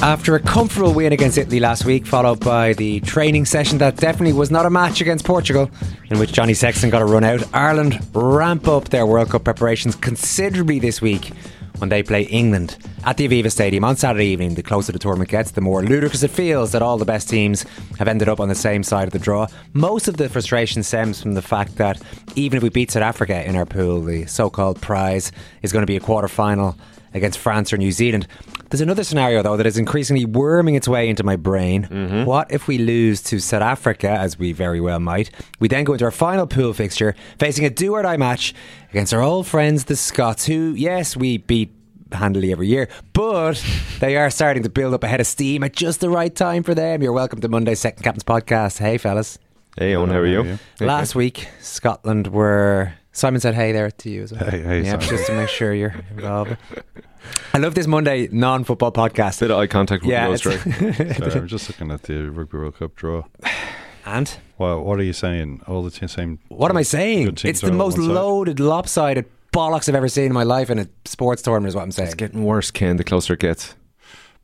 After 0.00 0.36
a 0.36 0.40
comfortable 0.40 0.94
win 0.94 1.12
against 1.12 1.38
Italy 1.38 1.58
last 1.58 1.84
week, 1.84 2.06
followed 2.06 2.38
by 2.38 2.72
the 2.74 3.00
training 3.00 3.44
session 3.46 3.78
that 3.78 3.96
definitely 3.96 4.32
was 4.32 4.48
not 4.48 4.64
a 4.64 4.70
match 4.70 5.00
against 5.00 5.24
Portugal, 5.24 5.68
in 6.08 6.20
which 6.20 6.32
Johnny 6.32 6.54
Sexton 6.54 6.88
got 6.88 7.02
a 7.02 7.04
run 7.04 7.24
out, 7.24 7.42
Ireland 7.52 7.98
ramp 8.14 8.68
up 8.68 8.90
their 8.90 9.06
World 9.06 9.30
Cup 9.30 9.42
preparations 9.42 9.96
considerably 9.96 10.78
this 10.78 11.02
week 11.02 11.32
when 11.78 11.90
they 11.90 12.04
play 12.04 12.22
England 12.22 12.76
at 13.04 13.16
the 13.16 13.28
Aviva 13.28 13.50
Stadium 13.50 13.84
on 13.84 13.96
Saturday 13.96 14.26
evening. 14.26 14.54
The 14.54 14.62
closer 14.62 14.92
the 14.92 15.00
tournament 15.00 15.30
gets, 15.30 15.50
the 15.50 15.60
more 15.60 15.82
ludicrous 15.82 16.22
it 16.22 16.30
feels 16.30 16.70
that 16.72 16.82
all 16.82 16.96
the 16.96 17.04
best 17.04 17.28
teams 17.28 17.64
have 17.98 18.06
ended 18.06 18.28
up 18.28 18.38
on 18.38 18.48
the 18.48 18.54
same 18.54 18.84
side 18.84 19.08
of 19.08 19.12
the 19.12 19.18
draw. 19.18 19.48
Most 19.72 20.06
of 20.06 20.16
the 20.16 20.28
frustration 20.28 20.84
stems 20.84 21.20
from 21.20 21.34
the 21.34 21.42
fact 21.42 21.76
that 21.76 22.00
even 22.36 22.56
if 22.56 22.62
we 22.62 22.68
beat 22.68 22.92
South 22.92 23.02
Africa 23.02 23.46
in 23.46 23.56
our 23.56 23.66
pool, 23.66 24.00
the 24.00 24.26
so 24.26 24.48
called 24.48 24.80
prize 24.80 25.32
is 25.62 25.72
going 25.72 25.82
to 25.82 25.86
be 25.86 25.96
a 25.96 26.00
quarter 26.00 26.28
final 26.28 26.76
against 27.14 27.38
France 27.38 27.72
or 27.72 27.76
New 27.76 27.92
Zealand. 27.92 28.26
There's 28.70 28.80
another 28.80 29.04
scenario, 29.04 29.42
though, 29.42 29.56
that 29.56 29.66
is 29.66 29.78
increasingly 29.78 30.24
worming 30.24 30.74
its 30.74 30.86
way 30.86 31.08
into 31.08 31.24
my 31.24 31.36
brain. 31.36 31.84
Mm-hmm. 31.84 32.24
What 32.24 32.52
if 32.52 32.68
we 32.68 32.78
lose 32.78 33.22
to 33.22 33.38
South 33.40 33.62
Africa, 33.62 34.10
as 34.10 34.38
we 34.38 34.52
very 34.52 34.80
well 34.80 35.00
might? 35.00 35.30
We 35.58 35.68
then 35.68 35.84
go 35.84 35.94
into 35.94 36.04
our 36.04 36.10
final 36.10 36.46
pool 36.46 36.72
fixture, 36.74 37.14
facing 37.38 37.64
a 37.64 37.70
do 37.70 37.94
or 37.94 38.02
die 38.02 38.16
match 38.18 38.54
against 38.90 39.14
our 39.14 39.22
old 39.22 39.46
friends, 39.46 39.84
the 39.84 39.96
Scots, 39.96 40.44
who, 40.46 40.74
yes, 40.76 41.16
we 41.16 41.38
beat 41.38 41.72
handily 42.12 42.52
every 42.52 42.68
year, 42.68 42.88
but 43.12 43.62
they 44.00 44.16
are 44.16 44.30
starting 44.30 44.62
to 44.62 44.68
build 44.68 44.94
up 44.94 45.04
a 45.04 45.08
head 45.08 45.20
of 45.20 45.26
steam 45.26 45.62
at 45.62 45.74
just 45.74 46.00
the 46.00 46.10
right 46.10 46.34
time 46.34 46.62
for 46.62 46.74
them. 46.74 47.02
You're 47.02 47.12
welcome 47.12 47.40
to 47.40 47.48
Monday's 47.48 47.80
Second 47.80 48.02
Captain's 48.02 48.24
Podcast. 48.24 48.78
Hey, 48.78 48.98
fellas. 48.98 49.38
Hey, 49.76 49.94
Owen, 49.94 50.10
how 50.10 50.18
are 50.18 50.26
you? 50.26 50.58
Last 50.80 51.14
week, 51.14 51.48
Scotland 51.60 52.28
were. 52.28 52.94
Simon 53.18 53.40
said 53.40 53.54
hey 53.54 53.72
there 53.72 53.90
to 53.90 54.10
you 54.10 54.22
as 54.22 54.32
well. 54.32 54.48
Hey, 54.48 54.60
hey, 54.62 54.78
yeah, 54.82 54.92
Simon. 54.92 55.08
just 55.08 55.26
to 55.26 55.32
make 55.36 55.48
sure 55.48 55.74
you're 55.74 55.94
involved. 56.10 56.56
I 57.52 57.58
love 57.58 57.74
this 57.74 57.86
Monday 57.86 58.28
non-football 58.30 58.92
podcast. 58.92 59.40
Bit 59.40 59.50
of 59.50 59.58
eye 59.58 59.66
contact 59.66 60.02
with 60.02 60.10
Yeah, 60.12 60.32
it's- 60.32 60.40
Drake. 60.40 61.16
Sorry, 61.16 61.32
I'm 61.32 61.48
just 61.48 61.68
looking 61.68 61.90
at 61.90 62.02
the 62.04 62.30
Rugby 62.30 62.58
World 62.58 62.78
Cup 62.78 62.94
draw. 62.94 63.24
And 64.06 64.30
Well, 64.56 64.82
what 64.82 64.98
are 64.98 65.02
you 65.02 65.12
saying? 65.12 65.62
All 65.66 65.82
the 65.82 65.90
t- 65.90 66.06
same. 66.06 66.38
what 66.48 66.70
am 66.70 66.76
I 66.76 66.82
saying? 66.82 67.36
It's 67.44 67.60
the 67.60 67.72
most 67.72 67.98
loaded, 67.98 68.60
lopsided 68.60 69.26
bollocks 69.52 69.88
I've 69.88 69.94
ever 69.96 70.08
seen 70.08 70.26
in 70.26 70.32
my 70.32 70.44
life 70.44 70.70
in 70.70 70.78
a 70.78 70.86
sports 71.04 71.42
tournament. 71.42 71.68
Is 71.70 71.74
what 71.74 71.82
I'm 71.82 71.90
saying. 71.92 72.06
It's 72.06 72.14
getting 72.14 72.44
worse, 72.44 72.70
Ken, 72.70 72.96
the 72.96 73.04
closer 73.04 73.34
it 73.34 73.40
gets. 73.40 73.74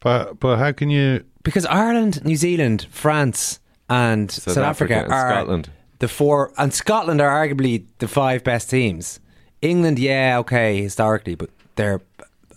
But 0.00 0.40
but 0.40 0.58
how 0.58 0.72
can 0.72 0.90
you? 0.90 1.24
Because 1.44 1.64
Ireland, 1.66 2.24
New 2.24 2.36
Zealand, 2.36 2.86
France, 2.90 3.60
and 3.88 4.30
South, 4.30 4.58
Africa, 4.58 5.04
and 5.04 5.12
are 5.12 5.30
Scotland. 5.30 5.70
The 6.04 6.08
four, 6.08 6.52
and 6.58 6.74
Scotland 6.74 7.18
are 7.22 7.30
arguably 7.30 7.86
the 7.98 8.06
five 8.06 8.44
best 8.44 8.68
teams. 8.68 9.20
England, 9.62 9.98
yeah, 9.98 10.36
okay, 10.40 10.82
historically, 10.82 11.34
but 11.34 11.48
they're 11.76 12.02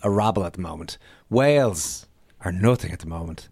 a 0.04 0.10
rabble 0.10 0.44
at 0.44 0.52
the 0.54 0.60
moment. 0.60 0.98
Wales 1.30 2.06
are 2.42 2.52
nothing 2.52 2.92
at 2.92 3.00
the 3.00 3.08
moment. 3.08 3.48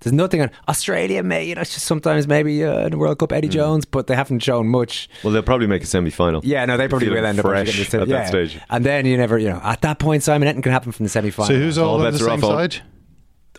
There's 0.00 0.12
nothing 0.12 0.42
on 0.42 0.50
Australia. 0.68 1.22
May 1.22 1.44
you 1.48 1.54
know, 1.54 1.62
it's 1.62 1.72
just 1.72 1.86
sometimes 1.86 2.28
maybe 2.28 2.62
uh, 2.62 2.84
in 2.84 2.90
the 2.90 2.98
World 2.98 3.18
Cup. 3.18 3.32
Eddie 3.32 3.48
Jones, 3.48 3.86
but 3.86 4.06
they 4.06 4.14
haven't 4.14 4.40
shown 4.40 4.68
much. 4.68 5.08
Well, 5.24 5.32
they'll 5.32 5.42
probably 5.42 5.66
make 5.66 5.82
a 5.82 5.86
semi 5.86 6.10
final. 6.10 6.42
Yeah, 6.44 6.66
no, 6.66 6.76
they 6.76 6.86
probably 6.86 7.08
will 7.08 7.24
end 7.24 7.38
up 7.38 7.46
fresh 7.46 7.68
actually 7.68 7.84
getting 7.84 8.00
at 8.00 8.04
to- 8.04 8.10
that 8.12 8.20
yeah. 8.20 8.26
stage. 8.26 8.60
And 8.68 8.84
then 8.84 9.06
you 9.06 9.16
never, 9.16 9.38
you 9.38 9.48
know, 9.48 9.60
at 9.64 9.80
that 9.80 9.98
point, 9.98 10.22
Simon, 10.22 10.46
anything 10.46 10.62
can 10.62 10.72
happen 10.72 10.92
from 10.92 11.04
the 11.04 11.10
semi 11.10 11.30
final. 11.30 11.48
So 11.48 11.54
who's 11.58 11.78
all, 11.78 11.88
all 11.88 11.94
on 11.96 12.04
the 12.04 12.10
bets 12.10 12.22
are 12.22 12.26
same 12.28 12.44
all- 12.44 12.50
side? 12.50 12.82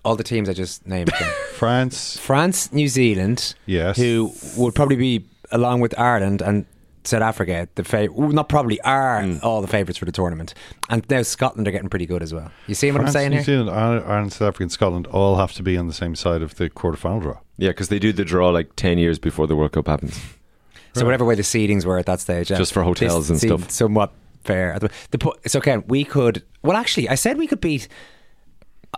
all 0.05 0.15
the 0.15 0.23
teams 0.23 0.47
I 0.47 0.53
just 0.53 0.85
named? 0.87 1.11
Ken. 1.17 1.33
France. 1.55 2.17
France, 2.19 2.71
New 2.71 2.87
Zealand, 2.87 3.55
Yes. 3.65 3.97
who 3.97 4.31
would 4.55 4.75
probably 4.75 4.95
be 4.95 5.25
along 5.51 5.79
with 5.81 5.97
Ireland 5.99 6.41
and 6.41 6.65
South 7.05 7.21
Africa 7.21 7.67
the 7.75 7.83
fav- 7.83 8.09
well, 8.09 8.29
not 8.29 8.49
probably 8.49 8.79
are 8.81 9.23
Hmm. 9.23 9.37
all 9.41 9.61
the 9.61 9.67
favourites 9.67 9.97
for 9.97 10.05
the 10.05 10.11
tournament, 10.11 10.53
and 10.89 11.05
now 11.09 11.21
Scotland 11.21 11.67
are 11.67 11.71
getting 11.71 11.89
pretty 11.89 12.05
good 12.05 12.21
as 12.21 12.33
well. 12.33 12.51
You 12.67 12.75
see 12.75 12.91
what 12.91 12.97
France, 13.01 13.15
I'm 13.15 13.19
saying 13.19 13.29
New 13.31 13.35
here? 13.37 13.43
Zealand, 13.45 13.69
Ireland, 13.69 14.05
Ireland, 14.07 14.33
South 14.33 14.49
Africa, 14.49 14.63
and 14.63 14.71
Scotland 14.71 15.07
all 15.07 15.37
have 15.37 15.53
to 15.53 15.63
be 15.63 15.77
on 15.77 15.87
the 15.87 15.93
same 15.93 16.13
side 16.15 16.41
of 16.41 16.55
the 16.55 16.69
quarterfinal 16.69 17.21
draw. 17.21 17.37
Yeah, 17.57 17.69
because 17.69 17.87
they 17.89 17.99
do 17.99 18.11
the 18.11 18.25
draw 18.25 18.49
like 18.49 18.75
10 18.75 18.97
years 18.97 19.17
before 19.17 19.47
the 19.47 19.55
World 19.55 19.71
Cup 19.71 19.87
happens. 19.87 20.19
So 20.93 21.05
whatever 21.05 21.23
way 21.23 21.35
the 21.35 21.41
seedings 21.43 21.85
were 21.85 21.97
at 21.97 22.05
that 22.07 22.19
stage, 22.19 22.47
Just 22.49 22.73
for 22.73 22.83
hotels 22.83 23.27
this 23.29 23.43
and 23.43 23.59
stuff. 23.61 23.71
somewhat 23.71 24.11
fair. 24.43 24.77
The, 24.79 24.89
the, 25.11 25.17
po- 25.19 25.35
it's 25.43 25.55
okay. 25.55 25.77
We 25.77 26.03
could. 26.03 26.43
Well, 26.63 26.75
actually, 26.75 27.07
I 27.07 27.15
said 27.15 27.37
we 27.37 27.47
could 27.47 27.61
beat. 27.61 27.87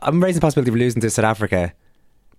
I'm 0.01 0.23
raising 0.23 0.39
the 0.39 0.45
possibility 0.45 0.71
of 0.71 0.75
losing 0.77 1.01
to 1.01 1.09
South 1.09 1.25
Africa, 1.25 1.73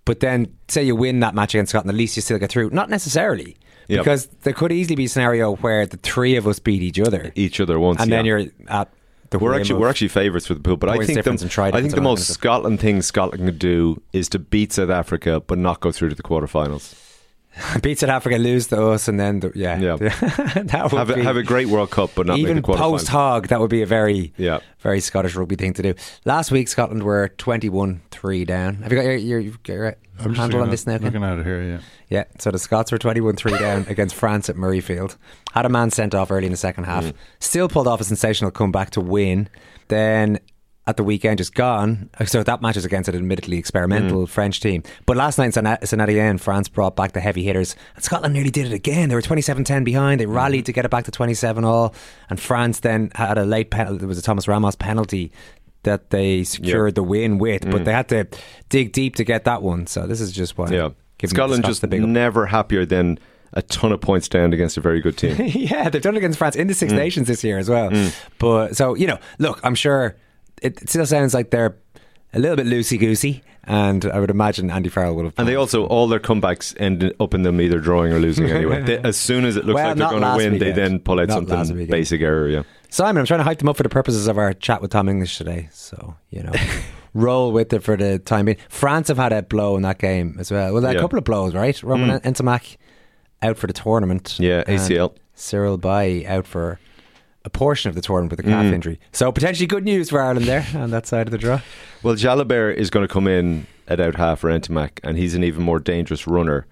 but 0.05 0.19
then 0.19 0.47
say 0.67 0.83
you 0.83 0.95
win 0.95 1.19
that 1.21 1.35
match 1.35 1.53
against 1.53 1.69
Scotland, 1.69 1.91
at 1.95 1.97
least 1.97 2.15
you 2.15 2.21
still 2.21 2.39
get 2.39 2.49
through. 2.49 2.71
Not 2.71 2.89
necessarily. 2.89 3.55
Yep. 3.87 3.99
Because 3.99 4.27
there 4.43 4.53
could 4.53 4.71
easily 4.71 4.95
be 4.95 5.05
a 5.05 5.09
scenario 5.09 5.55
where 5.57 5.85
the 5.85 5.97
three 5.97 6.35
of 6.35 6.47
us 6.47 6.59
beat 6.59 6.81
each 6.81 6.99
other, 6.99 7.31
Each 7.35 7.59
other 7.59 7.79
once. 7.79 8.01
and 8.01 8.11
then 8.11 8.25
you're 8.25 8.45
at 8.67 8.89
the 9.29 9.39
We're 9.39 9.55
actually 9.59 9.79
we're 9.79 9.89
actually 9.89 10.09
favourites 10.09 10.47
for 10.47 10.53
the 10.53 10.59
pool, 10.59 10.77
but 10.77 10.89
I 10.89 10.97
think 11.05 11.23
the, 11.23 11.71
I 11.73 11.81
think 11.81 11.95
the 11.95 12.01
most. 12.01 12.27
Scotland 12.27 12.79
thing 12.79 13.01
Scotland 13.01 13.45
could 13.45 13.59
do 13.59 14.01
is 14.13 14.29
to 14.29 14.39
beat 14.39 14.73
South 14.73 14.89
Africa 14.89 15.41
but 15.45 15.57
not 15.57 15.79
go 15.79 15.91
through 15.91 16.09
to 16.09 16.15
the 16.15 16.23
quarterfinals. 16.23 16.93
beat 17.81 17.99
South 17.99 18.09
Africa, 18.09 18.37
lose 18.37 18.67
to 18.67 18.87
us, 18.89 19.07
and 19.07 19.19
then 19.19 19.39
the, 19.41 19.51
yeah, 19.55 19.77
Yeah. 19.79 19.95
that 19.99 20.89
would 20.91 20.97
Have 20.97 21.09
a, 21.09 21.15
be, 21.15 21.21
have 21.21 21.37
a 21.37 21.43
great 21.43 21.67
World 21.67 21.91
Cup 21.91 22.11
but 22.15 22.25
not 22.27 22.39
even 22.39 22.55
make 22.57 22.65
post 22.65 23.07
hog. 23.07 23.47
That 23.49 23.59
would 23.59 23.69
be 23.69 23.81
a 23.81 23.85
very 23.85 24.33
Yeah. 24.37 24.59
very 24.79 24.99
Scottish 24.99 25.35
rugby 25.35 25.55
thing 25.55 25.73
to 25.73 25.81
do. 25.81 25.93
Last 26.25 26.51
week, 26.51 26.67
Scotland 26.67 27.03
were 27.03 27.29
21 27.37 28.01
3 28.11 28.45
down. 28.45 28.75
Have 28.77 28.91
you 28.91 28.97
got 28.97 29.05
your, 29.05 29.15
your, 29.15 29.39
you've 29.39 29.59
your 29.67 29.95
I'm 30.19 30.25
just 30.29 30.39
handle 30.39 30.59
looking 30.59 30.61
on 30.61 30.69
this 30.69 30.87
now? 30.87 30.97
Ken? 30.97 31.05
Looking 31.05 31.23
at 31.23 31.39
it 31.39 31.45
here, 31.45 31.61
yeah. 31.63 31.79
Yeah, 32.09 32.23
so 32.37 32.51
the 32.51 32.59
Scots 32.59 32.91
were 32.91 32.97
21 32.97 33.35
3 33.35 33.57
down 33.57 33.85
against 33.89 34.15
France 34.15 34.49
at 34.49 34.55
Murrayfield. 34.55 35.17
Had 35.53 35.65
a 35.65 35.69
man 35.69 35.89
sent 35.91 36.13
off 36.15 36.31
early 36.31 36.45
in 36.45 36.51
the 36.51 36.57
second 36.57 36.83
half. 36.85 37.05
Mm. 37.05 37.13
Still 37.39 37.67
pulled 37.67 37.87
off 37.87 38.01
a 38.01 38.03
sensational 38.03 38.51
comeback 38.51 38.91
to 38.91 39.01
win. 39.01 39.49
Then 39.87 40.39
at 40.85 40.97
the 40.97 41.03
weekend, 41.03 41.37
just 41.37 41.53
gone. 41.55 42.09
So 42.25 42.43
that 42.43 42.61
match 42.61 42.75
was 42.75 42.83
against 42.83 43.07
an 43.09 43.15
admittedly 43.15 43.57
experimental 43.57 44.23
Mm. 44.25 44.29
French 44.29 44.59
team. 44.59 44.83
But 45.05 45.15
last 45.15 45.37
night 45.37 45.55
in 45.55 45.87
Saint 45.87 46.01
Etienne, 46.01 46.37
France 46.37 46.67
brought 46.67 46.95
back 46.95 47.13
the 47.13 47.21
heavy 47.21 47.43
hitters. 47.43 47.75
And 47.95 48.03
Scotland 48.03 48.33
nearly 48.33 48.49
did 48.51 48.65
it 48.65 48.73
again. 48.73 49.07
They 49.09 49.15
were 49.15 49.21
27 49.21 49.63
10 49.63 49.83
behind. 49.85 50.19
They 50.19 50.25
Mm. 50.25 50.33
rallied 50.35 50.65
to 50.65 50.73
get 50.73 50.83
it 50.83 50.91
back 50.91 51.05
to 51.05 51.11
27 51.11 51.63
all. 51.63 51.95
And 52.29 52.37
France 52.39 52.81
then 52.81 53.11
had 53.15 53.37
a 53.37 53.45
late 53.45 53.69
penalty. 53.71 53.99
There 53.99 54.07
was 54.09 54.17
a 54.17 54.21
Thomas 54.21 54.47
Ramos 54.47 54.75
penalty. 54.75 55.31
That 55.83 56.11
they 56.11 56.45
secured 56.45 56.95
the 56.95 57.03
win 57.03 57.37
with, 57.39 57.69
but 57.69 57.81
Mm. 57.81 57.85
they 57.85 57.91
had 57.91 58.07
to 58.07 58.25
dig 58.69 58.93
deep 58.93 59.15
to 59.17 59.25
get 59.25 59.43
that 59.43 59.61
one. 59.61 59.85
So 59.85 60.07
this 60.07 60.21
is 60.21 60.31
just 60.31 60.57
why. 60.57 60.69
Yeah. 60.69 60.89
Scotland 61.25 61.65
just 61.65 61.83
never 61.85 62.45
happier 62.45 62.85
than 62.85 63.19
a 63.51 63.61
ton 63.61 63.91
of 63.91 63.99
points 64.01 64.27
down 64.29 64.53
against 64.53 64.77
a 64.77 64.81
very 64.81 65.01
good 65.01 65.17
team. 65.17 65.35
yeah, 65.53 65.89
they've 65.89 66.01
done 66.01 66.15
it 66.15 66.19
against 66.19 66.37
France 66.39 66.55
in 66.55 66.67
the 66.67 66.73
Six 66.73 66.91
Mm. 66.93 66.95
Nations 66.97 67.27
this 67.27 67.43
year 67.43 67.57
as 67.57 67.69
well. 67.69 67.91
But 68.39 68.75
so 68.77 68.95
you 68.95 69.07
know, 69.07 69.17
look, 69.39 69.59
I'm 69.63 69.75
sure 69.75 70.15
it, 70.63 70.89
still 70.89 71.05
sounds 71.05 71.33
like 71.33 71.49
they're 71.51 71.75
a 72.33 72.39
little 72.39 72.55
bit 72.55 72.65
loosey 72.65 72.99
goosey, 72.99 73.43
and 73.65 74.05
I 74.05 74.19
would 74.19 74.29
imagine 74.31 74.71
Andy 74.71 74.89
Farrell 74.89 75.15
would 75.15 75.25
have. 75.25 75.33
And 75.37 75.47
they 75.47 75.55
also 75.55 75.85
all 75.85 76.07
their 76.07 76.19
comebacks 76.19 76.75
end 76.79 77.13
up 77.19 77.33
in 77.33 77.43
them 77.43 77.61
either 77.61 77.79
drawing 77.79 78.11
or 78.11 78.19
losing 78.19 78.45
anyway. 78.49 78.81
They, 78.81 78.97
as 78.97 79.17
soon 79.17 79.45
as 79.45 79.55
it 79.55 79.65
looks 79.65 79.75
Well, 79.75 79.89
like 79.89 79.97
they're 79.97 80.09
going 80.09 80.21
to 80.23 80.35
win, 80.37 80.57
they 80.59 80.71
then 80.71 80.99
pull 80.99 81.19
out 81.19 81.27
Not 81.29 81.47
something 81.47 81.85
basic 81.87 82.21
error. 82.21 82.47
Yeah. 82.47 82.63
Simon, 82.89 83.19
I'm 83.21 83.25
trying 83.25 83.39
to 83.39 83.43
hype 83.43 83.57
them 83.59 83.69
up 83.69 83.77
for 83.77 83.83
the 83.83 83.89
purposes 83.89 84.27
of 84.27 84.37
our 84.37 84.53
chat 84.53 84.81
with 84.81 84.91
Tom 84.91 85.09
English 85.09 85.37
today. 85.37 85.69
So 85.71 86.15
you 86.31 86.43
know, 86.43 86.51
roll 87.13 87.51
with 87.51 87.71
it 87.73 87.83
for 87.83 87.95
the 87.97 88.19
time 88.19 88.45
being. 88.45 88.57
France 88.69 89.07
have 89.09 89.17
had 89.17 89.31
a 89.33 89.41
blow 89.43 89.75
in 89.75 89.83
that 89.83 89.99
game 89.99 90.35
as 90.39 90.51
well. 90.51 90.73
Well, 90.73 90.85
a 90.85 90.93
Yeah. 90.93 90.99
couple 90.99 91.17
of 91.19 91.23
blows, 91.25 91.53
right? 91.53 91.81
Romain 91.83 92.19
Mm. 92.19 92.21
Ntamack 92.21 92.77
out 93.41 93.57
for 93.57 93.67
the 93.67 93.73
tournament. 93.73 94.39
Yeah, 94.39 94.63
ACL. 94.67 95.13
Cyril 95.35 95.77
Baille 95.77 96.25
out 96.27 96.45
for 96.47 96.79
a 97.45 97.49
portion 97.49 97.89
of 97.89 97.95
the 97.95 98.01
tournament 98.01 98.31
with 98.31 98.39
a 98.39 98.49
calf 98.49 98.65
Mm. 98.65 98.73
injury. 98.73 98.99
So 99.11 99.31
potentially 99.31 99.67
good 99.67 99.83
news 99.83 100.09
for 100.09 100.21
Ireland 100.21 100.45
there 100.45 100.65
on 100.75 100.91
that 100.91 101.05
side 101.05 101.27
of 101.27 101.31
the 101.31 101.37
draw. 101.37 101.61
Well, 102.01 102.15
Jalibert 102.15 102.75
is 102.75 102.89
going 102.89 103.05
to 103.05 103.13
come 103.13 103.27
in 103.27 103.67
at 103.87 103.99
out 103.99 104.15
half 104.15 104.39
for 104.39 104.49
Ntamack, 104.49 104.99
and 105.03 105.17
he's 105.17 105.35
an 105.35 105.43
even 105.43 105.61
more 105.63 105.79
dangerous 105.79 106.25
runner. 106.27 106.65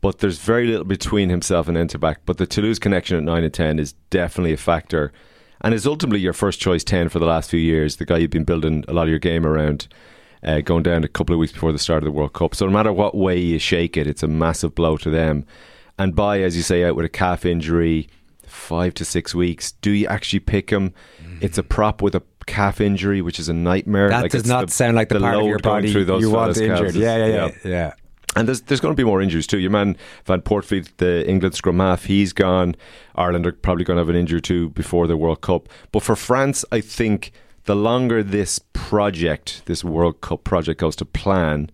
But 0.00 0.20
there's 0.20 0.38
very 0.38 0.66
little 0.66 0.84
between 0.86 1.28
himself 1.28 1.68
and 1.68 1.76
Ntamack. 1.76 2.16
But 2.24 2.38
the 2.38 2.46
Toulouse 2.46 2.78
connection 2.78 3.18
at 3.18 3.22
9 3.22 3.44
and 3.44 3.52
10 3.52 3.78
is 3.78 3.92
definitely 4.08 4.54
a 4.54 4.56
factor. 4.56 5.12
And 5.60 5.74
is 5.74 5.86
ultimately 5.86 6.20
your 6.20 6.32
first 6.32 6.58
choice 6.58 6.82
10 6.82 7.10
for 7.10 7.18
the 7.18 7.26
last 7.26 7.50
few 7.50 7.60
years, 7.60 7.96
the 7.96 8.06
guy 8.06 8.16
you've 8.16 8.30
been 8.30 8.44
building 8.44 8.82
a 8.88 8.94
lot 8.94 9.02
of 9.02 9.08
your 9.10 9.18
game 9.18 9.44
around, 9.44 9.88
uh, 10.42 10.62
going 10.62 10.82
down 10.82 11.04
a 11.04 11.08
couple 11.08 11.34
of 11.34 11.38
weeks 11.38 11.52
before 11.52 11.72
the 11.72 11.78
start 11.78 11.98
of 12.02 12.06
the 12.06 12.10
World 12.12 12.32
Cup. 12.32 12.54
So 12.54 12.64
no 12.64 12.72
matter 12.72 12.90
what 12.94 13.14
way 13.14 13.38
you 13.38 13.58
shake 13.58 13.98
it, 13.98 14.06
it's 14.06 14.22
a 14.22 14.26
massive 14.28 14.74
blow 14.74 14.96
to 14.96 15.10
them. 15.10 15.44
And 15.98 16.16
Baille, 16.16 16.44
as 16.44 16.56
you 16.56 16.62
say, 16.62 16.82
out 16.84 16.96
with 16.96 17.04
a 17.04 17.10
calf 17.10 17.44
injury, 17.44 18.08
five 18.50 18.94
to 18.94 19.04
six 19.04 19.34
weeks, 19.34 19.72
do 19.72 19.90
you 19.90 20.06
actually 20.06 20.40
pick 20.40 20.70
him? 20.70 20.92
It's 21.40 21.58
a 21.58 21.62
prop 21.62 22.02
with 22.02 22.14
a 22.14 22.22
calf 22.46 22.80
injury, 22.80 23.22
which 23.22 23.38
is 23.38 23.48
a 23.48 23.54
nightmare. 23.54 24.08
That 24.10 24.22
Like, 24.22 24.30
does 24.32 24.46
not 24.46 24.70
sound 24.70 24.96
like 24.96 25.08
the 25.08 25.20
part 25.20 25.36
of 25.36 25.46
your 25.46 25.58
body 25.58 25.92
through 25.92 26.04
those 26.06 26.22
you 26.22 26.30
want 26.30 26.56
injured. 26.56 26.78
calves. 26.78 26.96
Yeah, 26.96 27.16
yeah, 27.16 27.26
yeah, 27.26 27.50
yeah. 27.64 27.92
And 28.36 28.46
there's 28.46 28.60
there's 28.62 28.80
going 28.80 28.92
to 28.94 28.96
be 28.96 29.04
more 29.04 29.20
injuries 29.20 29.46
too. 29.46 29.58
Your 29.58 29.70
man 29.72 29.96
Van 30.24 30.40
Poortvliet, 30.40 30.88
the 30.98 31.28
England 31.28 31.54
scrum 31.54 31.78
half, 31.80 32.04
he's 32.04 32.32
gone. 32.32 32.76
Ireland 33.16 33.46
are 33.46 33.52
probably 33.52 33.84
going 33.84 33.96
to 33.96 34.00
have 34.02 34.08
an 34.08 34.14
injury 34.16 34.40
too 34.40 34.68
before 34.70 35.06
the 35.08 35.16
World 35.16 35.40
Cup. 35.40 35.68
But 35.90 36.02
for 36.04 36.14
France, 36.14 36.64
I 36.70 36.80
think 36.80 37.32
the 37.64 37.74
longer 37.74 38.22
this 38.22 38.60
project, 38.72 39.62
this 39.66 39.82
World 39.84 40.20
Cup 40.20 40.44
project 40.44 40.80
goes 40.80 40.94
to 40.96 41.04
plan, 41.04 41.70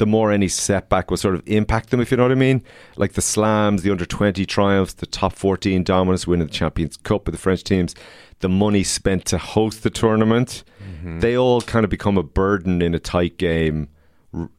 the 0.00 0.06
more 0.06 0.32
any 0.32 0.48
setback 0.48 1.10
will 1.10 1.18
sort 1.18 1.34
of 1.34 1.42
impact 1.44 1.90
them, 1.90 2.00
if 2.00 2.10
you 2.10 2.16
know 2.16 2.22
what 2.22 2.32
I 2.32 2.36
mean. 2.36 2.64
Like 2.96 3.12
the 3.12 3.20
slams, 3.20 3.82
the 3.82 3.90
under 3.90 4.06
20 4.06 4.46
triumphs, 4.46 4.94
the 4.94 5.04
top 5.04 5.34
14 5.34 5.84
dominance, 5.84 6.26
winning 6.26 6.46
the 6.46 6.52
Champions 6.52 6.96
Cup 6.96 7.26
with 7.26 7.34
the 7.34 7.40
French 7.40 7.62
teams, 7.62 7.94
the 8.38 8.48
money 8.48 8.82
spent 8.82 9.26
to 9.26 9.36
host 9.36 9.82
the 9.82 9.90
tournament, 9.90 10.64
mm-hmm. 10.82 11.20
they 11.20 11.36
all 11.36 11.60
kind 11.60 11.84
of 11.84 11.90
become 11.90 12.16
a 12.16 12.22
burden 12.22 12.80
in 12.80 12.94
a 12.94 12.98
tight 12.98 13.36
game. 13.36 13.90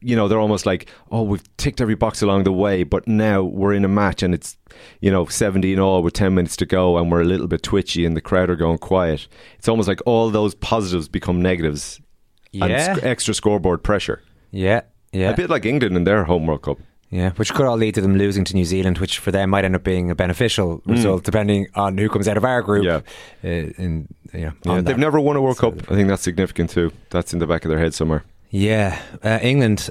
You 0.00 0.14
know, 0.14 0.28
they're 0.28 0.38
almost 0.38 0.64
like, 0.64 0.88
oh, 1.10 1.22
we've 1.22 1.56
ticked 1.56 1.80
every 1.80 1.96
box 1.96 2.22
along 2.22 2.44
the 2.44 2.52
way, 2.52 2.84
but 2.84 3.08
now 3.08 3.42
we're 3.42 3.72
in 3.72 3.84
a 3.84 3.88
match 3.88 4.22
and 4.22 4.34
it's, 4.34 4.56
you 5.00 5.10
know, 5.10 5.26
70 5.26 5.72
in 5.72 5.80
all 5.80 6.04
with 6.04 6.12
10 6.12 6.36
minutes 6.36 6.56
to 6.58 6.66
go 6.66 6.98
and 6.98 7.10
we're 7.10 7.22
a 7.22 7.24
little 7.24 7.48
bit 7.48 7.64
twitchy 7.64 8.06
and 8.06 8.16
the 8.16 8.20
crowd 8.20 8.48
are 8.48 8.54
going 8.54 8.78
quiet. 8.78 9.26
It's 9.58 9.66
almost 9.66 9.88
like 9.88 10.02
all 10.06 10.30
those 10.30 10.54
positives 10.54 11.08
become 11.08 11.42
negatives 11.42 12.00
and 12.54 12.98
sc- 12.98 13.04
extra 13.04 13.34
scoreboard 13.34 13.82
pressure. 13.82 14.22
Yeah, 14.52 14.82
yeah. 15.12 15.30
A 15.30 15.36
bit 15.36 15.50
like 15.50 15.64
England 15.66 15.96
in 15.96 16.04
their 16.04 16.24
home 16.24 16.46
World 16.46 16.62
Cup. 16.62 16.78
Yeah, 17.10 17.32
which 17.32 17.52
could 17.52 17.66
all 17.66 17.76
lead 17.76 17.94
to 17.96 18.00
them 18.00 18.16
losing 18.16 18.42
to 18.44 18.54
New 18.54 18.64
Zealand, 18.64 18.96
which 18.96 19.18
for 19.18 19.30
them 19.30 19.50
might 19.50 19.66
end 19.66 19.76
up 19.76 19.84
being 19.84 20.10
a 20.10 20.14
beneficial 20.14 20.78
Mm. 20.86 20.92
result, 20.92 21.24
depending 21.24 21.66
on 21.74 21.98
who 21.98 22.08
comes 22.08 22.26
out 22.26 22.38
of 22.38 22.44
our 22.44 22.62
group. 22.62 22.84
Yeah, 22.84 23.00
uh, 23.44 23.48
in 23.76 24.08
you 24.32 24.40
know, 24.46 24.52
Yeah, 24.64 24.74
they've 24.76 24.84
that. 24.86 24.98
never 24.98 25.20
won 25.20 25.36
a 25.36 25.42
World 25.42 25.58
Cup. 25.58 25.74
I 25.90 25.94
think 25.94 26.08
that's 26.08 26.22
significant 26.22 26.70
too. 26.70 26.90
That's 27.10 27.34
in 27.34 27.38
the 27.38 27.46
back 27.46 27.64
of 27.66 27.68
their 27.68 27.78
head 27.78 27.92
somewhere. 27.92 28.24
Yeah, 28.50 28.98
uh, 29.22 29.38
England 29.42 29.90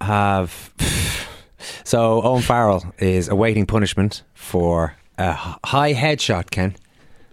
have. 0.00 0.72
so 1.84 2.22
Owen 2.22 2.42
Farrell 2.42 2.84
is 2.98 3.28
awaiting 3.28 3.66
punishment 3.66 4.22
for 4.34 4.96
a 5.18 5.32
high 5.64 5.94
headshot. 5.94 6.50
Ken. 6.50 6.74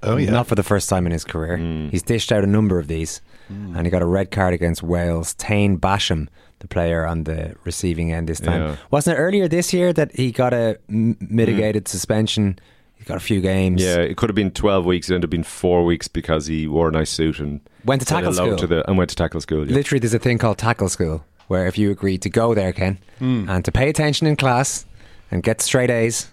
Oh, 0.04 0.18
yeah. 0.18 0.32
not 0.32 0.48
for 0.48 0.56
the 0.56 0.64
first 0.64 0.90
time 0.90 1.06
in 1.06 1.12
his 1.12 1.24
career. 1.24 1.58
He's 1.92 2.02
dished 2.02 2.32
out 2.32 2.44
a 2.44 2.48
number 2.48 2.80
of 2.80 2.88
these, 2.88 3.22
and 3.50 3.86
he 3.86 3.92
got 3.92 4.02
a 4.02 4.06
red 4.08 4.32
card 4.32 4.54
against 4.54 4.82
Wales. 4.82 5.36
Taine 5.36 5.78
Basham, 5.78 6.28
the 6.62 6.68
player 6.68 7.06
on 7.06 7.26
the 7.26 7.56
receiving 7.66 8.12
end 8.14 8.30
this 8.30 8.40
time, 8.40 8.62
Yeah. 8.62 8.76
wasn't 8.90 9.18
it 9.18 9.22
earlier 9.22 9.48
this 9.48 9.74
year 9.74 9.92
that 9.94 10.16
he 10.16 10.32
got 10.32 10.54
a 10.54 10.78
m- 10.90 11.18
mitigated 11.20 11.88
suspension? 11.88 12.58
He 12.96 13.04
got 13.06 13.18
a 13.18 13.20
few 13.20 13.42
games. 13.42 13.82
Yeah, 13.84 13.98
it 13.98 14.16
could 14.18 14.30
have 14.30 14.36
been 14.36 14.52
twelve 14.52 14.86
weeks. 14.86 15.10
It 15.10 15.16
ended 15.16 15.28
up 15.28 15.32
being 15.32 15.44
four 15.44 15.84
weeks 15.86 16.08
because 16.08 16.46
he 16.48 16.68
wore 16.68 16.88
a 16.90 16.92
nice 16.92 17.10
suit 17.10 17.40
and 17.40 17.60
Went 17.84 18.02
to 18.02 18.06
tackle 18.08 18.32
school. 18.34 18.56
to 18.58 18.68
the 18.68 18.88
and 18.88 18.98
went 18.98 19.10
to 19.10 19.16
tackle 19.16 19.42
school. 19.42 19.68
Yeah. 19.68 19.74
Literally, 19.74 20.00
there's 20.00 20.14
a 20.14 20.20
thing 20.20 20.38
called 20.38 20.58
tackle 20.60 20.88
school 20.90 21.24
where 21.48 21.66
if 21.68 21.78
you 21.78 21.92
agree 21.92 22.18
to 22.20 22.30
go 22.30 22.54
there, 22.54 22.72
Ken, 22.72 22.98
Hmm. 23.20 23.50
and 23.50 23.66
to 23.66 23.72
pay 23.72 23.90
attention 23.90 24.28
in 24.28 24.36
class 24.38 24.86
and 25.32 25.42
get 25.44 25.62
straight 25.62 25.90
A's, 25.90 26.30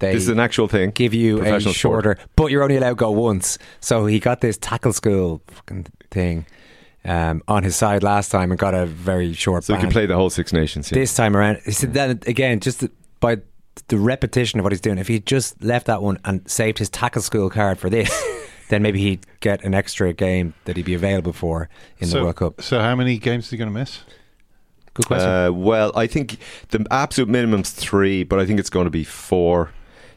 they 0.00 0.12
This 0.12 0.24
is 0.24 0.28
an 0.28 0.38
actual 0.38 0.68
thing. 0.68 0.90
give 0.90 1.14
you 1.14 1.36
a 1.36 1.40
Professional 1.40 1.74
sport. 1.74 2.04
shorter, 2.04 2.16
but 2.36 2.50
you're 2.50 2.62
only 2.62 2.76
allowed 2.76 2.90
to 2.90 2.94
go 2.96 3.10
once. 3.10 3.56
So 3.80 4.04
he 4.06 4.20
got 4.20 4.40
this 4.42 4.58
tackle 4.58 4.92
school 4.92 5.40
fucking 5.48 5.86
thing 6.10 6.44
um, 7.04 7.42
on 7.48 7.62
his 7.62 7.76
side 7.76 8.02
last 8.02 8.30
time 8.30 8.50
and 8.50 8.58
got 8.58 8.74
a 8.74 8.86
very 8.86 9.32
short. 9.32 9.64
So 9.64 9.74
he 9.74 9.76
ban. 9.76 9.86
can 9.86 9.92
play 9.92 10.06
the 10.06 10.16
whole 10.16 10.30
Six 10.30 10.52
Nations. 10.52 10.90
Yeah. 10.90 10.98
this 10.98 11.14
time 11.14 11.36
around. 11.36 11.60
He 11.64 11.72
said 11.72 11.94
that 11.94 12.26
again, 12.26 12.60
just 12.60 12.84
by 13.20 13.38
the 13.88 13.98
repetition 13.98 14.60
of 14.60 14.64
what 14.64 14.72
he's 14.72 14.80
doing. 14.80 14.98
If 14.98 15.08
he 15.08 15.20
just 15.20 15.62
left 15.62 15.86
that 15.86 16.02
one 16.02 16.18
and 16.24 16.48
saved 16.50 16.78
his 16.78 16.90
tackle 16.90 17.22
school 17.22 17.50
card 17.50 17.78
for 17.78 17.90
this. 17.90 18.10
Then 18.72 18.80
maybe 18.80 19.00
he'd 19.00 19.26
get 19.40 19.62
an 19.64 19.74
extra 19.74 20.14
game 20.14 20.54
that 20.64 20.78
he'd 20.78 20.86
be 20.86 20.94
available 20.94 21.34
for 21.34 21.68
in 21.98 22.08
so, 22.08 22.16
the 22.16 22.24
World 22.24 22.36
Cup. 22.36 22.62
So 22.62 22.80
how 22.80 22.96
many 22.96 23.18
games 23.18 23.44
is 23.44 23.50
he 23.50 23.58
going 23.58 23.68
to 23.68 23.78
miss? 23.78 24.00
Good 24.94 25.04
question. 25.04 25.28
Uh, 25.28 25.52
well, 25.52 25.92
I 25.94 26.06
think 26.06 26.38
the 26.70 26.86
absolute 26.90 27.28
minimum's 27.28 27.70
three, 27.70 28.24
but 28.24 28.38
I 28.38 28.46
think 28.46 28.58
it's 28.58 28.70
going 28.70 28.86
to 28.86 28.90
be 28.90 29.04
four. 29.04 29.72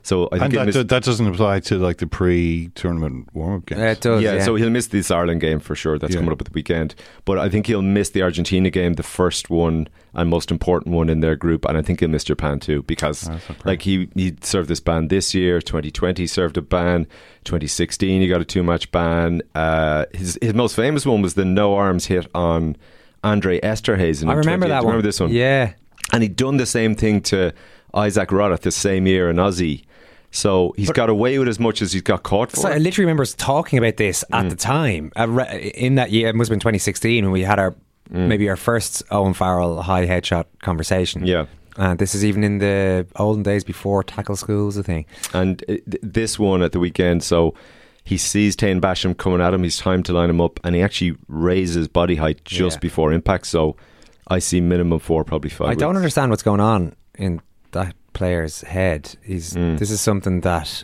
So 0.06 0.28
I 0.31 0.38
think 0.38 0.44
and 0.44 0.54
that, 0.54 0.66
miss- 0.68 0.75
do- 0.75 0.84
that 0.84 1.04
doesn't 1.04 1.28
apply 1.28 1.62
to 1.62 1.80
like 1.80 1.98
the 1.98 2.06
pre-tournament 2.06 3.28
warm-up 3.34 3.66
games. 3.66 3.81
It 3.81 4.02
does, 4.02 4.22
yeah, 4.22 4.34
yeah. 4.36 4.44
so 4.46 4.54
he'll 4.56 4.69
miss 4.69 4.86
this 4.88 5.10
Ireland 5.10 5.42
game 5.42 5.60
for 5.60 5.75
sure. 5.75 5.98
That's 5.98 6.13
Yeah. 6.13 6.19
coming 6.19 6.31
up 6.31 6.40
at 6.42 6.46
the 6.46 6.52
weekend. 6.54 6.94
But 7.25 7.40
I 7.40 7.50
think 7.50 7.66
he'll 7.66 7.81
miss 7.81 8.12
the 8.12 8.22
Argentina 8.22 8.69
game, 8.69 8.94
the 8.94 9.02
first 9.04 9.50
one 9.50 9.88
and 10.13 10.30
most 10.30 10.52
important 10.52 10.94
one 10.94 11.10
in 11.10 11.22
their 11.22 11.36
group, 11.36 11.66
and 11.66 11.75
I 11.75 11.81
think 11.81 12.02
he'll 12.02 12.10
miss 12.10 12.24
Japan 12.24 12.60
too 12.60 12.84
because 12.84 13.28
Oh, 13.30 13.40
like 13.66 13.81
he 13.81 14.07
he 14.16 14.36
served 14.42 14.69
this 14.69 14.80
ban 14.80 15.07
this 15.07 15.34
year. 15.34 15.60
2020 15.60 16.22
he 16.22 16.28
served 16.28 16.56
a 16.57 16.62
ban. 16.62 17.07
2016 17.46 18.22
he 18.22 18.28
got 18.28 18.42
a 18.42 18.46
two 18.46 18.62
match 18.63 18.92
ban. 18.92 19.42
Uh, 19.56 20.06
his 20.13 20.38
his 20.42 20.54
most 20.54 20.75
famous 20.75 21.06
one 21.06 21.22
was 21.24 21.34
the 21.34 21.46
no 21.46 21.74
arms 21.75 22.06
hit 22.06 22.28
on 22.35 22.78
Andre 23.24 23.59
Esterhuizen. 23.62 24.30
I 24.30 24.33
in 24.33 24.38
remember 24.38 24.68
that 24.68 24.81
do 24.81 24.83
you 24.83 24.85
one. 24.85 24.94
Remember 24.94 25.07
this 25.07 25.19
one? 25.19 25.31
Yeah. 25.31 25.74
and 26.14 26.21
he'd 26.21 26.35
done 26.35 26.57
the 26.57 26.68
same 26.68 26.94
thing 26.95 27.21
to 27.21 27.52
Isaac 27.95 28.30
Rodda 28.30 28.59
the 28.59 28.71
same 28.71 29.07
year 29.07 29.30
in 29.31 29.38
Aussie. 29.38 29.83
So 30.35 30.73
he's 30.75 30.92
got 30.92 31.09
away 31.09 31.39
with 31.39 31.47
as 31.47 31.59
much 31.59 31.81
as 31.81 31.94
he's 31.94 32.01
got 32.01 32.23
caught 32.23 32.51
for. 32.51 32.57
So 32.57 32.68
I 32.69 32.77
literally 32.77 33.06
remember 33.06 33.23
us 33.23 33.33
talking 33.35 33.80
about 33.80 33.95
this 33.97 34.23
Mm. 34.31 34.37
at 34.44 34.49
the 34.49 34.56
time. 34.56 35.11
Re- 35.18 35.71
In 35.75 35.95
that 35.95 36.11
year, 36.11 36.27
it 36.30 36.35
must 36.35 36.49
have 36.49 36.54
been 36.56 36.59
2016 36.59 37.23
when 37.23 37.31
we 37.31 37.42
had 37.42 37.57
our 37.59 37.73
maybe 38.09 38.47
our 38.49 38.56
first 38.57 39.01
Owen 39.11 39.33
Farrell 39.33 39.81
high 39.81 40.06
headshot 40.06 40.45
conversation. 40.61 41.23
Mm. 41.23 41.27
Yeah. 41.27 41.45
And 41.77 41.99
this 41.99 42.13
is 42.15 42.23
even 42.23 42.44
in 42.44 42.59
the 42.59 43.06
olden 43.15 43.44
days 43.44 43.63
before 43.63 44.04
tackle 44.04 44.35
school 44.35 44.65
was 44.68 44.77
a 44.77 44.83
thing. 44.83 45.06
And 45.33 45.59
th- 45.68 45.81
this 46.04 46.37
one 46.37 46.61
at 46.61 46.71
the 46.71 46.80
weekend, 46.80 47.23
so 47.23 47.54
he 48.04 48.18
sees 48.18 48.56
Taine 48.56 48.80
Basham 48.80 49.18
coming 49.18 49.42
at 49.42 49.54
him. 49.54 49.63
He's 49.63 49.77
time 49.80 50.04
to 50.04 50.13
line 50.13 50.30
him 50.30 50.39
up, 50.39 50.59
and 50.63 50.75
he 50.75 50.81
actually 50.81 51.15
raises 51.27 51.87
body 51.87 52.15
height 52.15 52.45
just 52.45 52.77
Yeah. 52.77 52.81
before 52.81 53.11
impact. 53.11 53.47
So 53.47 53.75
I 54.27 54.39
see 54.39 54.61
minimum 54.61 54.99
four, 54.99 55.23
probably 55.23 55.49
five. 55.49 55.69
I 55.69 55.75
don't 55.75 55.95
understand 55.97 56.30
what's 56.30 56.44
going 56.44 56.61
on 56.61 56.94
in 57.18 57.42
player's 58.16 58.62
head. 58.62 59.02
He's 59.24 59.54
Mm. 59.54 59.78
this 59.80 59.92
is 59.92 60.02
something 60.02 60.42
that 60.42 60.84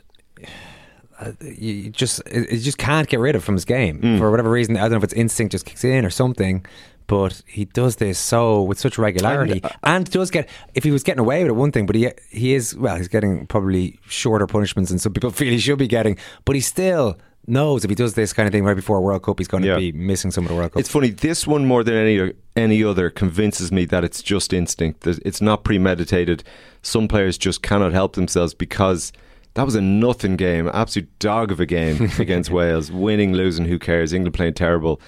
uh, 1.19 1.31
you 1.41 1.73
you 1.73 1.89
just 1.89 2.21
you 2.31 2.59
just 2.59 2.77
can't 2.77 3.07
get 3.07 3.19
rid 3.19 3.35
of 3.35 3.43
from 3.43 3.55
his 3.55 3.65
game 3.65 3.99
Mm. 4.01 4.17
for 4.19 4.29
whatever 4.31 4.49
reason. 4.49 4.77
I 4.77 4.81
don't 4.81 4.91
know 4.91 4.97
if 4.97 5.03
it's 5.03 5.13
instinct 5.13 5.51
just 5.51 5.65
kicks 5.65 5.83
in 5.83 6.05
or 6.05 6.09
something. 6.11 6.65
But 7.07 7.41
he 7.45 7.65
does 7.65 7.97
this 7.97 8.17
so 8.17 8.61
with 8.63 8.79
such 8.79 8.97
regularity, 8.97 9.59
And, 9.63 9.65
uh, 9.65 9.69
and, 9.83 10.09
does 10.09 10.31
get. 10.31 10.47
If 10.75 10.85
he 10.85 10.91
was 10.91 11.03
getting 11.03 11.19
away 11.19 11.43
with 11.43 11.49
it, 11.51 11.55
one 11.55 11.71
thing, 11.73 11.85
but 11.85 11.95
he 11.95 12.09
he 12.29 12.53
is 12.53 12.73
well. 12.77 12.95
He's 12.95 13.09
getting 13.09 13.47
probably 13.47 13.99
shorter 14.07 14.47
punishments 14.47 14.91
than 14.91 14.99
some 14.99 15.11
people 15.11 15.29
feel 15.39 15.51
he 15.51 15.59
should 15.59 15.77
be 15.79 15.87
getting. 15.89 16.15
But 16.45 16.55
he 16.55 16.61
still 16.61 17.17
knows 17.47 17.83
if 17.83 17.89
he 17.89 17.95
does 17.95 18.13
this 18.13 18.33
kind 18.33 18.47
of 18.47 18.51
thing 18.53 18.63
right 18.63 18.75
before 18.75 18.97
a 18.97 19.01
World 19.01 19.23
Cup, 19.23 19.39
he's 19.39 19.47
going 19.47 19.63
to 19.63 19.69
Yeah. 19.69 19.77
be 19.77 19.91
missing 19.91 20.31
some 20.31 20.43
of 20.45 20.49
the 20.49 20.55
World 20.55 20.71
Cup. 20.73 20.79
It's 20.79 20.89
funny. 20.89 21.09
This 21.09 21.47
one 21.47 21.65
more 21.65 21.83
than 21.83 21.95
any 21.95 22.33
any 22.55 22.83
other 22.83 23.09
convinces 23.09 23.71
me 23.71 23.85
that 23.85 24.03
it's 24.03 24.21
just 24.21 24.53
instinct. 24.53 25.01
That 25.01 25.19
it's 25.25 25.41
not 25.41 25.63
premeditated. 25.63 26.43
Some 26.81 27.07
players 27.07 27.37
just 27.37 27.61
cannot 27.61 27.93
help 27.93 28.13
themselves 28.15 28.53
because 28.53 29.11
that 29.55 29.63
was 29.65 29.75
a 29.75 29.81
nothing 29.81 30.35
game, 30.37 30.69
absolute 30.73 31.09
dog 31.19 31.51
of 31.51 31.59
a 31.59 31.65
game 31.65 32.09
against 32.19 32.49
Wales. 32.51 32.91
Winning, 32.91 33.33
losing, 33.33 33.65
who 33.65 33.79
cares? 33.79 34.13
England 34.13 34.33
playing 34.33 34.53
terrible. 34.53 35.01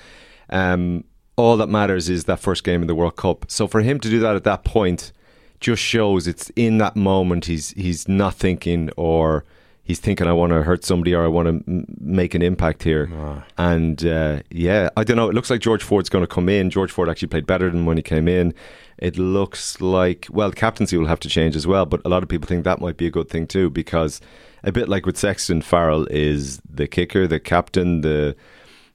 Um, 0.50 1.04
all 1.36 1.58
that 1.58 1.68
matters 1.68 2.10
is 2.10 2.26
that 2.26 2.40
first 2.40 2.64
game 2.64 2.82
in 2.82 2.88
the 2.88 2.96
World 2.96 3.16
Cup. 3.16 3.46
So 3.50 3.68
for 3.68 3.82
him 3.82 4.00
to 4.02 4.10
do 4.10 4.20
that 4.20 4.36
at 4.36 4.44
that 4.44 4.64
point 4.64 5.12
just 5.60 5.82
shows 5.82 6.28
it's 6.28 6.52
in 6.58 6.78
that 6.78 6.94
moment 6.96 7.46
he's 7.46 7.70
he's 7.72 8.08
not 8.10 8.36
thinking 8.36 8.90
or 8.98 9.46
he's 9.84 10.00
thinking 10.00 10.28
I 10.28 10.34
want 10.34 10.52
to 10.52 10.64
hurt 10.64 10.84
somebody 10.86 11.14
or 11.14 11.24
I 11.24 11.28
want 11.28 11.48
to 11.48 11.72
m- 11.72 11.86
make 12.00 12.34
an 12.34 12.42
impact 12.42 12.84
here. 12.84 13.10
And 13.58 14.04
uh, 14.06 14.42
yeah, 14.50 14.90
I 14.98 15.04
don't 15.04 15.18
know. 15.18 15.30
It 15.30 15.36
looks 15.36 15.50
like 15.50 15.60
George 15.62 15.84
Ford's 15.84 16.10
going 16.10 16.24
to 16.24 16.28
come 16.28 16.50
in. 16.50 16.70
George 16.70 16.92
Ford 16.92 17.10
actually 17.10 17.28
played 17.28 17.46
better 17.46 17.70
than 17.70 17.86
when 17.86 17.98
he 17.98 18.04
came 18.04 18.28
in. 18.28 18.54
It 18.98 19.18
looks 19.18 19.82
like 19.82 20.28
well, 20.32 20.50
the 20.50 20.56
captaincy 20.56 20.98
will 20.98 21.08
have 21.08 21.20
to 21.22 21.30
change 21.30 21.56
as 21.56 21.68
well. 21.68 21.86
But 21.86 22.02
a 22.06 22.10
lot 22.10 22.24
of 22.24 22.30
people 22.30 22.48
think 22.48 22.64
that 22.64 22.82
might 22.82 22.98
be 22.98 23.08
a 23.08 23.12
good 23.12 23.30
thing 23.30 23.48
too 23.48 23.70
because 23.70 24.22
a 24.64 24.72
bit 24.72 24.88
like 24.88 25.06
with 25.06 25.18
Sexton, 25.18 25.62
Farrell 25.62 26.08
is 26.10 26.62
the 26.70 26.88
kicker, 26.88 27.28
the 27.28 27.40
captain, 27.40 28.02
the 28.02 28.36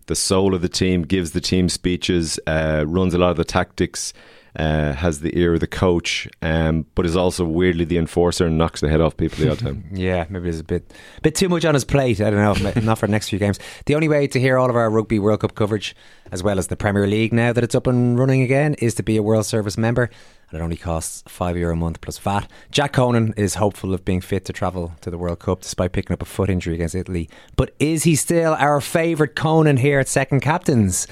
the 0.06 0.16
soul 0.16 0.54
of 0.54 0.62
the 0.62 0.70
team, 0.70 1.02
gives 1.02 1.32
the 1.32 1.40
team 1.40 1.68
speeches, 1.68 2.40
uh, 2.46 2.84
runs 2.86 3.12
a 3.12 3.18
lot 3.18 3.30
of 3.30 3.36
the 3.36 3.44
tactics, 3.44 4.14
uh, 4.58 4.92
has 4.92 5.20
the 5.20 5.38
ear 5.38 5.54
of 5.54 5.60
the 5.60 5.66
coach, 5.66 6.28
um, 6.42 6.84
but 6.94 7.06
is 7.06 7.16
also 7.16 7.44
weirdly 7.44 7.84
the 7.84 7.96
enforcer 7.96 8.46
and 8.46 8.58
knocks 8.58 8.80
the 8.80 8.88
head 8.88 9.00
off 9.00 9.16
people 9.16 9.44
the 9.44 9.56
time. 9.56 9.84
Yeah, 9.92 10.26
maybe 10.28 10.44
there's 10.44 10.60
a 10.60 10.64
bit 10.64 10.92
bit 11.22 11.34
too 11.34 11.48
much 11.48 11.64
on 11.64 11.74
his 11.74 11.84
plate. 11.84 12.20
I 12.20 12.30
don't 12.30 12.64
know, 12.64 12.80
not 12.82 12.98
for 12.98 13.06
the 13.06 13.12
next 13.12 13.28
few 13.28 13.38
games. 13.38 13.58
The 13.86 13.94
only 13.94 14.08
way 14.08 14.26
to 14.26 14.40
hear 14.40 14.58
all 14.58 14.68
of 14.68 14.76
our 14.76 14.90
Rugby 14.90 15.18
World 15.18 15.40
Cup 15.40 15.54
coverage, 15.54 15.94
as 16.32 16.42
well 16.42 16.58
as 16.58 16.66
the 16.66 16.76
Premier 16.76 17.06
League 17.06 17.32
now 17.32 17.52
that 17.52 17.62
it's 17.62 17.74
up 17.74 17.86
and 17.86 18.18
running 18.18 18.42
again, 18.42 18.74
is 18.74 18.94
to 18.96 19.02
be 19.02 19.16
a 19.16 19.22
World 19.22 19.46
Service 19.46 19.78
member. 19.78 20.10
And 20.50 20.58
it 20.60 20.64
only 20.64 20.76
costs 20.76 21.22
five 21.28 21.58
euro 21.58 21.74
a 21.74 21.76
month 21.76 22.00
plus 22.00 22.16
VAT. 22.18 22.48
Jack 22.70 22.94
Conan 22.94 23.34
is 23.36 23.56
hopeful 23.56 23.92
of 23.92 24.02
being 24.06 24.22
fit 24.22 24.46
to 24.46 24.52
travel 24.52 24.94
to 25.02 25.10
the 25.10 25.18
World 25.18 25.40
Cup 25.40 25.60
despite 25.60 25.92
picking 25.92 26.14
up 26.14 26.22
a 26.22 26.24
foot 26.24 26.48
injury 26.48 26.74
against 26.74 26.94
Italy. 26.94 27.28
But 27.56 27.74
is 27.78 28.04
he 28.04 28.16
still 28.16 28.54
our 28.54 28.80
favourite 28.80 29.34
Conan 29.36 29.76
here 29.76 29.98
at 30.00 30.08
Second 30.08 30.40
Captains? 30.40 31.04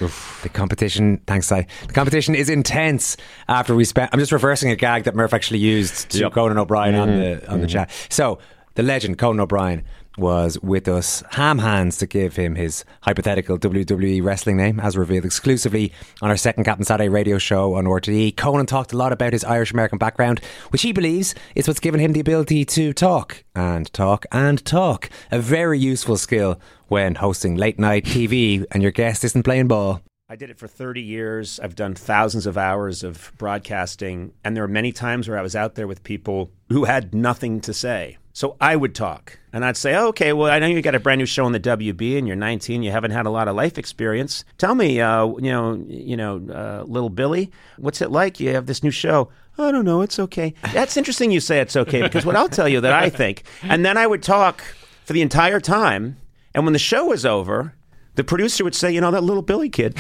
The 0.43 0.49
competition, 0.49 1.19
thanks, 1.27 1.53
I. 1.53 1.67
The 1.87 1.93
competition 1.93 2.35
is 2.35 2.49
intense 2.49 3.19
after 3.47 3.75
we 3.75 3.85
spent. 3.85 4.09
I'm 4.15 4.19
just 4.21 4.33
reversing 4.33 4.71
a 4.71 4.77
gag 4.77 5.05
that 5.05 5.15
Murph 5.15 5.35
actually 5.35 5.59
used 5.59 6.09
to 6.11 6.19
Yep. 6.21 6.33
Conan 6.33 6.57
O'Brien 6.59 6.95
on 6.95 7.09
Mhm, 7.11 7.41
the 7.43 7.53
on 7.53 7.61
the 7.61 7.67
chat. 7.67 7.91
So 8.09 8.39
the 8.75 8.83
legend 8.83 9.19
Conan 9.19 9.41
O'Brien 9.41 9.83
was 10.17 10.59
with 10.61 10.89
us, 10.89 11.23
ham 11.31 11.59
hands 11.59 11.99
to 11.99 12.07
give 12.07 12.37
him 12.37 12.55
his 12.55 12.85
hypothetical 13.03 13.59
WWE 13.59 14.23
wrestling 14.23 14.57
name, 14.57 14.81
as 14.81 14.97
revealed 14.97 15.25
exclusively 15.25 15.93
on 16.23 16.31
our 16.31 16.37
second 16.37 16.65
Captain 16.65 16.85
Saturday 16.85 17.09
radio 17.09 17.39
show 17.39 17.75
on 17.75 17.85
RTE. 17.85 18.37
Conan 18.37 18.67
talked 18.67 18.93
a 18.93 18.97
lot 18.97 19.13
about 19.13 19.33
his 19.33 19.45
Irish 19.45 19.73
American 19.73 19.99
background, 19.99 20.41
which 20.71 20.83
he 20.83 20.93
believes 20.93 21.35
is 21.55 21.69
what's 21.69 21.81
given 21.81 22.01
him 22.01 22.13
the 22.13 22.21
ability 22.21 22.65
to 22.65 22.93
talk 22.93 23.45
and 23.55 23.93
talk 23.93 24.27
and 24.33 24.65
talk. 24.65 25.11
A 25.31 25.39
very 25.39 25.79
useful 25.79 26.17
skill 26.17 26.61
when 26.89 27.17
hosting 27.17 27.57
late 27.57 27.79
night 27.79 28.05
TV 28.05 28.65
and 28.71 28.83
your 28.83 28.93
guest 28.93 29.25
isn't 29.25 29.43
playing 29.43 29.69
ball. 29.69 30.01
I 30.29 30.35
did 30.35 30.51
it 30.51 30.59
for 30.59 30.67
30 30.67 31.03
years. 31.03 31.61
I've 31.61 31.77
done 31.77 31.95
thousands 31.95 32.47
of 32.47 32.59
hours 32.59 33.05
of 33.05 33.31
broadcasting, 33.39 34.33
and 34.43 34.57
there 34.57 34.65
were 34.65 34.69
many 34.69 34.91
times 34.91 35.29
where 35.29 35.39
I 35.39 35.43
was 35.43 35.55
out 35.55 35.77
there 35.77 35.87
with 35.87 36.03
people 36.03 36.51
who 36.69 36.85
had 36.85 37.15
nothing 37.15 37.61
to 37.61 37.73
say. 37.73 38.19
So 38.37 38.55
I 38.61 38.77
would 38.77 38.95
talk, 38.95 39.39
and 39.51 39.65
I'd 39.65 39.79
say, 39.79 39.95
oh, 39.95 40.09
"Okay, 40.09 40.35
well, 40.35 40.53
I 40.53 40.59
know 40.59 40.67
you 40.67 40.83
got 40.83 40.95
a 40.95 41.01
brand 41.01 41.21
new 41.21 41.25
show 41.25 41.47
on 41.47 41.53
the 41.53 41.59
WB, 41.59 42.19
and 42.19 42.27
you're 42.27 42.37
19. 42.37 42.83
You 42.83 42.91
haven't 42.91 43.13
had 43.13 43.25
a 43.25 43.31
lot 43.31 43.49
of 43.49 43.57
life 43.57 43.79
experience. 43.79 44.45
Tell 44.59 44.75
me, 44.75 45.01
uh, 45.01 45.29
you 45.39 45.51
know, 45.51 45.83
you 45.89 46.19
know, 46.19 46.47
uh, 46.53 46.85
little 46.87 47.09
Billy, 47.09 47.51
what's 47.79 48.03
it 48.03 48.11
like? 48.11 48.39
You 48.39 48.51
have 48.51 48.67
this 48.67 48.83
new 48.83 48.91
show." 48.91 49.31
I 49.57 49.73
don't 49.73 49.87
know. 49.87 50.03
It's 50.03 50.19
okay. 50.19 50.53
That's 50.75 50.99
interesting. 50.99 51.31
You 51.31 51.41
say 51.41 51.61
it's 51.61 51.77
okay 51.77 52.03
because 52.03 52.27
what 52.27 52.37
I'll 52.37 52.51
tell 52.51 52.69
you 52.69 52.83
that 52.83 52.93
I 52.93 53.09
think, 53.09 53.45
and 53.63 53.87
then 53.87 53.97
I 53.97 54.07
would 54.07 54.23
talk 54.23 54.61
for 55.07 55.15
the 55.15 55.23
entire 55.23 55.59
time, 55.59 56.19
and 56.55 56.65
when 56.65 56.75
the 56.75 56.79
show 56.79 57.07
was 57.07 57.25
over, 57.25 57.73
the 58.17 58.25
producer 58.25 58.65
would 58.65 58.75
say, 58.75 58.93
you 58.93 59.01
know, 59.01 59.13
that 59.13 59.25
little 59.25 59.43
Billy 59.43 59.71
kid 59.71 59.97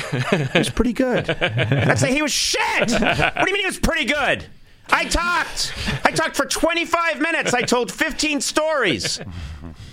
was 0.55 0.69
pretty 0.69 0.93
good. 0.93 1.31
And 1.31 1.91
I'd 1.91 1.99
say 1.99 2.13
he 2.13 2.21
was 2.21 2.33
shit. 2.33 2.91
What 2.91 3.01
do 3.01 3.47
you 3.47 3.55
mean 3.55 3.61
he 3.61 3.67
was 3.67 3.79
pretty 3.79 4.05
good? 4.05 4.45
I 4.91 5.05
talked. 5.05 5.75
I 6.05 6.11
talked 6.11 6.37
for 6.37 6.47
25 6.47 7.21
minutes. 7.21 7.53
I 7.55 7.63
told 7.63 7.93
15 7.93 8.41
stories. 8.41 9.21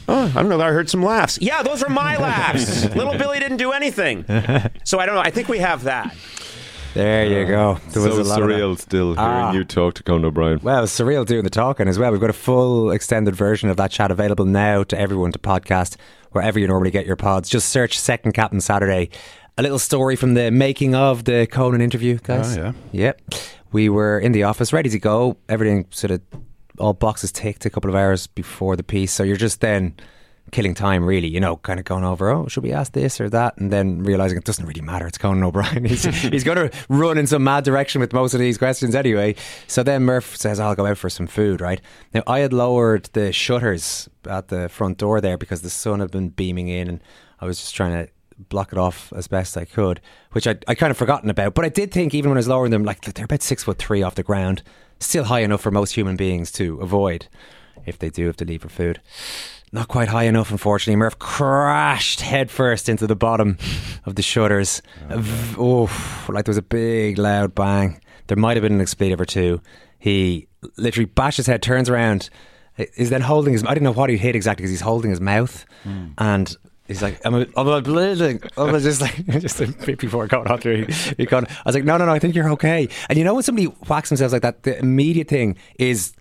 Oh, 0.08 0.32
I 0.36 0.42
don't 0.42 0.50
know. 0.50 0.60
I 0.62 0.72
heard 0.72 0.90
some 0.90 1.04
laughs. 1.04 1.40
Yeah, 1.42 1.64
those 1.64 1.82
were 1.84 1.90
my 1.90 2.18
laughs. 2.18 2.84
Little 2.96 3.18
Billy 3.18 3.40
didn't 3.40 3.58
do 3.58 3.72
anything. 3.72 4.26
So 4.84 5.00
I 5.00 5.06
don't 5.06 5.16
know. 5.16 5.22
I 5.22 5.32
think 5.32 5.48
we 5.48 5.60
have 5.60 5.84
that. 5.84 6.16
There 6.94 7.26
you 7.26 7.48
go. 7.48 7.80
There 7.90 8.04
was 8.04 8.16
so 8.16 8.22
a 8.22 8.24
lot 8.24 8.42
of 8.42 8.48
surreal 8.48 8.78
still 8.78 9.14
hearing 9.16 9.18
Ah. 9.20 9.52
you 9.52 9.64
talk 9.64 9.96
to 9.96 10.04
Conan 10.04 10.26
O'Brien. 10.26 10.60
Well, 10.62 10.84
it's 10.84 10.98
surreal 10.98 11.26
doing 11.26 11.44
the 11.44 11.50
talking 11.50 11.88
as 11.88 11.98
well. 11.98 12.12
We've 12.12 12.22
got 12.22 12.30
a 12.30 12.34
full 12.34 12.92
extended 12.92 13.36
version 13.36 13.70
of 13.70 13.78
that 13.78 13.90
chat 13.90 14.12
available 14.12 14.46
now 14.46 14.84
to 14.84 15.00
everyone 15.00 15.32
to 15.32 15.40
podcast 15.40 15.96
wherever 16.34 16.60
you 16.60 16.68
normally 16.68 16.92
get 16.92 17.08
your 17.08 17.16
pods. 17.16 17.50
Just 17.50 17.70
search 17.70 17.98
Second 18.00 18.34
Captain 18.34 18.62
Saturday. 18.62 19.10
A 19.58 19.64
little 19.64 19.80
story 19.80 20.16
from 20.16 20.36
the 20.36 20.52
making 20.52 20.94
of 20.94 21.24
the 21.24 21.48
Conan 21.52 21.82
interview, 21.82 22.20
guys. 22.22 22.58
Oh, 22.58 22.62
yeah. 22.62 22.72
Yep. 22.92 23.22
We 23.74 23.90
were 23.90 24.20
in 24.20 24.32
the 24.32 24.44
office, 24.44 24.72
ready 24.72 24.90
to 24.90 25.00
go. 25.00 25.38
Everything 25.50 25.88
sort 25.90 26.12
of 26.12 26.22
all 26.78 26.94
boxes 26.94 27.32
ticked 27.32 27.66
a 27.66 27.70
couple 27.70 27.90
of 27.90 27.96
hours 27.96 28.28
before 28.28 28.76
the 28.76 28.84
piece. 28.84 29.12
So 29.12 29.24
you're 29.24 29.36
just 29.36 29.62
then 29.62 29.96
killing 30.52 30.76
time, 30.76 31.06
really, 31.06 31.28
you 31.28 31.40
know, 31.40 31.58
kind 31.58 31.80
of 31.80 31.86
going 31.86 32.04
over, 32.04 32.30
oh, 32.30 32.48
should 32.48 32.64
we 32.64 32.72
ask 32.72 32.92
this 32.92 33.20
or 33.20 33.30
that? 33.30 33.58
And 33.58 33.72
then 33.72 34.04
realizing 34.04 34.38
it 34.38 34.44
doesn't 34.44 34.66
really 34.66 34.82
matter. 34.82 35.08
It's 35.08 35.18
Conan 35.18 35.44
O'Brien. 35.44 35.86
He's, 35.94 36.04
he's 36.22 36.44
going 36.44 36.70
to 36.70 36.72
run 36.90 37.18
in 37.18 37.28
some 37.28 37.44
mad 37.44 37.64
direction 37.64 38.00
with 38.00 38.14
most 38.14 38.34
of 38.34 38.40
these 38.40 38.58
questions 38.58 38.94
anyway. 38.94 39.36
So 39.68 39.84
then 39.84 40.04
Murph 40.04 40.36
says, 40.38 40.60
I'll 40.60 40.76
go 40.76 40.86
out 40.86 40.98
for 40.98 41.10
some 41.10 41.28
food, 41.28 41.62
right? 41.62 41.82
Now, 42.14 42.24
I 42.28 42.40
had 42.40 42.54
lowered 42.54 43.10
the 43.14 43.34
shutters 43.34 44.08
at 44.30 44.50
the 44.50 44.70
front 44.70 44.98
door 44.98 45.22
there 45.22 45.38
because 45.38 45.62
the 45.62 45.70
sun 45.70 46.00
had 46.00 46.12
been 46.12 46.30
beaming 46.30 46.68
in 46.68 46.88
and 46.88 47.02
I 47.40 47.46
was 47.46 47.60
just 47.60 47.76
trying 47.76 48.06
to 48.06 48.12
block 48.50 48.72
it 48.72 48.78
off 48.78 49.12
as 49.16 49.28
best 49.28 49.58
I 49.58 49.66
could, 49.66 50.02
which 50.32 50.48
I, 50.48 50.56
I 50.68 50.76
kind 50.76 50.92
of 50.92 50.98
forgotten 50.98 51.30
about. 51.30 51.54
But 51.54 51.66
I 51.66 51.70
did 51.70 51.92
think, 51.92 52.14
even 52.14 52.30
when 52.30 52.38
I 52.38 52.40
was 52.40 52.48
lowering 52.48 52.72
them, 52.72 52.84
like 52.84 53.02
they're 53.02 53.26
about 53.26 53.42
six 53.42 53.64
foot 53.64 53.78
three 53.78 54.04
off 54.04 54.16
the 54.16 54.24
ground, 54.24 54.64
still 55.00 55.26
high 55.26 55.42
enough 55.42 55.62
for 55.62 55.72
most 55.72 55.96
human 55.96 56.16
beings 56.16 56.52
to 56.54 56.80
avoid 56.80 57.28
if 57.86 58.00
they 58.00 58.10
do 58.10 58.28
have 58.28 58.38
to 58.38 58.46
leave 58.46 58.62
for 58.62 58.70
food. 58.70 59.02
Not 59.72 59.88
quite 59.88 60.08
high 60.08 60.26
enough, 60.26 60.52
unfortunately. 60.52 60.98
Murph 60.98 61.18
crashed 61.18 62.22
headfirst 62.22 62.90
into 62.90 63.08
the 63.08 63.16
bottom 63.16 63.58
of 64.06 64.16
the 64.16 64.22
shutters. 64.22 64.84
Oh, 65.58 66.26
like 66.30 66.46
there 66.46 66.52
was 66.52 66.58
a 66.58 66.62
big, 66.62 67.18
loud 67.18 67.56
bang. 67.56 68.00
There 68.28 68.38
might 68.38 68.56
have 68.56 68.62
been 68.62 68.74
an 68.74 68.82
expletive 68.82 69.20
or 69.20 69.26
two. 69.26 69.62
He 69.98 70.48
literally 70.78 71.06
bashed 71.06 71.38
his 71.38 71.48
head, 71.48 71.64
turns 71.64 71.90
around, 71.90 72.30
is 72.78 73.10
then 73.10 73.22
holding 73.22 73.54
his. 73.54 73.64
I 73.64 73.70
didn't 73.70 73.84
know 73.84 73.94
what 73.94 74.10
he 74.10 74.18
hit 74.18 74.36
exactly 74.36 74.62
because 74.62 74.72
he's 74.72 74.82
holding 74.82 75.10
his 75.10 75.22
mouth, 75.22 75.66
hmm. 75.84 76.10
and 76.18 76.56
he's 76.88 77.02
like, 77.02 77.20
"I'm, 77.26 77.36
a, 77.36 77.46
I'm 77.56 77.84
bleeding." 77.84 78.42
I 78.58 78.64
was 78.64 78.84
just 78.84 79.02
like, 79.02 79.26
just 79.40 79.60
a 79.62 79.68
bit 79.68 80.00
before 80.00 80.28
going 80.28 80.48
on 80.48 80.60
through. 80.60 80.86
He, 80.86 80.94
he 81.18 81.26
gone, 81.26 81.46
I 81.48 81.62
was 81.66 81.76
like, 81.76 81.84
"No, 81.84 81.98
no, 81.98 82.06
no, 82.06 82.12
I 82.12 82.20
think 82.20 82.36
you're 82.36 82.50
okay." 82.52 82.90
And 83.10 83.18
you 83.18 83.24
know 83.24 83.34
when 83.34 83.44
somebody 83.44 83.66
whacks 83.66 84.10
themselves 84.10 84.34
like 84.34 84.42
that, 84.42 84.64
the 84.64 84.78
immediate 84.80 85.28
thing 85.28 85.58
is 85.80 86.14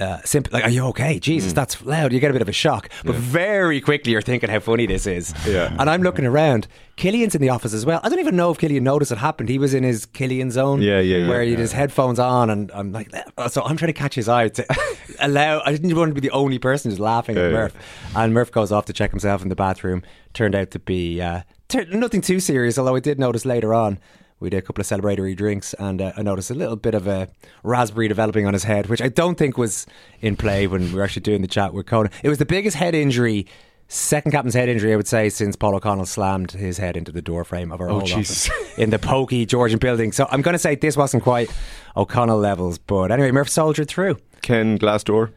uh, 0.00 0.18
simple, 0.24 0.52
like, 0.52 0.64
are 0.64 0.70
you 0.70 0.84
okay? 0.86 1.18
Jesus, 1.20 1.52
that's 1.52 1.80
loud. 1.84 2.12
You 2.12 2.18
get 2.20 2.30
a 2.30 2.32
bit 2.32 2.42
of 2.42 2.48
a 2.48 2.52
shock. 2.52 2.88
But 3.04 3.14
very 3.14 3.80
quickly, 3.80 4.10
you're 4.12 4.22
thinking 4.22 4.50
how 4.50 4.58
funny 4.60 4.86
this 4.86 5.06
is. 5.06 5.32
Yeah. 5.46 5.74
And 5.78 5.88
I'm 5.88 6.02
looking 6.02 6.26
around. 6.26 6.66
Killian's 6.96 7.34
in 7.34 7.40
the 7.40 7.48
office 7.48 7.72
as 7.72 7.86
well. 7.86 8.00
I 8.02 8.08
don't 8.08 8.18
even 8.18 8.36
know 8.36 8.50
if 8.50 8.58
Killian 8.58 8.82
noticed 8.84 9.12
it 9.12 9.18
happened. 9.18 9.48
He 9.48 9.58
was 9.58 9.72
in 9.74 9.82
his 9.84 10.06
Killian 10.06 10.50
zone. 10.50 10.82
Yeah, 10.82 11.00
yeah, 11.00 11.18
yeah. 11.18 11.28
Where 11.28 11.42
he 11.42 11.50
had 11.50 11.58
his 11.60 11.72
headphones 11.72 12.18
on, 12.18 12.50
and 12.50 12.70
I'm 12.72 12.92
like, 12.92 13.10
so 13.48 13.62
I'm 13.62 13.76
trying 13.76 13.92
to 13.92 13.98
catch 13.98 14.14
his 14.14 14.28
eye 14.28 14.48
to 14.48 14.66
allow. 15.20 15.60
I 15.64 15.72
didn't 15.72 15.94
want 15.96 16.10
to 16.10 16.14
be 16.20 16.26
the 16.26 16.34
only 16.34 16.58
person 16.58 16.90
who's 16.90 17.00
laughing 17.00 17.36
Yeah, 17.36 17.42
at 17.44 17.46
yeah. 17.52 17.56
Murph. 17.58 17.74
And 18.16 18.34
Murph 18.34 18.50
goes 18.52 18.72
off 18.72 18.86
to 18.86 18.92
check 18.92 19.10
himself 19.10 19.42
in 19.42 19.48
the 19.48 19.56
bathroom. 19.56 20.02
Turned 20.34 20.54
out 20.56 20.70
to 20.72 20.78
be 20.80 21.20
uh, 21.20 21.42
tur- 21.68 21.86
nothing 21.86 22.20
too 22.20 22.40
serious, 22.40 22.78
although 22.78 22.96
I 22.96 23.00
did 23.00 23.18
notice 23.20 23.44
later 23.44 23.72
on. 23.74 23.98
We 24.40 24.50
did 24.50 24.58
a 24.58 24.62
couple 24.62 24.82
of 24.82 24.86
celebratory 24.86 25.36
drinks, 25.36 25.74
and 25.74 26.02
uh, 26.02 26.12
I 26.16 26.22
noticed 26.22 26.50
a 26.50 26.54
little 26.54 26.76
bit 26.76 26.94
of 26.94 27.06
a 27.06 27.28
raspberry 27.62 28.08
developing 28.08 28.46
on 28.46 28.52
his 28.52 28.64
head, 28.64 28.86
which 28.86 29.00
I 29.00 29.08
don't 29.08 29.36
think 29.36 29.56
was 29.56 29.86
in 30.20 30.36
play 30.36 30.66
when 30.66 30.82
we 30.82 30.94
were 30.94 31.02
actually 31.02 31.22
doing 31.22 31.40
the 31.40 31.48
chat 31.48 31.72
with 31.72 31.86
Conan. 31.86 32.10
It 32.22 32.28
was 32.28 32.38
the 32.38 32.44
biggest 32.44 32.76
head 32.76 32.94
injury, 32.94 33.46
second 33.88 34.32
captain's 34.32 34.54
head 34.54 34.68
injury, 34.68 34.92
I 34.92 34.96
would 34.96 35.06
say, 35.08 35.28
since 35.30 35.56
Paul 35.56 35.76
O'Connell 35.76 36.04
slammed 36.04 36.50
his 36.52 36.78
head 36.78 36.96
into 36.96 37.12
the 37.12 37.22
door 37.22 37.44
frame 37.44 37.72
of 37.72 37.80
our 37.80 37.88
Oh, 37.88 38.00
old 38.00 38.10
office 38.10 38.50
in 38.76 38.90
the 38.90 38.98
pokey 38.98 39.46
Georgian 39.46 39.78
building. 39.78 40.12
So 40.12 40.26
I'm 40.30 40.42
going 40.42 40.54
to 40.54 40.58
say 40.58 40.74
this 40.74 40.96
wasn't 40.96 41.22
quite 41.22 41.50
O'Connell 41.96 42.38
levels, 42.38 42.76
but 42.76 43.10
anyway, 43.12 43.30
Murph 43.30 43.48
soldiered 43.48 43.88
through. 43.88 44.18
Ken 44.42 44.78
Glassdoor 44.78 45.32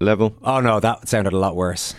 level. 0.00 0.34
Oh 0.42 0.60
no, 0.60 0.80
that 0.80 1.08
sounded 1.08 1.32
a 1.32 1.38
lot 1.38 1.56
worse. 1.56 1.94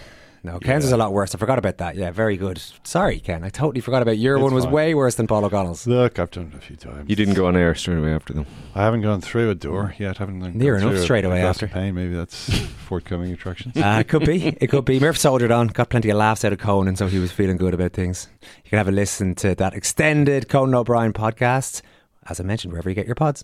No, 0.45 0.59
Ken's 0.59 0.83
was 0.83 0.91
a 0.91 0.97
lot 0.97 1.11
worse. 1.11 1.33
I 1.33 1.37
forgot 1.39 1.57
about 1.57 1.77
that. 1.79 1.95
Yeah, 1.95 2.11
very 2.11 2.37
good. 2.37 2.61
Sorry, 2.83 3.19
Ken. 3.19 3.43
I 3.43 3.49
totally 3.49 3.81
forgot 3.81 4.01
about 4.03 4.17
your 4.19 4.35
It's 4.35 4.43
one. 4.43 4.53
Was 4.53 4.65
fine. 4.65 4.73
way 4.73 4.93
worse 4.93 5.15
than 5.15 5.25
Paul 5.25 5.43
O'Connell's. 5.43 5.87
Look, 5.87 6.19
I've 6.19 6.29
done 6.31 6.51
it 6.53 6.57
a 6.57 6.61
few 6.61 6.75
times. 6.75 7.09
You 7.09 7.15
didn't 7.15 7.33
go 7.33 7.47
on 7.47 7.55
air 7.55 7.73
straight 7.73 7.97
away 7.97 8.13
after 8.13 8.33
them. 8.33 8.45
I 8.75 8.83
haven't 8.83 9.01
gone 9.01 9.21
through 9.21 9.49
a 9.49 9.55
door 9.55 9.95
yet. 9.97 10.17
Haven't 10.19 10.39
gone 10.39 10.57
Near 10.57 10.77
enough 10.77 10.91
through 10.91 10.99
a- 10.99 11.03
straight 11.03 11.25
away 11.25 11.41
after. 11.41 11.67
Pain. 11.67 11.95
Maybe 11.95 12.13
that's 12.15 12.59
forthcoming 12.87 13.31
attractions. 13.33 13.75
Uh, 13.75 13.97
it 14.01 14.07
could 14.07 14.23
be. 14.25 14.47
It 14.61 14.67
could 14.67 14.85
be. 14.85 14.99
Murph 14.99 15.17
soldiered 15.17 15.51
on, 15.51 15.67
got 15.67 15.89
plenty 15.89 16.09
of 16.11 16.17
laughs 16.17 16.45
out 16.45 16.53
of 16.53 16.59
Conan, 16.59 16.95
so 16.95 17.07
he 17.07 17.17
was 17.19 17.31
feeling 17.31 17.57
good 17.57 17.73
about 17.73 17.93
things. 17.93 18.27
You 18.63 18.69
can 18.69 18.77
have 18.77 18.87
a 18.87 18.91
listen 18.91 19.33
to 19.35 19.55
that 19.55 19.73
extended 19.73 20.47
Conan 20.47 20.75
O'Brien 20.75 21.11
podcast, 21.13 21.81
as 22.29 22.39
I 22.39 22.43
mentioned, 22.43 22.71
wherever 22.71 22.89
you 22.89 22.95
get 22.95 23.07
your 23.07 23.15
pods. 23.15 23.43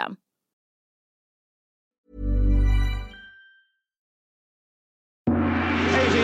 80 6.01 6.17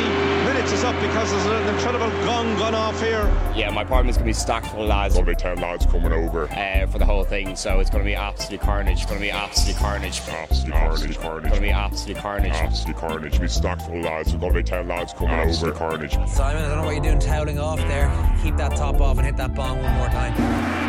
minutes 0.46 0.72
is 0.72 0.84
up 0.84 1.00
because 1.02 1.32
there's 1.32 1.46
an 1.46 1.76
incredible 1.76 2.10
gong 2.26 2.56
gone 2.58 2.74
off 2.74 3.00
here. 3.02 3.32
Yeah, 3.56 3.70
my 3.70 3.84
apartment's 3.84 4.18
gonna 4.18 4.28
be 4.28 4.34
stacked 4.34 4.68
full 4.68 4.84
of 4.84 4.90
lads. 4.90 5.14
There'll 5.14 5.28
be 5.28 5.36
10 5.36 5.60
lads 5.60 5.86
coming 5.86 6.12
over. 6.12 6.50
Uh, 6.50 6.88
for 6.88 6.98
the 6.98 7.06
whole 7.06 7.24
thing, 7.24 7.56
so 7.56 7.80
it's 7.80 7.90
gonna 7.90 8.04
be 8.04 8.16
absolute 8.16 8.62
carnage. 8.62 8.98
It's 8.98 9.06
gonna 9.06 9.20
be 9.20 9.32
absolute 9.32 9.78
carnage. 9.78 10.22
Absolute 10.28 10.74
carnage, 10.74 11.18
carnage. 11.18 11.46
It's 11.46 11.54
gonna 11.54 11.62
be 11.62 11.72
absolute 11.72 12.18
carnage. 12.18 12.54
Absolute 12.54 12.98
carnage. 12.98 13.40
Be 13.40 13.48
stacked 13.48 13.84
full 13.84 14.00
of 14.00 14.06
lads. 14.06 14.30
There's 14.30 14.42
gonna 14.42 14.54
be 14.54 14.64
10 14.64 14.88
lads 14.88 15.14
coming 15.14 15.34
Absolute 15.34 15.76
over. 15.76 15.90
Carnage. 15.90 16.14
Simon, 16.30 16.64
I 16.64 16.68
don't 16.68 16.78
know 16.78 16.86
what 16.86 16.96
you're 16.96 17.04
doing 17.04 17.20
toweling 17.20 17.60
off 17.60 17.80
there. 17.88 18.12
Keep 18.44 18.58
that 18.58 18.76
top 18.76 19.00
off 19.00 19.18
and 19.18 19.26
hit 19.26 19.38
that 19.38 19.54
bong 19.54 19.82
one 19.82 19.94
more 19.94 20.08
time. 20.08 20.87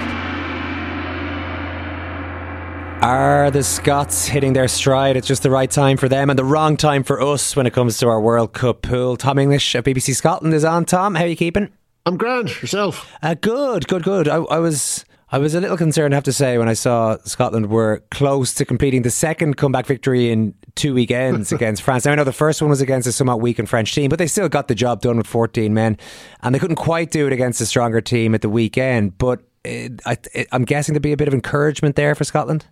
Are 3.01 3.49
the 3.53 3.63
Scots 3.63 4.27
hitting 4.27 4.55
their 4.55 4.67
stride? 4.67 5.17
It's 5.17 5.29
just 5.29 5.45
the 5.45 5.51
right 5.51 5.71
time 5.71 5.97
for 5.97 6.09
them 6.09 6.31
and 6.31 6.39
the 6.39 6.45
wrong 6.45 6.77
time 6.77 7.05
for 7.05 7.23
us 7.23 7.55
when 7.55 7.65
it 7.65 7.73
comes 7.73 7.97
to 7.99 8.09
our 8.09 8.21
World 8.21 8.53
Cup 8.53 8.83
pool. 8.83 9.17
Tom 9.17 9.39
English 9.39 9.77
at 9.77 9.85
BBC 9.85 10.17
Scotland 10.17 10.53
is 10.53 10.65
on. 10.65 10.85
Tom, 10.85 11.15
how 11.15 11.23
are 11.23 11.29
you 11.29 11.37
keeping? 11.37 11.71
I'm 12.07 12.17
grand. 12.17 12.49
Yourself? 12.61 13.09
Uh, 13.23 13.35
good, 13.41 13.87
good, 13.87 14.03
good. 14.03 14.27
I, 14.27 14.39
I 14.39 14.59
was. 14.59 15.05
I 15.31 15.37
was 15.37 15.55
a 15.55 15.61
little 15.61 15.77
concerned, 15.77 16.15
I 16.15 16.17
have 16.17 16.25
to 16.25 16.33
say, 16.33 16.57
when 16.57 16.71
I 16.71 16.73
saw 16.73 17.19
Scotland 17.25 17.69
were 17.69 18.03
close 18.11 18.55
to 18.55 18.65
completing 18.65 19.03
the 19.03 19.11
second 19.11 19.59
comeback 19.59 19.85
victory 19.85 20.31
in 20.31 20.55
two 20.75 20.95
weekends 20.95 21.53
against 21.53 21.83
France. 21.83 22.07
Now, 22.07 22.13
I 22.13 22.15
know 22.15 22.25
the 22.25 22.33
first 22.33 22.63
one 22.63 22.71
was 22.71 22.81
against 22.81 23.07
a 23.07 23.13
somewhat 23.13 23.39
weakened 23.39 23.69
French 23.69 23.95
team, 23.95 24.09
but 24.09 24.19
they 24.19 24.27
still 24.27 24.49
got 24.49 24.69
the 24.69 24.75
job 24.75 25.03
done 25.03 25.19
with 25.19 25.27
14 25.27 25.75
men. 25.75 25.99
And 26.43 26.55
they 26.55 26.59
couldn't 26.59 26.77
quite 26.77 27.11
do 27.11 27.27
it 27.27 27.35
against 27.35 27.61
a 27.61 27.67
stronger 27.67 28.01
team 28.01 28.35
at 28.35 28.41
the 28.41 28.49
weekend. 28.49 29.19
But 29.19 29.43
it, 29.65 30.01
I, 30.07 30.17
I'm 30.51 30.65
guessing 30.65 30.95
there'd 30.95 31.03
be 31.03 31.13
a 31.13 31.17
bit 31.19 31.29
of 31.29 31.35
encouragement 31.35 31.97
there 31.97 32.15
for 32.15 32.25
Scotland. 32.25 32.65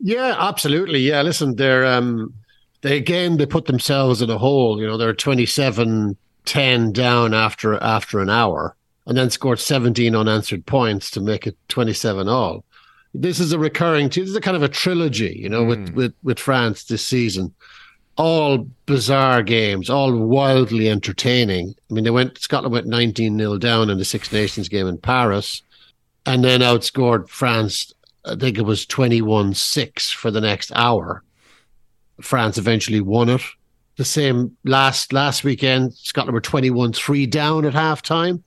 Yeah, 0.00 0.34
absolutely. 0.38 1.00
Yeah, 1.00 1.22
listen, 1.22 1.56
they're 1.56 1.84
um, 1.86 2.34
they 2.80 2.96
again 2.96 3.36
they 3.36 3.46
put 3.46 3.66
themselves 3.66 4.22
in 4.22 4.30
a 4.30 4.38
hole. 4.38 4.80
You 4.80 4.86
know, 4.86 4.96
they're 4.96 5.14
27-10 5.14 6.92
down 6.92 7.34
after 7.34 7.74
after 7.74 8.20
an 8.20 8.30
hour, 8.30 8.74
and 9.06 9.16
then 9.16 9.30
scored 9.30 9.60
17 9.60 10.16
unanswered 10.16 10.64
points 10.66 11.10
to 11.12 11.20
make 11.20 11.46
it 11.46 11.56
27 11.68 12.28
all. 12.28 12.64
This 13.12 13.40
is 13.40 13.52
a 13.52 13.58
recurring. 13.58 14.08
This 14.08 14.28
is 14.28 14.36
a 14.36 14.40
kind 14.40 14.56
of 14.56 14.62
a 14.62 14.68
trilogy, 14.68 15.38
you 15.38 15.48
know, 15.48 15.64
with 15.64 15.90
with 15.90 16.14
with 16.22 16.38
France 16.38 16.84
this 16.84 17.04
season. 17.04 17.54
All 18.16 18.66
bizarre 18.86 19.42
games, 19.42 19.88
all 19.88 20.14
wildly 20.14 20.88
entertaining. 20.88 21.74
I 21.90 21.94
mean, 21.94 22.04
they 22.04 22.10
went 22.10 22.38
Scotland 22.38 22.72
went 22.72 22.86
19 22.86 23.38
0 23.38 23.58
down 23.58 23.90
in 23.90 23.98
the 23.98 24.04
Six 24.04 24.32
Nations 24.32 24.68
game 24.68 24.86
in 24.86 24.98
Paris, 24.98 25.62
and 26.24 26.44
then 26.44 26.60
outscored 26.60 27.28
France 27.28 27.92
I 28.24 28.36
think 28.36 28.58
it 28.58 28.62
was 28.62 28.86
21 28.86 29.54
6 29.54 30.10
for 30.12 30.30
the 30.30 30.40
next 30.40 30.72
hour. 30.74 31.22
France 32.20 32.58
eventually 32.58 33.00
won 33.00 33.28
it. 33.28 33.42
The 33.96 34.04
same 34.04 34.56
last 34.64 35.12
last 35.12 35.44
weekend, 35.44 35.94
Scotland 35.94 36.34
were 36.34 36.40
21 36.40 36.92
3 36.92 37.26
down 37.26 37.64
at 37.64 37.74
halftime. 37.74 38.42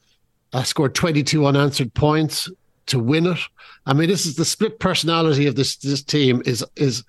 I 0.54 0.64
scored 0.64 0.96
22 0.96 1.46
unanswered 1.46 1.94
points 1.94 2.50
to 2.88 3.00
win 3.00 3.26
it. 3.26 3.40
I 3.86 3.94
mean, 3.94 4.10
this 4.10 4.26
is 4.26 4.36
the 4.36 4.46
split 4.46 4.80
personality 4.80 5.48
of 5.48 5.56
this 5.56 5.76
this 5.78 6.04
team 6.04 6.42
is 6.46 6.64
is 6.76 7.04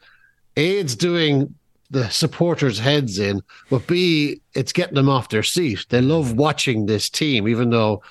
A, 0.56 0.78
it's 0.78 0.94
doing 0.94 1.54
the 1.90 2.08
supporters' 2.08 2.78
heads 2.78 3.18
in, 3.18 3.42
but 3.70 3.86
B, 3.86 4.40
it's 4.54 4.72
getting 4.72 4.94
them 4.94 5.08
off 5.08 5.28
their 5.28 5.42
seat. 5.42 5.86
They 5.90 6.00
love 6.00 6.32
watching 6.32 6.86
this 6.86 7.08
team, 7.08 7.46
even 7.46 7.70
though 7.70 8.02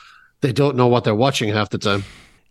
they 0.41 0.53
don't 0.53 0.77
know 0.77 0.87
what 0.87 1.03
they're 1.03 1.15
watching 1.15 1.49
half 1.49 1.69
the 1.69 1.77
time. 1.77 2.03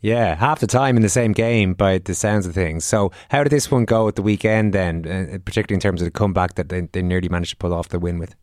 Yeah, 0.03 0.35
half 0.35 0.59
the 0.59 0.67
time 0.67 0.97
in 0.97 1.03
the 1.03 1.09
same 1.09 1.31
game 1.31 1.75
by 1.75 1.99
the 1.99 2.15
sounds 2.15 2.45
of 2.45 2.55
things. 2.55 2.85
So, 2.85 3.13
how 3.31 3.45
did 3.45 3.51
this 3.51 3.71
one 3.71 3.85
go 3.85 4.09
at 4.09 4.17
the 4.17 4.23
weekend 4.23 4.75
then, 4.75 5.07
uh, 5.07 5.39
particularly 5.45 5.77
in 5.77 5.81
terms 5.81 6.03
of 6.03 6.07
the 6.07 6.11
comeback 6.11 6.57
that 6.57 6.69
they, 6.69 6.81
they 6.81 7.03
nearly 7.03 7.29
managed 7.29 7.53
to 7.53 7.57
pull 7.57 7.73
off 7.73 7.89
the 7.89 8.01
win 8.01 8.19
with? 8.19 8.35